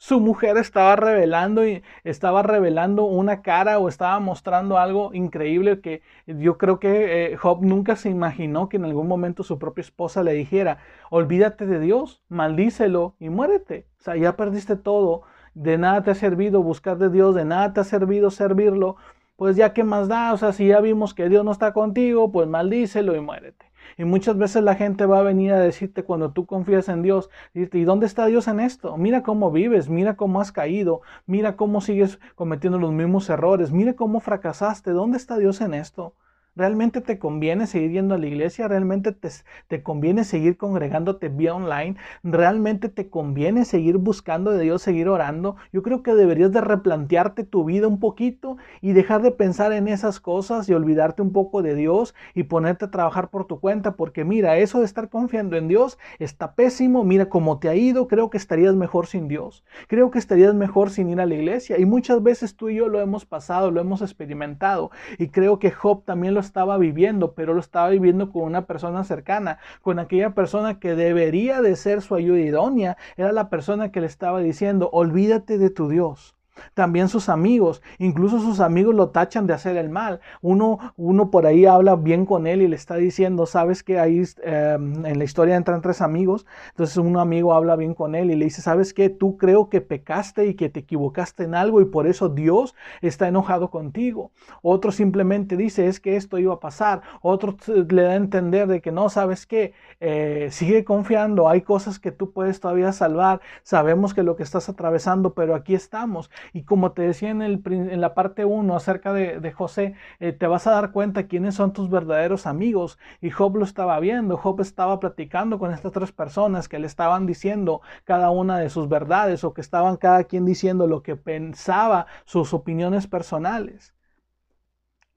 Su 0.02 0.22
mujer 0.22 0.56
estaba 0.56 0.96
revelando 0.96 1.68
y 1.68 1.84
estaba 2.06 2.42
revelando 2.42 3.04
una 3.04 3.42
cara 3.42 3.80
o 3.80 3.90
estaba 3.90 4.18
mostrando 4.22 4.78
algo 4.78 5.14
increíble 5.14 5.82
que 5.82 6.02
yo 6.26 6.58
creo 6.58 6.80
que 6.80 7.34
eh, 7.34 7.36
Job 7.36 7.66
nunca 7.66 7.98
se 7.98 8.10
imaginó 8.10 8.70
que 8.70 8.78
en 8.78 8.86
algún 8.86 9.10
momento 9.10 9.44
su 9.44 9.60
propia 9.60 9.82
esposa 9.82 10.24
le 10.24 10.32
dijera, 10.32 10.78
olvídate 11.10 11.66
de 11.66 11.82
Dios, 11.82 12.24
maldícelo 12.30 13.16
y 13.20 13.28
muérete. 13.28 13.88
O 14.00 14.04
sea, 14.04 14.16
ya 14.16 14.38
perdiste 14.38 14.78
todo, 14.78 15.24
de 15.54 15.78
nada 15.78 16.02
te 16.02 16.12
ha 16.12 16.16
servido 16.16 16.64
buscar 16.64 16.98
de 16.98 17.10
Dios, 17.10 17.36
de 17.36 17.44
nada 17.44 17.74
te 17.74 17.82
ha 17.82 17.84
servido 17.84 18.32
servirlo, 18.32 18.96
pues 19.36 19.58
ya 19.58 19.74
qué 19.74 19.84
más 19.84 20.08
da, 20.08 20.32
o 20.32 20.38
sea, 20.38 20.54
si 20.54 20.68
ya 20.68 20.80
vimos 20.80 21.14
que 21.14 21.28
Dios 21.28 21.44
no 21.44 21.52
está 21.52 21.74
contigo, 21.74 22.32
pues 22.32 22.48
maldícelo 22.48 23.18
y 23.18 23.20
muérete. 23.20 23.69
Y 23.97 24.06
muchas 24.06 24.38
veces 24.38 24.63
la 24.63 24.75
gente 24.75 25.06
va 25.06 25.19
a 25.19 25.23
venir 25.23 25.54
a 25.54 25.60
decirte 25.60 26.04
cuando 26.04 26.32
tú 26.32 26.45
confías 26.45 26.89
en 26.89 27.02
Dios, 27.02 27.30
¿y 27.54 27.84
dónde 27.84 28.06
está 28.06 28.25
Dios 28.25 28.47
en 28.47 28.60
esto? 28.60 28.97
Mira 28.97 29.23
cómo 29.23 29.52
vives, 29.52 29.89
mira 29.89 30.15
cómo 30.15 30.41
has 30.41 30.52
caído, 30.52 31.02
mira 31.25 31.56
cómo 31.56 31.82
sigues 31.82 32.19
cometiendo 32.36 32.80
los 32.80 32.91
mismos 32.91 33.30
errores, 33.30 33.71
mira 33.71 33.93
cómo 33.93 34.19
fracasaste, 34.19 34.91
¿dónde 34.91 35.17
está 35.17 35.38
Dios 35.38 35.62
en 35.62 35.73
esto? 35.73 36.13
¿Realmente 36.56 37.02
te 37.02 37.20
conviene 37.20 37.68
seguir 37.68 37.92
yendo 37.92 38.16
a 38.16 38.18
la 38.18 38.28
iglesia? 38.28 38.68
¿Realmente 38.68 39.14
te, 39.14 39.84
conviene 39.84 40.24
seguir 40.24 40.58
congregándote 40.58 41.30
vía 41.30 41.54
online? 41.54 41.96
¿Realmente 42.24 42.90
te 42.90 43.10
conviene 43.10 43.66
seguir 43.66 43.98
buscando 43.98 44.52
de 44.52 44.64
Dios, 44.64 44.82
seguir 44.82 45.08
orando? 45.08 45.56
Yo 45.72 45.84
creo 45.84 46.04
que 46.04 46.14
deberías 46.14 46.52
de 46.52 46.62
replantearte 46.62 47.44
tu 47.44 47.64
vida 47.66 47.88
un 47.88 48.00
poquito 48.00 48.58
y 48.82 48.94
dejar 48.94 49.22
de 49.22 49.32
pensar 49.32 49.72
en 49.74 49.88
esas 49.88 50.20
cosas 50.20 50.68
y 50.68 50.74
olvidarte 50.74 51.22
un 51.22 51.32
poco 51.32 51.62
de 51.62 51.76
Dios 51.76 52.16
y 52.34 52.44
ponerte 52.44 52.86
a 52.86 52.92
trabajar 52.92 53.30
por 53.30 53.46
tu 53.46 53.60
cuenta. 53.60 53.96
Porque 53.96 54.26
mira, 54.26 54.58
eso 54.58 54.80
de 54.80 54.86
estar 54.86 55.10
confiando 55.10 55.56
en 55.56 55.68
Dios 55.68 55.98
está 56.18 56.56
pésimo. 56.56 57.04
Mira 57.04 57.30
cómo 57.30 57.60
te 57.60 57.70
ha 57.70 57.76
ido. 57.76 58.08
Creo 58.08 58.30
que 58.30 58.38
estarías 58.38 58.76
mejor 58.76 59.08
sin 59.08 59.28
Dios. 59.28 59.64
Creo 59.88 60.12
que 60.12 60.20
estarías 60.20 60.56
mejor 60.56 60.90
sin 60.90 61.10
ir 61.10 61.22
a 61.22 61.26
la 61.26 61.36
iglesia. 61.36 61.80
Y 61.80 61.86
muchas 61.86 62.22
veces 62.24 62.56
tú 62.56 62.70
y 62.70 62.76
yo 62.76 62.88
lo 62.88 63.00
hemos 63.00 63.26
pasado, 63.26 63.72
lo 63.72 63.80
hemos 63.80 64.02
experimentado. 64.02 64.92
Y 65.18 65.30
creo 65.30 65.60
que 65.60 65.72
Job 65.72 66.04
también 66.04 66.34
lo 66.34 66.38
estaba 66.39 66.78
viviendo, 66.78 67.34
pero 67.34 67.54
lo 67.54 67.60
estaba 67.60 67.89
viviendo 67.89 68.32
con 68.32 68.43
una 68.43 68.65
persona 68.65 69.04
cercana, 69.04 69.60
con 69.82 69.99
aquella 69.99 70.34
persona 70.34 70.80
que 70.80 70.95
debería 70.95 71.62
de 71.62 71.75
ser 71.75 72.02
su 72.02 72.15
ayuda 72.15 72.39
idónea, 72.39 72.97
era 73.17 73.32
la 73.32 73.49
persona 73.49 73.91
que 73.91 74.02
le 74.02 74.08
estaba 74.08 74.39
diciendo, 74.39 74.89
olvídate 74.91 75.58
de 75.58 75.69
tu 75.69 75.89
Dios. 75.89 76.38
También 76.74 77.10
sus 77.10 77.30
amigos, 77.30 77.82
incluso 77.98 78.39
sus 78.39 78.60
amigos 78.60 78.95
lo 78.95 79.10
tachan 79.10 79.48
de 79.48 79.54
hacer 79.54 79.78
el 79.78 79.89
mal. 79.89 80.19
Uno, 80.41 80.80
uno 80.98 81.32
por 81.32 81.45
ahí 81.45 81.65
habla 81.65 81.95
bien 81.95 82.26
con 82.26 82.48
él 82.48 82.62
y 82.62 82.67
le 82.67 82.76
está 82.76 82.95
diciendo, 82.95 83.45
sabes 83.45 83.84
que 83.84 84.00
ahí 84.00 84.24
em, 84.43 85.06
en 85.06 85.17
la 85.17 85.24
historia 85.24 85.56
entran 85.56 85.82
tres 85.82 86.02
amigos, 86.02 86.45
entonces 86.69 86.98
un 86.98 87.17
amigo 87.17 87.54
habla 87.54 87.76
bien 87.76 87.93
con 87.93 88.15
él 88.15 88.32
y 88.32 88.36
le 88.36 88.45
dice, 88.45 88.62
sabes 88.62 88.93
que 88.93 89.10
tú 89.10 89.38
creo 89.38 89.69
que 89.69 89.82
pecaste 89.82 90.48
y 90.48 90.56
que 90.56 90.69
te 90.69 90.82
equivocaste 90.82 91.43
en 91.43 91.56
algo 91.56 91.82
y 91.82 91.86
por 91.86 92.08
eso 92.08 92.30
Dios 92.30 92.76
está 93.02 93.28
enojado 93.28 93.69
contigo. 93.69 94.32
Otro 94.62 94.91
simplemente 94.91 95.58
dice, 95.58 95.88
es 95.88 96.00
que 96.00 96.15
esto 96.15 96.38
iba 96.38 96.54
a 96.54 96.60
pasar. 96.60 97.02
Otro 97.22 97.58
le 97.67 98.02
da 98.02 98.12
a 98.12 98.15
entender 98.15 98.67
de 98.67 98.82
que 98.82 98.91
no, 98.91 99.10
sabes 99.10 99.45
que 99.45 99.74
eh, 100.00 100.50
sigue 100.52 100.84
confiando, 100.84 101.50
hay 101.50 101.62
cosas 101.62 102.00
que 102.00 102.12
tú 102.12 102.32
puedes 102.32 102.60
todavía 102.60 102.91
salvar, 102.91 103.41
sabemos 103.63 104.13
que 104.13 104.24
lo 104.24 104.36
que 104.36 104.43
estás 104.43 104.69
atravesando, 104.69 105.34
pero 105.34 105.56
aquí 105.56 105.76
estamos. 105.76 106.30
Y 106.54 106.64
como 106.64 106.92
te 106.92 107.04
decía 107.04 107.30
en, 107.30 107.42
el, 107.42 107.62
en 107.66 108.02
la 108.02 108.14
parte 108.14 108.46
1 108.46 108.76
acerca 108.76 109.14
de, 109.14 109.52
José, 109.52 109.96
eh, 110.20 110.32
te 110.34 110.48
vas 110.48 110.68
a 110.68 110.72
dar 110.72 110.92
cuenta 110.92 111.28
quiénes 111.28 111.56
son 111.56 111.74
tus 111.74 111.90
verdaderos 111.90 112.48
amigos. 112.48 112.98
Y 113.22 113.30
Job 113.32 113.58
lo 113.58 113.64
estaba 113.66 114.00
viendo, 114.00 114.38
Job 114.38 114.62
estaba 114.62 115.00
platicando 115.00 115.60
con 115.60 115.74
estas 115.74 115.92
tres 115.92 116.12
personas 116.12 116.68
que 116.70 116.80
le 116.80 116.88
estaban 116.88 117.26
diciendo 117.26 117.82
cada 118.04 118.30
una 118.30 118.60
de 118.60 118.70
sus 118.70 118.90
verdades 118.90 119.44
o 119.44 119.54
que 119.54 119.62
estaban 119.62 119.98
cada 119.98 120.24
quien 120.26 120.46
diciendo 120.46 120.88
lo 120.88 121.04
que 121.04 121.16
pensaba, 121.16 122.08
sus 122.26 122.54
opiniones 122.54 123.08
personales. 123.08 123.94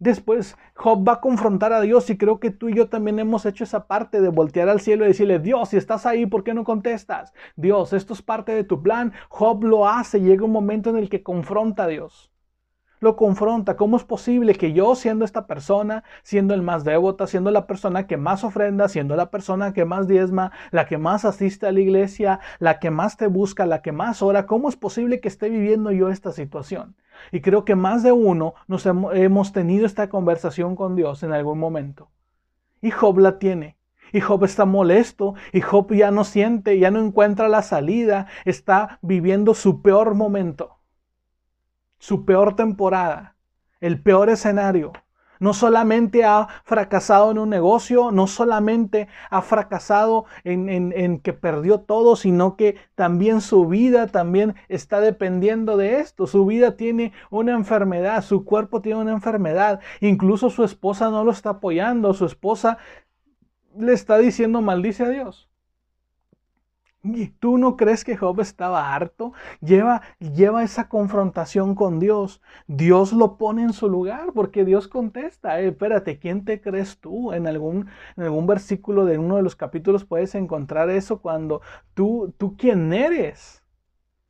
Después 0.03 0.57
Job 0.75 1.09
va 1.09 1.13
a 1.13 1.21
confrontar 1.21 1.73
a 1.73 1.81
Dios 1.81 2.11
y 2.11 2.19
creo 2.19 2.41
que 2.41 2.51
tú 2.51 2.69
y 2.69 2.75
yo 2.75 2.89
también 2.89 3.21
hemos 3.21 3.47
hecho 3.47 3.63
esa 3.63 3.87
parte 3.87 4.21
de 4.21 4.31
voltear 4.31 4.69
al 4.69 4.81
cielo 4.81 5.05
y 5.05 5.09
decirle, 5.09 5.39
Dios, 5.39 5.69
si 5.69 5.77
estás 5.77 6.07
ahí, 6.07 6.27
¿por 6.27 6.43
qué 6.43 6.55
no 6.55 6.65
contestas? 6.65 7.33
Dios, 7.55 7.93
esto 7.93 8.13
es 8.13 8.21
parte 8.21 8.53
de 8.53 8.65
tu 8.65 8.83
plan. 8.83 9.13
Job 9.29 9.63
lo 9.63 9.87
hace, 9.87 10.21
llega 10.21 10.45
un 10.45 10.51
momento 10.51 10.91
en 10.91 10.97
el 10.97 11.09
que 11.09 11.23
confronta 11.23 11.85
a 11.85 11.87
Dios 11.87 12.32
lo 13.03 13.17
confronta. 13.17 13.77
¿Cómo 13.77 13.97
es 13.97 14.05
posible 14.05 14.55
que 14.55 14.73
yo, 14.73 14.95
siendo 14.95 15.25
esta 15.25 15.47
persona, 15.47 16.05
siendo 16.23 16.55
el 16.55 16.63
más 16.63 16.85
devota, 16.85 17.27
siendo 17.27 17.51
la 17.51 17.67
persona 17.67 18.07
que 18.07 18.17
más 18.17 18.45
ofrenda, 18.45 18.89
siendo 18.89 19.17
la 19.17 19.31
persona 19.31 19.73
que 19.73 19.85
más 19.85 20.07
diezma, 20.07 20.53
la 20.71 20.87
que 20.87 20.99
más 20.99 21.25
asiste 21.25 21.67
a 21.67 21.73
la 21.73 21.81
iglesia, 21.81 22.39
la 22.61 22.79
que 22.79 22.91
más 22.93 23.17
te 23.17 23.27
busca, 23.27 23.67
la 23.67 23.83
que 23.83 23.91
más 23.91 24.23
ora, 24.23 24.47
cómo 24.47 24.69
es 24.69 24.77
posible 24.77 25.21
que 25.21 25.27
esté 25.27 25.51
viviendo 25.51 25.91
yo 25.91 26.11
esta 26.11 26.31
situación? 26.31 26.95
Y 27.33 27.41
creo 27.41 27.65
que 27.65 27.75
más 27.75 28.05
de 28.05 28.13
uno 28.13 28.55
nos 28.69 28.87
hemos 28.87 29.53
tenido 29.53 29.85
esta 29.85 30.09
conversación 30.09 30.77
con 30.77 30.95
Dios 30.95 31.25
en 31.25 31.33
algún 31.33 31.59
momento. 31.59 32.09
Y 32.81 32.93
Job 32.93 33.19
la 33.19 33.39
tiene. 33.41 33.77
Y 34.13 34.21
Job 34.21 34.45
está 34.45 34.65
molesto, 34.65 35.35
y 35.53 35.63
Job 35.63 35.93
ya 35.93 36.11
no 36.11 36.23
siente, 36.23 36.79
ya 36.79 36.91
no 36.91 37.01
encuentra 37.01 37.49
la 37.49 37.63
salida, 37.63 38.27
está 38.45 38.99
viviendo 39.01 39.55
su 39.55 39.81
peor 39.81 40.15
momento 40.15 40.82
su 42.03 42.25
peor 42.25 42.57
temporada, 42.57 43.37
el 43.81 44.03
peor 44.03 44.29
escenario. 44.29 44.93
No 45.39 45.55
solamente 45.55 46.25
ha 46.25 46.49
fracasado 46.65 47.31
en 47.31 47.39
un 47.39 47.49
negocio, 47.49 48.11
no 48.11 48.27
solamente 48.27 49.07
ha 49.31 49.41
fracasado 49.41 50.25
en, 50.43 51.21
que 51.21 51.33
perdió 51.33 51.79
todo, 51.79 52.17
sino 52.17 52.57
que 52.57 52.75
también 52.97 53.41
su 53.41 53.69
vida 53.69 54.09
también 54.09 54.57
está 54.69 55.01
dependiendo 55.01 55.77
de 55.77 56.01
esto. 56.01 56.27
Su 56.27 56.45
vida 56.45 56.77
tiene 56.77 57.13
una 57.31 57.53
enfermedad, 57.53 58.23
su 58.23 58.45
cuerpo 58.45 58.83
tiene 58.83 59.01
una 59.01 59.13
enfermedad. 59.13 59.79
Incluso 60.01 60.51
su 60.51 60.65
esposa 60.65 61.09
no 61.09 61.23
lo 61.23 61.31
está 61.31 61.51
apoyando, 61.51 62.15
su 62.15 62.27
esposa 62.27 62.79
le 63.79 63.93
está 63.93 64.19
diciendo 64.19 64.61
maldice 64.61 65.05
a 65.05 65.09
Dios. 65.09 65.52
¿Y 67.05 67.29
tú 67.29 67.59
no 67.59 67.77
crees 67.77 68.05
que 68.05 68.17
Job 68.17 68.41
estaba 68.41 68.95
harto? 68.95 69.33
Lleva, 69.61 70.03
lleva 70.21 70.63
esa 70.63 70.89
confrontación 70.89 71.75
con 71.75 71.99
Dios. 71.99 72.41
Dios 72.69 73.13
lo 73.13 73.37
pone 73.39 73.63
en 73.65 73.73
su 73.73 73.89
lugar 73.89 74.33
porque 74.35 74.65
Dios 74.65 74.87
contesta. 74.87 75.61
Eh, 75.61 75.69
espérate, 75.69 76.19
¿quién 76.21 76.45
te 76.45 76.61
crees 76.61 77.01
tú? 77.01 77.33
En 77.33 77.49
algún, 77.49 77.89
en 78.17 78.23
algún 78.23 78.47
versículo 78.47 79.05
de 79.05 79.19
uno 79.19 79.37
de 79.37 79.43
los 79.43 79.57
capítulos 79.57 80.05
puedes 80.05 80.35
encontrar 80.37 80.91
eso 80.91 81.21
cuando 81.21 81.61
tú, 81.95 82.35
tú 82.39 82.57
quién 82.57 82.93
eres. 82.93 83.65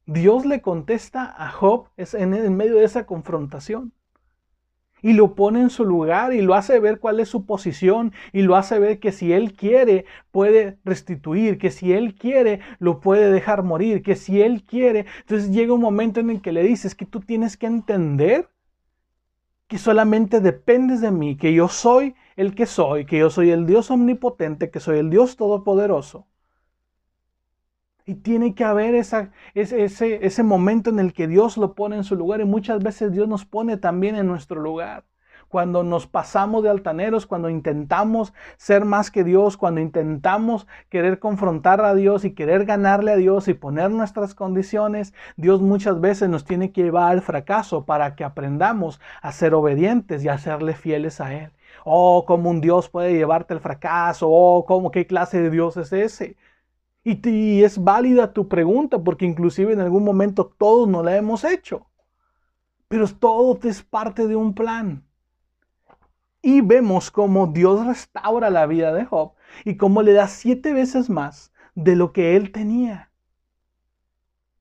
Dios 0.06 0.46
le 0.46 0.62
contesta 0.62 1.34
a 1.36 1.50
Job 1.50 1.88
en, 1.96 2.34
en 2.34 2.56
medio 2.56 2.76
de 2.76 2.84
esa 2.84 3.06
confrontación 3.06 3.92
y 5.02 5.12
lo 5.12 5.34
pone 5.34 5.60
en 5.60 5.70
su 5.70 5.84
lugar 5.84 6.32
y 6.32 6.40
lo 6.40 6.54
hace 6.54 6.78
ver 6.80 7.00
cuál 7.00 7.20
es 7.20 7.28
su 7.28 7.44
posición 7.44 8.12
y 8.32 8.42
lo 8.42 8.56
hace 8.56 8.78
ver 8.78 9.00
que 9.00 9.12
si 9.12 9.32
él 9.32 9.54
quiere 9.54 10.06
puede 10.30 10.78
restituir, 10.84 11.58
que 11.58 11.70
si 11.70 11.92
él 11.92 12.14
quiere 12.14 12.60
lo 12.78 13.00
puede 13.00 13.30
dejar 13.30 13.62
morir, 13.64 14.02
que 14.02 14.16
si 14.16 14.40
él 14.40 14.62
quiere, 14.62 15.06
entonces 15.20 15.50
llega 15.50 15.74
un 15.74 15.80
momento 15.80 16.20
en 16.20 16.30
el 16.30 16.40
que 16.40 16.52
le 16.52 16.62
dices 16.62 16.94
que 16.94 17.06
tú 17.06 17.20
tienes 17.20 17.56
que 17.56 17.66
entender 17.66 18.48
que 19.66 19.78
solamente 19.78 20.40
dependes 20.40 21.00
de 21.00 21.10
mí, 21.10 21.36
que 21.36 21.54
yo 21.54 21.68
soy 21.68 22.14
el 22.36 22.54
que 22.54 22.66
soy, 22.66 23.06
que 23.06 23.18
yo 23.18 23.30
soy 23.30 23.50
el 23.50 23.66
Dios 23.66 23.90
omnipotente, 23.90 24.70
que 24.70 24.80
soy 24.80 24.98
el 24.98 25.10
Dios 25.10 25.36
todopoderoso. 25.36 26.26
Y 28.04 28.16
tiene 28.16 28.54
que 28.54 28.64
haber 28.64 28.94
esa, 28.94 29.30
ese, 29.54 29.84
ese, 29.84 30.24
ese 30.26 30.42
momento 30.42 30.90
en 30.90 30.98
el 30.98 31.12
que 31.12 31.28
Dios 31.28 31.56
lo 31.56 31.74
pone 31.74 31.96
en 31.96 32.04
su 32.04 32.16
lugar 32.16 32.40
y 32.40 32.44
muchas 32.44 32.82
veces 32.82 33.12
Dios 33.12 33.28
nos 33.28 33.44
pone 33.44 33.76
también 33.76 34.16
en 34.16 34.26
nuestro 34.26 34.60
lugar 34.60 35.04
cuando 35.52 35.84
nos 35.84 36.06
pasamos 36.06 36.62
de 36.62 36.70
altaneros, 36.70 37.26
cuando 37.26 37.50
intentamos 37.50 38.32
ser 38.56 38.86
más 38.86 39.10
que 39.10 39.22
Dios, 39.22 39.58
cuando 39.58 39.82
intentamos 39.82 40.66
querer 40.88 41.18
confrontar 41.18 41.82
a 41.82 41.94
Dios 41.94 42.24
y 42.24 42.32
querer 42.34 42.64
ganarle 42.64 43.12
a 43.12 43.16
Dios 43.16 43.48
y 43.48 43.54
poner 43.54 43.90
nuestras 43.90 44.34
condiciones, 44.34 45.12
Dios 45.36 45.60
muchas 45.60 46.00
veces 46.00 46.30
nos 46.30 46.46
tiene 46.46 46.72
que 46.72 46.84
llevar 46.84 47.12
al 47.12 47.20
fracaso 47.20 47.84
para 47.84 48.16
que 48.16 48.24
aprendamos 48.24 48.98
a 49.20 49.30
ser 49.30 49.52
obedientes 49.52 50.24
y 50.24 50.28
a 50.30 50.38
serle 50.38 50.72
fieles 50.72 51.20
a 51.20 51.34
Él. 51.34 51.50
Oh, 51.84 52.24
cómo 52.26 52.48
un 52.48 52.62
Dios 52.62 52.88
puede 52.88 53.12
llevarte 53.12 53.52
al 53.52 53.60
fracaso, 53.60 54.28
oh, 54.30 54.64
cómo 54.64 54.90
qué 54.90 55.06
clase 55.06 55.42
de 55.42 55.50
Dios 55.50 55.76
es 55.76 55.92
ese. 55.92 56.36
Y, 57.04 57.62
es 57.64 57.82
válida 57.82 58.32
tu 58.32 58.48
pregunta 58.48 59.02
porque 59.02 59.26
inclusive 59.26 59.72
en 59.72 59.80
algún 59.80 60.04
momento 60.04 60.46
todos 60.58 60.88
no 60.88 61.02
la 61.02 61.16
hemos 61.16 61.44
hecho. 61.44 61.86
Pero 62.88 63.06
todo 63.08 63.58
es 63.62 63.82
parte 63.82 64.26
de 64.28 64.36
un 64.36 64.54
plan. 64.54 65.04
Y 66.42 66.60
vemos 66.60 67.10
cómo 67.10 67.46
Dios 67.46 67.86
restaura 67.86 68.50
la 68.50 68.66
vida 68.66 68.92
de 68.92 69.04
Job 69.04 69.34
y 69.64 69.76
cómo 69.76 70.02
le 70.02 70.12
da 70.12 70.26
siete 70.28 70.72
veces 70.72 71.08
más 71.08 71.52
de 71.74 71.96
lo 71.96 72.12
que 72.12 72.36
él 72.36 72.52
tenía. 72.52 73.11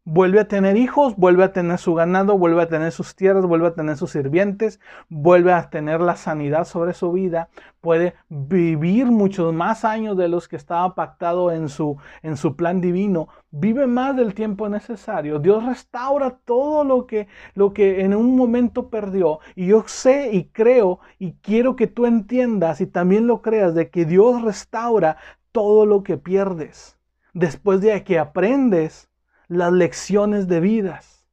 Vuelve 0.03 0.39
a 0.39 0.47
tener 0.47 0.77
hijos, 0.77 1.15
vuelve 1.15 1.43
a 1.43 1.53
tener 1.53 1.77
su 1.77 1.93
ganado, 1.93 2.35
vuelve 2.35 2.63
a 2.63 2.67
tener 2.67 2.91
sus 2.91 3.15
tierras, 3.15 3.45
vuelve 3.45 3.67
a 3.67 3.75
tener 3.75 3.97
sus 3.97 4.09
sirvientes, 4.09 4.79
vuelve 5.09 5.53
a 5.53 5.69
tener 5.69 6.01
la 6.01 6.15
sanidad 6.15 6.65
sobre 6.65 6.93
su 6.95 7.11
vida, 7.11 7.49
puede 7.81 8.15
vivir 8.27 9.05
muchos 9.05 9.53
más 9.53 9.85
años 9.85 10.17
de 10.17 10.27
los 10.27 10.47
que 10.47 10.55
estaba 10.55 10.95
pactado 10.95 11.51
en 11.51 11.69
su, 11.69 11.97
en 12.23 12.35
su 12.35 12.55
plan 12.55 12.81
divino, 12.81 13.27
vive 13.51 13.85
más 13.85 14.15
del 14.15 14.33
tiempo 14.33 14.67
necesario. 14.69 15.37
Dios 15.37 15.63
restaura 15.63 16.31
todo 16.45 16.83
lo 16.83 17.05
que, 17.05 17.27
lo 17.53 17.71
que 17.71 18.01
en 18.01 18.15
un 18.15 18.35
momento 18.35 18.89
perdió. 18.89 19.39
Y 19.55 19.67
yo 19.67 19.83
sé 19.85 20.31
y 20.33 20.45
creo 20.45 20.99
y 21.19 21.33
quiero 21.43 21.75
que 21.75 21.85
tú 21.85 22.07
entiendas 22.07 22.81
y 22.81 22.87
también 22.87 23.27
lo 23.27 23.43
creas 23.43 23.75
de 23.75 23.91
que 23.91 24.05
Dios 24.05 24.41
restaura 24.41 25.17
todo 25.51 25.85
lo 25.85 26.01
que 26.01 26.17
pierdes. 26.17 26.97
Después 27.33 27.81
de 27.81 28.03
que 28.03 28.17
aprendes 28.17 29.10
las 29.51 29.73
lecciones 29.73 30.47
de 30.47 30.61
vidas. 30.61 31.25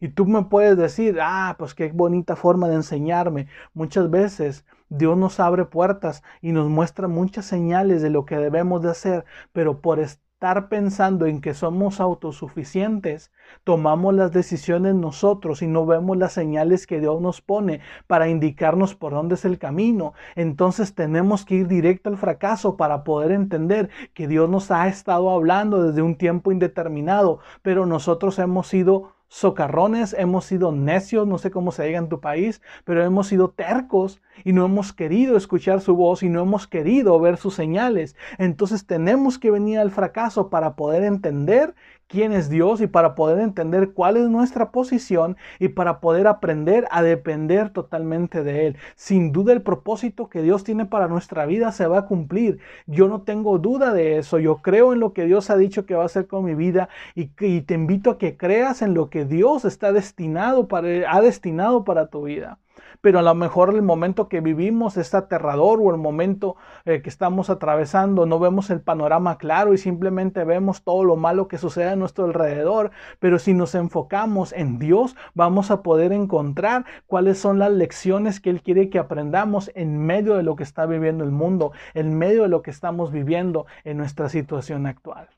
Y 0.00 0.08
tú 0.10 0.26
me 0.26 0.44
puedes 0.44 0.76
decir, 0.76 1.18
ah, 1.22 1.56
pues 1.58 1.74
qué 1.74 1.90
bonita 1.92 2.36
forma 2.36 2.68
de 2.68 2.76
enseñarme. 2.76 3.48
Muchas 3.74 4.10
veces 4.10 4.66
Dios 4.90 5.16
nos 5.16 5.40
abre 5.40 5.64
puertas 5.64 6.22
y 6.42 6.52
nos 6.52 6.68
muestra 6.68 7.08
muchas 7.08 7.46
señales 7.46 8.02
de 8.02 8.10
lo 8.10 8.26
que 8.26 8.36
debemos 8.36 8.82
de 8.82 8.90
hacer, 8.90 9.24
pero 9.52 9.80
por 9.80 9.98
estar 10.38 10.68
pensando 10.68 11.26
en 11.26 11.40
que 11.40 11.52
somos 11.52 11.98
autosuficientes, 11.98 13.32
tomamos 13.64 14.14
las 14.14 14.30
decisiones 14.30 14.94
nosotros 14.94 15.62
y 15.62 15.66
no 15.66 15.84
vemos 15.84 16.16
las 16.16 16.32
señales 16.32 16.86
que 16.86 17.00
Dios 17.00 17.20
nos 17.20 17.40
pone 17.40 17.80
para 18.06 18.28
indicarnos 18.28 18.94
por 18.94 19.14
dónde 19.14 19.34
es 19.34 19.44
el 19.44 19.58
camino. 19.58 20.14
Entonces 20.36 20.94
tenemos 20.94 21.44
que 21.44 21.56
ir 21.56 21.66
directo 21.66 22.08
al 22.08 22.18
fracaso 22.18 22.76
para 22.76 23.02
poder 23.02 23.32
entender 23.32 23.90
que 24.14 24.28
Dios 24.28 24.48
nos 24.48 24.70
ha 24.70 24.86
estado 24.86 25.28
hablando 25.30 25.82
desde 25.82 26.02
un 26.02 26.14
tiempo 26.14 26.52
indeterminado, 26.52 27.40
pero 27.62 27.84
nosotros 27.84 28.38
hemos 28.38 28.68
sido 28.68 29.17
socarrones, 29.28 30.14
hemos 30.18 30.46
sido 30.46 30.72
necios, 30.72 31.26
no 31.26 31.38
sé 31.38 31.50
cómo 31.50 31.70
se 31.70 31.84
diga 31.84 31.98
en 31.98 32.08
tu 32.08 32.20
país, 32.20 32.62
pero 32.84 33.04
hemos 33.04 33.28
sido 33.28 33.50
tercos 33.50 34.20
y 34.44 34.52
no 34.52 34.64
hemos 34.64 34.92
querido 34.92 35.36
escuchar 35.36 35.80
su 35.80 35.94
voz 35.94 36.22
y 36.22 36.28
no 36.28 36.42
hemos 36.42 36.66
querido 36.66 37.20
ver 37.20 37.36
sus 37.36 37.54
señales. 37.54 38.16
Entonces 38.38 38.86
tenemos 38.86 39.38
que 39.38 39.50
venir 39.50 39.78
al 39.78 39.90
fracaso 39.90 40.48
para 40.48 40.74
poder 40.76 41.04
entender 41.04 41.74
quién 42.08 42.32
es 42.32 42.48
Dios 42.48 42.80
y 42.80 42.86
para 42.86 43.14
poder 43.14 43.38
entender 43.38 43.92
cuál 43.92 44.16
es 44.16 44.28
nuestra 44.28 44.72
posición 44.72 45.36
y 45.58 45.68
para 45.68 46.00
poder 46.00 46.26
aprender 46.26 46.88
a 46.90 47.02
depender 47.02 47.70
totalmente 47.70 48.42
de 48.42 48.66
Él. 48.66 48.76
Sin 48.96 49.30
duda 49.32 49.52
el 49.52 49.62
propósito 49.62 50.28
que 50.28 50.42
Dios 50.42 50.64
tiene 50.64 50.86
para 50.86 51.06
nuestra 51.06 51.46
vida 51.46 51.70
se 51.70 51.86
va 51.86 51.98
a 51.98 52.06
cumplir. 52.06 52.58
Yo 52.86 53.08
no 53.08 53.22
tengo 53.22 53.58
duda 53.58 53.92
de 53.92 54.18
eso. 54.18 54.38
Yo 54.38 54.56
creo 54.56 54.92
en 54.92 55.00
lo 55.00 55.12
que 55.12 55.26
Dios 55.26 55.50
ha 55.50 55.56
dicho 55.56 55.86
que 55.86 55.94
va 55.94 56.02
a 56.02 56.06
hacer 56.06 56.26
con 56.26 56.44
mi 56.44 56.54
vida 56.54 56.88
y, 57.14 57.28
te 57.28 57.74
invito 57.74 58.10
a 58.10 58.18
que 58.18 58.36
creas 58.36 58.82
en 58.82 58.94
lo 58.94 59.10
que 59.10 59.24
Dios 59.24 59.64
está 59.64 59.92
destinado 59.92 60.66
para, 60.68 60.88
ha 61.12 61.20
destinado 61.20 61.84
para 61.84 62.08
tu 62.08 62.22
vida 62.24 62.58
pero 63.00 63.18
a 63.18 63.22
lo 63.22 63.34
mejor 63.34 63.74
el 63.74 63.82
momento 63.82 64.28
que 64.28 64.40
vivimos 64.40 64.96
es 64.96 65.14
aterrador 65.14 65.80
o 65.80 65.90
el 65.90 65.98
momento 65.98 66.56
eh, 66.84 67.02
que 67.02 67.08
estamos 67.08 67.50
atravesando 67.50 68.26
no 68.26 68.38
vemos 68.38 68.70
el 68.70 68.80
panorama 68.80 69.38
claro 69.38 69.74
y 69.74 69.78
simplemente 69.78 70.44
vemos 70.44 70.82
todo 70.82 71.04
lo 71.04 71.16
malo 71.16 71.48
que 71.48 71.58
sucede 71.58 71.90
a 71.90 71.96
nuestro 71.96 72.24
alrededor, 72.24 72.90
pero 73.18 73.38
si 73.38 73.54
nos 73.54 73.74
enfocamos 73.74 74.52
en 74.52 74.78
Dios 74.78 75.16
vamos 75.34 75.70
a 75.70 75.82
poder 75.82 76.12
encontrar 76.12 76.84
cuáles 77.06 77.38
son 77.38 77.58
las 77.58 77.72
lecciones 77.72 78.40
que 78.40 78.50
Él 78.50 78.62
quiere 78.62 78.90
que 78.90 78.98
aprendamos 78.98 79.70
en 79.74 79.98
medio 79.98 80.34
de 80.34 80.42
lo 80.42 80.56
que 80.56 80.62
está 80.62 80.86
viviendo 80.86 81.24
el 81.24 81.30
mundo, 81.30 81.72
en 81.94 82.16
medio 82.16 82.42
de 82.42 82.48
lo 82.48 82.62
que 82.62 82.70
estamos 82.70 83.12
viviendo 83.12 83.66
en 83.84 83.96
nuestra 83.96 84.28
situación 84.28 84.86
actual. 84.86 85.28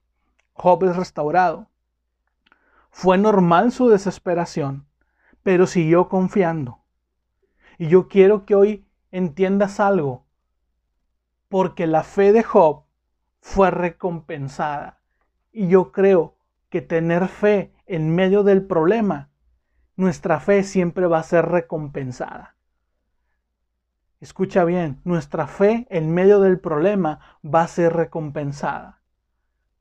Job 0.54 0.84
es 0.84 0.96
restaurado. 0.96 1.68
Fue 2.90 3.16
normal 3.16 3.72
su 3.72 3.88
desesperación, 3.88 4.86
pero 5.42 5.66
siguió 5.66 6.08
confiando. 6.08 6.79
Y 7.80 7.88
yo 7.88 8.08
quiero 8.08 8.44
que 8.44 8.54
hoy 8.54 8.84
entiendas 9.10 9.80
algo, 9.80 10.26
porque 11.48 11.86
la 11.86 12.02
fe 12.02 12.30
de 12.30 12.42
Job 12.42 12.82
fue 13.40 13.70
recompensada. 13.70 15.00
Y 15.50 15.68
yo 15.68 15.90
creo 15.90 16.36
que 16.68 16.82
tener 16.82 17.26
fe 17.28 17.72
en 17.86 18.14
medio 18.14 18.42
del 18.42 18.66
problema, 18.66 19.30
nuestra 19.96 20.40
fe 20.40 20.62
siempre 20.62 21.06
va 21.06 21.20
a 21.20 21.22
ser 21.22 21.46
recompensada. 21.46 22.54
Escucha 24.20 24.64
bien, 24.64 25.00
nuestra 25.04 25.46
fe 25.46 25.86
en 25.88 26.12
medio 26.12 26.40
del 26.40 26.60
problema 26.60 27.38
va 27.42 27.62
a 27.62 27.68
ser 27.68 27.94
recompensada. 27.94 29.00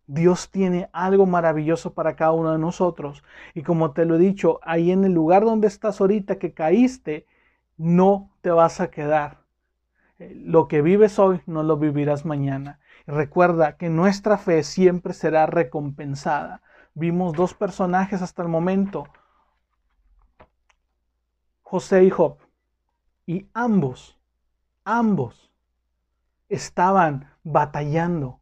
Dios 0.07 0.51
tiene 0.51 0.89
algo 0.93 1.25
maravilloso 1.25 1.93
para 1.93 2.15
cada 2.15 2.31
uno 2.31 2.53
de 2.53 2.59
nosotros. 2.59 3.25
Y 3.53 3.63
como 3.63 3.91
te 3.91 4.05
lo 4.05 4.15
he 4.15 4.19
dicho, 4.19 4.61
ahí 4.63 4.89
en 4.89 5.03
el 5.03 5.11
lugar 5.11 5.43
donde 5.43 5.67
estás 5.67 5.99
ahorita 5.99 6.39
que 6.39 6.53
caíste, 6.53 7.27
no 7.79 8.29
te 8.41 8.51
vas 8.51 8.81
a 8.81 8.91
quedar. 8.91 9.45
Eh, 10.19 10.33
lo 10.35 10.67
que 10.67 10.81
vives 10.81 11.17
hoy 11.17 11.41
no 11.47 11.63
lo 11.63 11.77
vivirás 11.77 12.25
mañana. 12.25 12.79
Recuerda 13.07 13.77
que 13.77 13.89
nuestra 13.89 14.37
fe 14.37 14.63
siempre 14.63 15.13
será 15.13 15.45
recompensada. 15.45 16.61
Vimos 16.93 17.33
dos 17.33 17.53
personajes 17.53 18.21
hasta 18.21 18.43
el 18.43 18.49
momento, 18.49 19.05
José 21.61 22.03
y 22.03 22.09
Job, 22.09 22.37
y 23.25 23.47
ambos, 23.53 24.19
ambos 24.83 25.49
estaban 26.49 27.31
batallando 27.43 28.38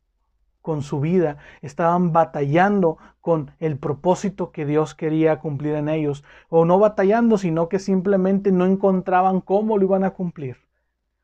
con 0.68 0.82
su 0.82 0.99
vida, 0.99 1.38
estaban 1.61 2.11
batallando 2.11 2.97
con 3.22 3.51
el 3.59 3.78
propósito 3.78 4.51
que 4.51 4.65
Dios 4.65 4.95
quería 4.95 5.39
cumplir 5.39 5.76
en 5.76 5.88
ellos, 5.88 6.26
o 6.49 6.65
no 6.65 6.78
batallando, 6.78 7.38
sino 7.38 7.70
que 7.70 7.80
simplemente 7.80 8.51
no 8.51 8.65
encontraban 8.65 9.39
cómo 9.39 9.78
lo 9.78 9.86
iban 9.86 10.03
a 10.03 10.09
cumplir. 10.09 10.57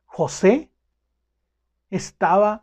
José 0.06 0.72
estaba 1.90 2.62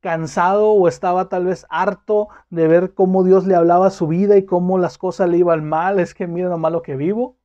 cansado 0.00 0.70
o 0.70 0.88
estaba 0.88 1.28
tal 1.28 1.46
vez 1.46 1.64
harto 1.70 2.26
de 2.50 2.66
ver 2.66 2.92
cómo 2.92 3.22
Dios 3.22 3.46
le 3.46 3.54
hablaba 3.54 3.90
su 3.90 4.08
vida 4.08 4.36
y 4.36 4.44
cómo 4.44 4.78
las 4.78 4.98
cosas 4.98 5.28
le 5.28 5.36
iban 5.36 5.64
mal, 5.64 6.00
es 6.00 6.12
que 6.12 6.26
mira 6.26 6.48
lo 6.48 6.58
malo 6.58 6.82
que 6.82 6.96
vivo. 6.96 7.36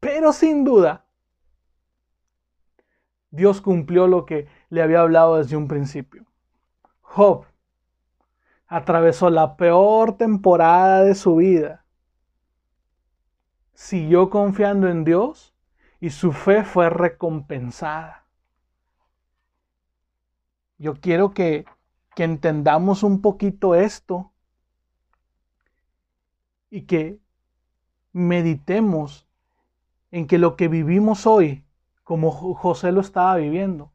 Pero 0.00 0.32
sin 0.32 0.64
duda, 0.64 1.04
Dios 3.30 3.60
cumplió 3.60 4.08
lo 4.08 4.26
que 4.26 4.48
le 4.70 4.82
había 4.82 5.02
hablado 5.02 5.36
desde 5.36 5.56
un 5.56 5.68
principio. 5.68 6.27
Job 7.10 7.46
atravesó 8.66 9.30
la 9.30 9.56
peor 9.56 10.18
temporada 10.18 11.02
de 11.02 11.14
su 11.14 11.36
vida. 11.36 11.84
Siguió 13.72 14.28
confiando 14.28 14.88
en 14.88 15.04
Dios 15.04 15.54
y 16.00 16.10
su 16.10 16.32
fe 16.32 16.64
fue 16.64 16.90
recompensada. 16.90 18.26
Yo 20.76 20.94
quiero 21.00 21.32
que, 21.32 21.64
que 22.14 22.24
entendamos 22.24 23.02
un 23.02 23.22
poquito 23.22 23.74
esto 23.74 24.30
y 26.70 26.82
que 26.82 27.18
meditemos 28.12 29.26
en 30.10 30.26
que 30.26 30.38
lo 30.38 30.56
que 30.56 30.68
vivimos 30.68 31.26
hoy, 31.26 31.64
como 32.04 32.30
José 32.30 32.92
lo 32.92 33.00
estaba 33.00 33.36
viviendo, 33.36 33.92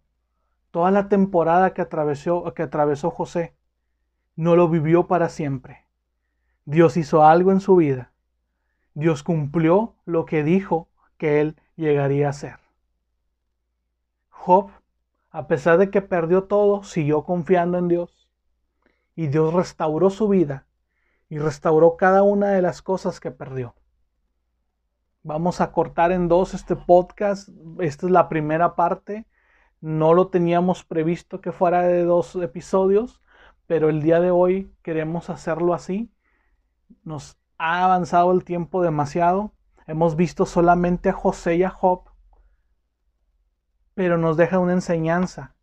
Toda 0.74 0.90
la 0.90 1.08
temporada 1.08 1.76
que 1.76 1.84
atravesó, 1.84 2.52
que 2.56 2.64
atravesó 2.64 3.12
José 3.12 3.56
no 4.36 4.56
lo 4.56 4.70
vivió 4.70 5.06
para 5.06 5.30
siempre. 5.30 5.86
Dios 6.66 6.98
hizo 6.98 7.24
algo 7.24 7.52
en 7.52 7.60
su 7.60 7.76
vida. 7.76 8.12
Dios 8.96 9.22
cumplió 9.22 9.94
lo 10.06 10.26
que 10.26 10.44
dijo 10.44 10.90
que 11.20 11.42
él 11.42 11.62
llegaría 11.76 12.26
a 12.26 12.30
hacer. 12.32 12.56
Job, 14.30 14.72
a 15.30 15.46
pesar 15.46 15.78
de 15.78 15.92
que 15.92 16.02
perdió 16.02 16.46
todo, 16.46 16.82
siguió 16.82 17.24
confiando 17.24 17.78
en 17.78 17.88
Dios. 17.88 18.28
Y 19.16 19.28
Dios 19.28 19.54
restauró 19.54 20.10
su 20.10 20.28
vida 20.28 20.66
y 21.30 21.38
restauró 21.38 21.98
cada 21.98 22.24
una 22.24 22.48
de 22.48 22.64
las 22.64 22.82
cosas 22.82 23.20
que 23.20 23.30
perdió. 23.30 23.76
Vamos 25.22 25.62
a 25.62 25.72
cortar 25.72 26.12
en 26.12 26.28
dos 26.28 26.56
este 26.56 26.76
podcast. 26.76 27.50
Esta 27.78 28.08
es 28.08 28.12
la 28.12 28.28
primera 28.28 28.74
parte 28.74 29.28
no 29.84 30.14
lo 30.14 30.30
teníamos 30.30 30.86
previsto 30.86 31.42
que 31.42 31.52
fuera 31.52 31.82
de 31.82 32.06
dos 32.06 32.38
episodios, 32.38 33.22
pero 33.68 33.90
el 33.90 34.02
día 34.02 34.22
de 34.22 34.32
hoy 34.32 34.74
queremos 34.82 35.30
hacerlo 35.30 35.74
así. 35.74 36.10
Nos 37.04 37.38
ha 37.58 37.84
avanzado 37.84 38.32
el 38.32 38.46
tiempo 38.46 38.82
demasiado. 38.82 39.52
Hemos 39.86 40.16
visto 40.16 40.46
solamente 40.46 41.10
a 41.10 41.14
José 41.14 41.58
y 41.58 41.64
a 41.64 41.70
Job, 41.70 42.04
pero 43.94 44.18
nos 44.18 44.38
deja 44.38 44.58
una 44.58 44.72
enseñanza. 44.72 45.54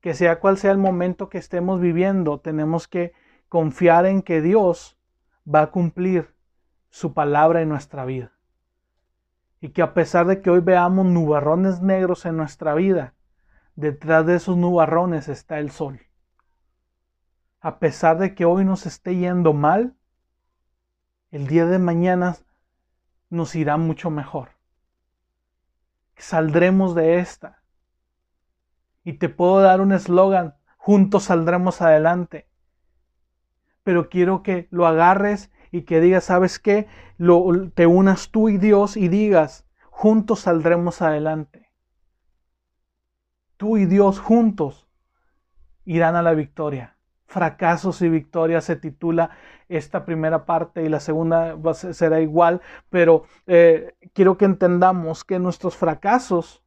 Que 0.00 0.14
sea 0.14 0.40
cual 0.40 0.56
sea 0.56 0.70
el 0.70 0.78
momento 0.78 1.28
que 1.28 1.36
estemos 1.36 1.82
viviendo, 1.82 2.40
tenemos 2.40 2.88
que 2.88 3.12
confiar 3.50 4.06
en 4.06 4.22
que 4.22 4.40
Dios 4.40 4.98
va 5.46 5.60
a 5.60 5.70
cumplir 5.70 6.34
su 6.88 7.12
palabra 7.12 7.60
en 7.60 7.68
nuestra 7.68 8.06
vida 8.06 8.35
y 9.60 9.70
que 9.70 9.82
a 9.82 9.94
pesar 9.94 10.26
de 10.26 10.42
que 10.42 10.50
hoy 10.50 10.60
veamos 10.60 11.06
nubarrones 11.06 11.80
negros 11.80 12.26
en 12.26 12.36
nuestra 12.36 12.74
vida, 12.74 13.14
detrás 13.74 14.26
de 14.26 14.36
esos 14.36 14.56
nubarrones 14.56 15.28
está 15.28 15.58
el 15.58 15.70
sol. 15.70 16.00
a 17.60 17.80
pesar 17.80 18.18
de 18.18 18.34
que 18.34 18.44
hoy 18.44 18.64
nos 18.64 18.86
esté 18.86 19.16
yendo 19.16 19.52
mal, 19.52 19.96
el 21.32 21.48
día 21.48 21.66
de 21.66 21.80
mañana 21.80 22.36
nos 23.28 23.56
irá 23.56 23.76
mucho 23.76 24.08
mejor. 24.08 24.50
Saldremos 26.16 26.94
de 26.94 27.18
esta. 27.18 27.62
Y 29.02 29.14
te 29.14 29.28
puedo 29.28 29.60
dar 29.60 29.80
un 29.80 29.92
eslogan, 29.92 30.54
juntos 30.76 31.24
saldremos 31.24 31.82
adelante. 31.82 32.48
Pero 33.82 34.08
quiero 34.08 34.42
que 34.44 34.68
lo 34.70 34.86
agarres 34.86 35.50
y 35.76 35.82
que 35.82 36.00
digas, 36.00 36.24
¿sabes 36.24 36.58
qué? 36.58 36.86
Lo, 37.18 37.70
te 37.74 37.86
unas 37.86 38.30
tú 38.30 38.48
y 38.48 38.56
Dios 38.56 38.96
y 38.96 39.08
digas, 39.08 39.66
juntos 39.90 40.40
saldremos 40.40 41.02
adelante. 41.02 41.70
Tú 43.58 43.76
y 43.76 43.84
Dios 43.84 44.18
juntos 44.18 44.88
irán 45.84 46.16
a 46.16 46.22
la 46.22 46.32
victoria. 46.32 46.96
Fracasos 47.26 48.00
y 48.00 48.08
victorias 48.08 48.64
se 48.64 48.76
titula 48.76 49.30
esta 49.68 50.06
primera 50.06 50.46
parte 50.46 50.82
y 50.82 50.88
la 50.88 51.00
segunda 51.00 51.56
será 51.74 52.20
igual, 52.20 52.62
pero 52.88 53.24
eh, 53.46 53.94
quiero 54.14 54.38
que 54.38 54.46
entendamos 54.46 55.24
que 55.24 55.38
nuestros 55.38 55.76
fracasos 55.76 56.62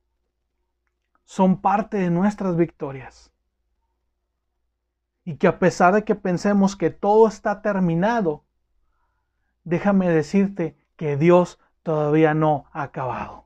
son 1.24 1.62
parte 1.62 1.98
de 1.98 2.12
nuestras 2.12 2.56
victorias. 2.56 3.34
Y 5.24 5.38
que 5.38 5.48
a 5.48 5.58
pesar 5.58 5.96
de 5.96 6.04
que 6.04 6.16
pensemos 6.16 6.76
que 6.76 6.92
todo 6.92 7.28
está 7.28 7.64
terminado, 7.64 8.44
déjame 9.64 10.10
decirte 10.10 10.76
que 10.96 11.18
Dios 11.18 11.60
todavía 11.84 12.34
no 12.34 12.66
ha 12.72 12.84
acabado. 12.84 13.46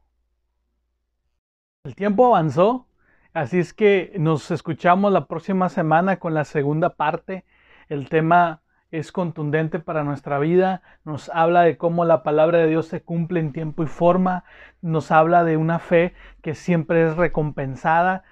El 1.83 1.95
tiempo 1.95 2.27
avanzó, 2.27 2.87
así 3.33 3.59
es 3.59 3.73
que 3.73 4.13
nos 4.17 4.51
escuchamos 4.51 5.11
la 5.11 5.27
próxima 5.27 5.69
semana 5.69 6.17
con 6.17 6.33
la 6.33 6.45
segunda 6.45 6.91
parte. 6.91 7.45
El 7.89 8.07
tema 8.09 8.61
es 8.89 9.11
contundente 9.11 9.79
para 9.79 10.03
nuestra 10.03 10.37
vida, 10.37 10.83
nos 11.03 11.29
habla 11.29 11.63
de 11.63 11.77
cómo 11.77 12.05
la 12.05 12.21
palabra 12.21 12.59
de 12.59 12.67
Dios 12.67 12.87
se 12.87 13.01
cumple 13.01 13.39
en 13.39 13.51
tiempo 13.51 13.83
y 13.83 13.87
forma, 13.87 14.43
nos 14.81 15.11
habla 15.11 15.43
de 15.43 15.57
una 15.57 15.79
fe 15.79 16.13
que 16.41 16.53
siempre 16.53 17.07
es 17.07 17.17
recompensada. 17.17 18.23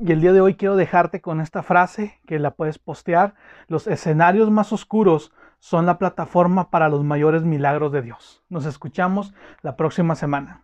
Y 0.00 0.12
el 0.12 0.20
día 0.20 0.32
de 0.32 0.40
hoy 0.40 0.56
quiero 0.56 0.76
dejarte 0.76 1.20
con 1.20 1.40
esta 1.40 1.62
frase 1.62 2.18
que 2.26 2.38
la 2.38 2.50
puedes 2.50 2.78
postear. 2.78 3.34
Los 3.68 3.86
escenarios 3.86 4.50
más 4.50 4.72
oscuros 4.72 5.32
son 5.58 5.86
la 5.86 5.98
plataforma 5.98 6.70
para 6.70 6.88
los 6.88 7.04
mayores 7.04 7.42
milagros 7.42 7.92
de 7.92 8.02
Dios. 8.02 8.42
Nos 8.48 8.66
escuchamos 8.66 9.34
la 9.62 9.76
próxima 9.76 10.14
semana. 10.14 10.62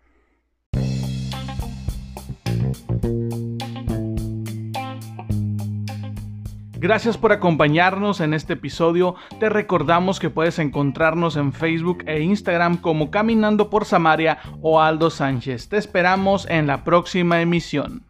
Gracias 6.85 7.17
por 7.17 7.33
acompañarnos 7.33 8.21
en 8.21 8.35
este 8.35 8.53
episodio. 8.53 9.15
Te 9.41 9.49
recordamos 9.49 10.21
que 10.21 10.29
puedes 10.29 10.59
encontrarnos 10.59 11.37
en 11.37 11.55
Facebook 11.55 12.05
e 12.07 12.21
Instagram 12.21 12.77
como 12.77 13.11
Caminando 13.11 13.71
por 13.71 13.87
Samaria 13.87 14.37
o 14.61 14.83
Aldo 14.83 15.09
Sánchez. 15.09 15.71
Te 15.71 15.79
esperamos 15.79 16.47
en 16.51 16.67
la 16.67 16.85
próxima 16.85 17.41
emisión. 17.41 18.05